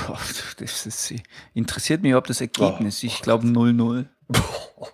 Boah, 0.08 0.18
das 0.58 0.86
ist, 0.88 1.14
interessiert 1.54 2.02
mich 2.02 2.10
überhaupt 2.10 2.30
das 2.32 2.42
Ergebnis. 2.42 3.04
Ich 3.04 3.22
glaube 3.22 3.46
0-0. 3.46 4.06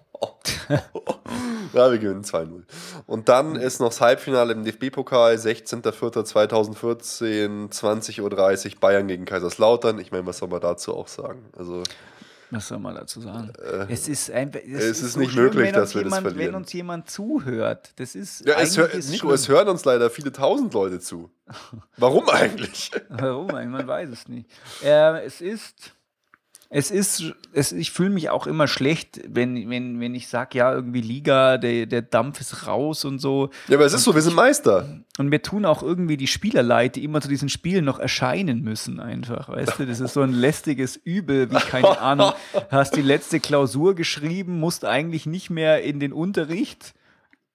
Ja, 1.73 1.91
wir 1.91 1.97
gewinnen 1.99 2.23
2-0. 2.23 2.63
Und 3.07 3.27
dann 3.29 3.55
ist 3.55 3.79
noch 3.79 3.87
das 3.89 4.01
Halbfinale 4.01 4.53
im 4.53 4.63
DFB-Pokal, 4.63 5.35
16.04.2014, 5.35 7.71
20.30 7.71 8.21
Uhr, 8.21 8.29
Bayern 8.79 9.07
gegen 9.07 9.25
Kaiserslautern. 9.25 9.99
Ich 9.99 10.11
meine, 10.11 10.25
was 10.25 10.37
soll 10.39 10.49
man 10.49 10.59
dazu 10.61 10.95
auch 10.95 11.07
sagen? 11.07 11.45
Also, 11.57 11.83
Was 12.49 12.67
soll 12.67 12.79
man 12.79 12.95
dazu 12.95 13.21
sagen? 13.21 13.53
es 13.89 14.07
ist 14.09 14.29
einfach. 14.31 14.59
Es, 14.59 14.83
Äh, 14.83 14.89
es 14.89 15.01
ist 15.01 15.15
nicht 15.17 15.35
möglich, 15.35 15.67
wenn 15.67 15.73
dass 15.73 15.95
wir 15.95 16.03
das 16.03 16.11
jemand, 16.11 16.27
verlieren. 16.27 16.49
Wenn 16.53 16.55
uns 16.55 16.73
jemand 16.73 17.09
zuhört, 17.09 17.91
das 17.95 18.15
ist. 18.15 18.45
ja, 18.45 18.55
es, 18.55 18.59
eigentlich 18.59 18.77
hör, 18.77 18.89
ist 18.93 19.09
Nico, 19.09 19.27
schlimm. 19.27 19.35
es 19.35 19.47
hören 19.47 19.69
uns 19.69 19.85
leider 19.85 20.09
viele 20.09 20.31
tausend 20.33 20.73
Leute 20.73 20.99
zu. 20.99 21.31
Warum 21.97 22.27
eigentlich? 22.29 22.91
Warum? 23.09 23.47
Man 23.47 23.87
weiß 23.87 24.09
es 24.09 24.27
nicht. 24.27 24.49
Äh, 24.83 25.23
es 25.25 25.39
ist. 25.41 25.93
Es 26.73 26.89
ist, 26.89 27.33
es, 27.51 27.73
ich 27.73 27.91
fühle 27.91 28.11
mich 28.11 28.29
auch 28.29 28.47
immer 28.47 28.65
schlecht, 28.65 29.19
wenn, 29.27 29.69
wenn, 29.69 29.99
wenn 29.99 30.15
ich 30.15 30.29
sage, 30.29 30.57
ja, 30.57 30.73
irgendwie 30.73 31.01
Liga, 31.01 31.57
der, 31.57 31.85
der 31.85 32.01
Dampf 32.01 32.39
ist 32.39 32.65
raus 32.65 33.03
und 33.03 33.19
so. 33.19 33.49
Ja, 33.67 33.75
aber 33.75 33.85
es 33.85 33.91
ist 33.91 34.05
so, 34.05 34.15
wir 34.15 34.21
sind 34.21 34.37
Meister. 34.37 35.01
Und 35.17 35.27
mir 35.27 35.41
tun 35.41 35.65
auch 35.65 35.83
irgendwie 35.83 36.15
die 36.15 36.27
Spieler 36.27 36.63
leid, 36.63 36.95
die 36.95 37.03
immer 37.03 37.19
zu 37.19 37.27
diesen 37.27 37.49
Spielen 37.49 37.83
noch 37.83 37.99
erscheinen 37.99 38.61
müssen, 38.61 39.01
einfach. 39.01 39.49
Weißt 39.49 39.79
du, 39.79 39.85
das 39.85 39.99
ist 39.99 40.13
so 40.13 40.21
ein 40.21 40.31
lästiges 40.31 40.95
Übel, 40.95 41.51
wie 41.51 41.55
keine 41.55 41.99
Ahnung. 41.99 42.31
Hast 42.69 42.95
die 42.95 43.01
letzte 43.01 43.41
Klausur 43.41 43.93
geschrieben, 43.93 44.57
musst 44.57 44.85
eigentlich 44.85 45.25
nicht 45.25 45.49
mehr 45.49 45.83
in 45.83 45.99
den 45.99 46.13
Unterricht. 46.13 46.93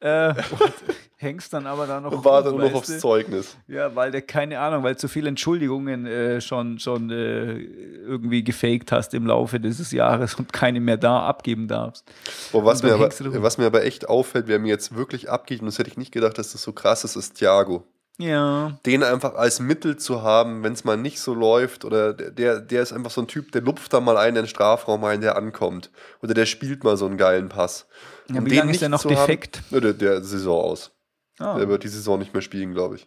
Äh, 0.00 0.28
und 0.60 0.74
hängst 1.16 1.52
dann 1.52 1.66
aber 1.66 1.86
da 1.86 2.00
noch. 2.00 2.12
Rum, 2.12 2.22
nur 2.22 2.68
noch 2.68 2.74
aufs? 2.74 2.98
Zeugnis. 2.98 3.56
Ja, 3.66 3.94
weil 3.94 4.10
der, 4.10 4.22
keine 4.22 4.60
Ahnung, 4.60 4.82
weil 4.82 4.96
zu 4.96 5.08
viele 5.08 5.28
Entschuldigungen 5.28 6.06
äh, 6.06 6.40
schon, 6.40 6.78
schon 6.78 7.10
äh, 7.10 7.54
irgendwie 7.58 8.44
gefaked 8.44 8.92
hast 8.92 9.14
im 9.14 9.26
Laufe 9.26 9.58
dieses 9.58 9.92
Jahres 9.92 10.34
und 10.34 10.52
keine 10.52 10.80
mehr 10.80 10.98
da 10.98 11.26
abgeben 11.26 11.66
darfst. 11.68 12.04
Boah, 12.52 12.64
was, 12.64 12.82
dann 12.82 12.90
mir 12.90 12.94
aber, 12.96 13.42
was 13.42 13.58
mir 13.58 13.66
aber 13.66 13.84
echt 13.84 14.08
auffällt, 14.08 14.48
wer 14.48 14.58
mir 14.58 14.68
jetzt 14.68 14.94
wirklich 14.94 15.30
abgeht, 15.30 15.60
und 15.60 15.66
das 15.66 15.78
hätte 15.78 15.88
ich 15.88 15.96
nicht 15.96 16.12
gedacht, 16.12 16.36
dass 16.36 16.52
das 16.52 16.62
so 16.62 16.72
krass 16.72 17.04
ist, 17.04 17.16
ist 17.16 17.34
Thiago. 17.34 17.84
Ja. 18.18 18.78
den 18.86 19.02
einfach 19.02 19.34
als 19.34 19.60
Mittel 19.60 19.96
zu 19.98 20.22
haben, 20.22 20.62
wenn 20.62 20.72
es 20.72 20.84
mal 20.84 20.96
nicht 20.96 21.20
so 21.20 21.34
läuft 21.34 21.84
oder 21.84 22.14
der- 22.14 22.60
der, 22.60 22.82
ist 22.82 22.92
einfach 22.94 23.10
so 23.10 23.20
ein 23.20 23.26
Typ, 23.28 23.52
der 23.52 23.60
lupft 23.60 23.92
da 23.92 24.00
mal 24.00 24.16
einen 24.16 24.36
in 24.36 24.42
den 24.44 24.48
Strafraum 24.48 25.04
rein, 25.04 25.20
der 25.20 25.36
ankommt. 25.36 25.90
Oder 26.22 26.32
der 26.32 26.46
spielt 26.46 26.82
mal 26.82 26.96
so 26.96 27.04
einen 27.06 27.18
geilen 27.18 27.50
Pass. 27.50 27.86
Ja, 28.28 28.38
Und 28.38 28.46
wie 28.46 28.50
den 28.50 28.58
lange 28.60 28.72
ist 28.72 28.80
der 28.80 28.88
noch 28.88 29.04
haben- 29.04 29.10
defekt? 29.10 29.62
Ja, 29.70 29.80
der, 29.80 29.92
der 29.92 30.22
Saison 30.24 30.62
aus. 30.64 30.92
Ah, 31.38 31.58
Der 31.58 31.68
wird 31.68 31.84
die 31.84 31.88
Saison 31.88 32.18
nicht 32.18 32.32
mehr 32.32 32.40
spielen, 32.40 32.72
glaube 32.72 32.96
ich. 32.96 33.06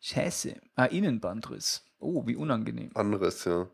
Scheiße. 0.00 0.56
Ah, 0.74 0.86
Innenbandriss. 0.86 1.84
Oh, 2.00 2.26
wie 2.26 2.36
unangenehm. 2.36 2.90
Anderes, 2.94 3.44
ja. 3.44 3.68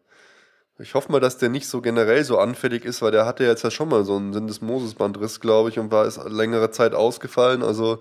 Ich 0.79 0.95
hoffe 0.95 1.11
mal, 1.13 1.21
dass 1.21 1.39
der 1.39 1.49
nicht 1.49 1.67
so 1.69 1.81
generell 1.81 2.25
so 2.25 2.39
anfällig 2.39 2.85
ist, 2.85 3.03
weil 3.03 3.11
der 3.11 3.27
hatte 3.27 3.45
jetzt 3.45 3.65
ja 3.65 3.71
schon 3.71 3.89
mal 3.89 4.05
so 4.05 4.17
einen 4.17 4.33
Syndesmosis-Bandriss, 4.33 5.41
glaube 5.41 5.71
ich, 5.71 5.79
und 5.79 5.91
war 5.91 6.07
ist 6.07 6.21
längere 6.29 6.71
Zeit 6.71 6.95
ausgefallen. 6.95 7.63
Also 7.63 8.01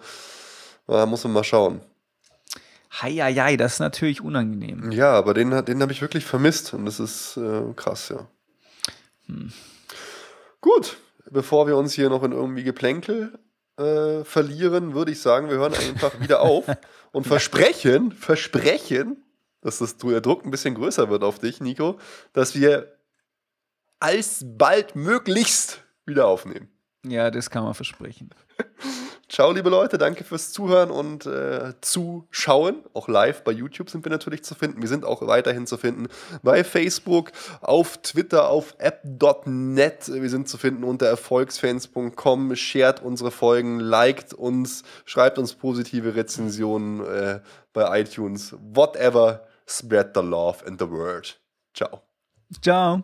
da 0.88 1.06
muss 1.06 1.24
man 1.24 1.34
mal 1.34 1.44
schauen. 1.44 1.82
Heieiei, 2.92 3.56
das 3.56 3.74
ist 3.74 3.80
natürlich 3.80 4.22
unangenehm. 4.22 4.92
Ja, 4.92 5.14
aber 5.14 5.34
den, 5.34 5.50
den 5.66 5.82
habe 5.82 5.92
ich 5.92 6.02
wirklich 6.02 6.26
vermisst 6.26 6.74
und 6.74 6.86
das 6.86 7.00
ist 7.00 7.38
äh, 7.38 7.62
krass, 7.76 8.10
ja. 8.10 8.28
Gut, 10.62 10.98
bevor 11.30 11.68
wir 11.68 11.78
uns 11.78 11.94
hier 11.94 12.10
noch 12.10 12.24
in 12.24 12.32
irgendwie 12.32 12.64
Geplänkel 12.64 13.38
äh, 13.78 14.24
verlieren, 14.24 14.94
würde 14.94 15.12
ich 15.12 15.22
sagen, 15.22 15.50
wir 15.50 15.58
hören 15.58 15.74
einfach 15.74 16.20
wieder 16.20 16.42
auf 16.42 16.66
und 17.12 17.28
versprechen, 17.28 18.12
versprechen, 18.12 19.24
dass 19.62 19.80
das 19.80 19.98
der 19.98 20.22
Druck 20.22 20.46
ein 20.46 20.52
bisschen 20.52 20.76
größer 20.76 21.10
wird 21.10 21.24
auf 21.24 21.40
dich, 21.40 21.62
Nico, 21.62 22.00
dass 22.34 22.56
wir 22.56 22.98
alsbald 24.00 24.96
möglichst 24.96 25.84
wieder 26.06 26.28
aufnehmen. 26.28 26.70
Ja, 27.06 27.32
das 27.32 27.50
kann 27.50 27.64
man 27.64 27.74
versprechen. 27.74 28.30
Ciao, 29.30 29.52
liebe 29.52 29.70
Leute, 29.70 30.00
danke 30.00 30.24
fürs 30.24 30.52
Zuhören 30.52 30.90
und 30.90 31.28
äh, 31.28 31.74
Zuschauen. 31.82 32.84
Auch 32.96 33.08
live 33.08 33.44
bei 33.44 33.52
YouTube 33.52 33.92
sind 33.92 34.04
wir 34.04 34.10
natürlich 34.12 34.44
zu 34.44 34.56
finden. 34.56 34.82
Wir 34.82 34.90
sind 34.90 35.06
auch 35.06 35.26
weiterhin 35.26 35.68
zu 35.68 35.78
finden 35.78 36.08
bei 36.42 36.64
Facebook, 36.64 37.32
auf 37.62 37.98
Twitter, 38.02 38.50
auf 38.50 38.74
app.net. 38.80 40.08
Wir 40.12 40.30
sind 40.32 40.50
zu 40.50 40.58
finden 40.58 40.84
unter 40.84 41.06
erfolgsfans.com. 41.06 42.56
Shared 42.56 43.04
unsere 43.04 43.30
Folgen, 43.30 43.80
liked 43.80 44.34
uns, 44.34 44.84
schreibt 45.06 45.38
uns 45.38 45.54
positive 45.54 46.16
Rezensionen 46.16 47.06
äh, 47.06 47.40
bei 47.72 48.02
iTunes. 48.02 48.56
Whatever, 48.60 49.46
spread 49.68 50.10
the 50.16 50.22
love 50.22 50.66
and 50.66 50.82
the 50.82 50.90
word. 50.90 51.40
Ciao. 51.76 52.02
Ciao. 52.64 53.04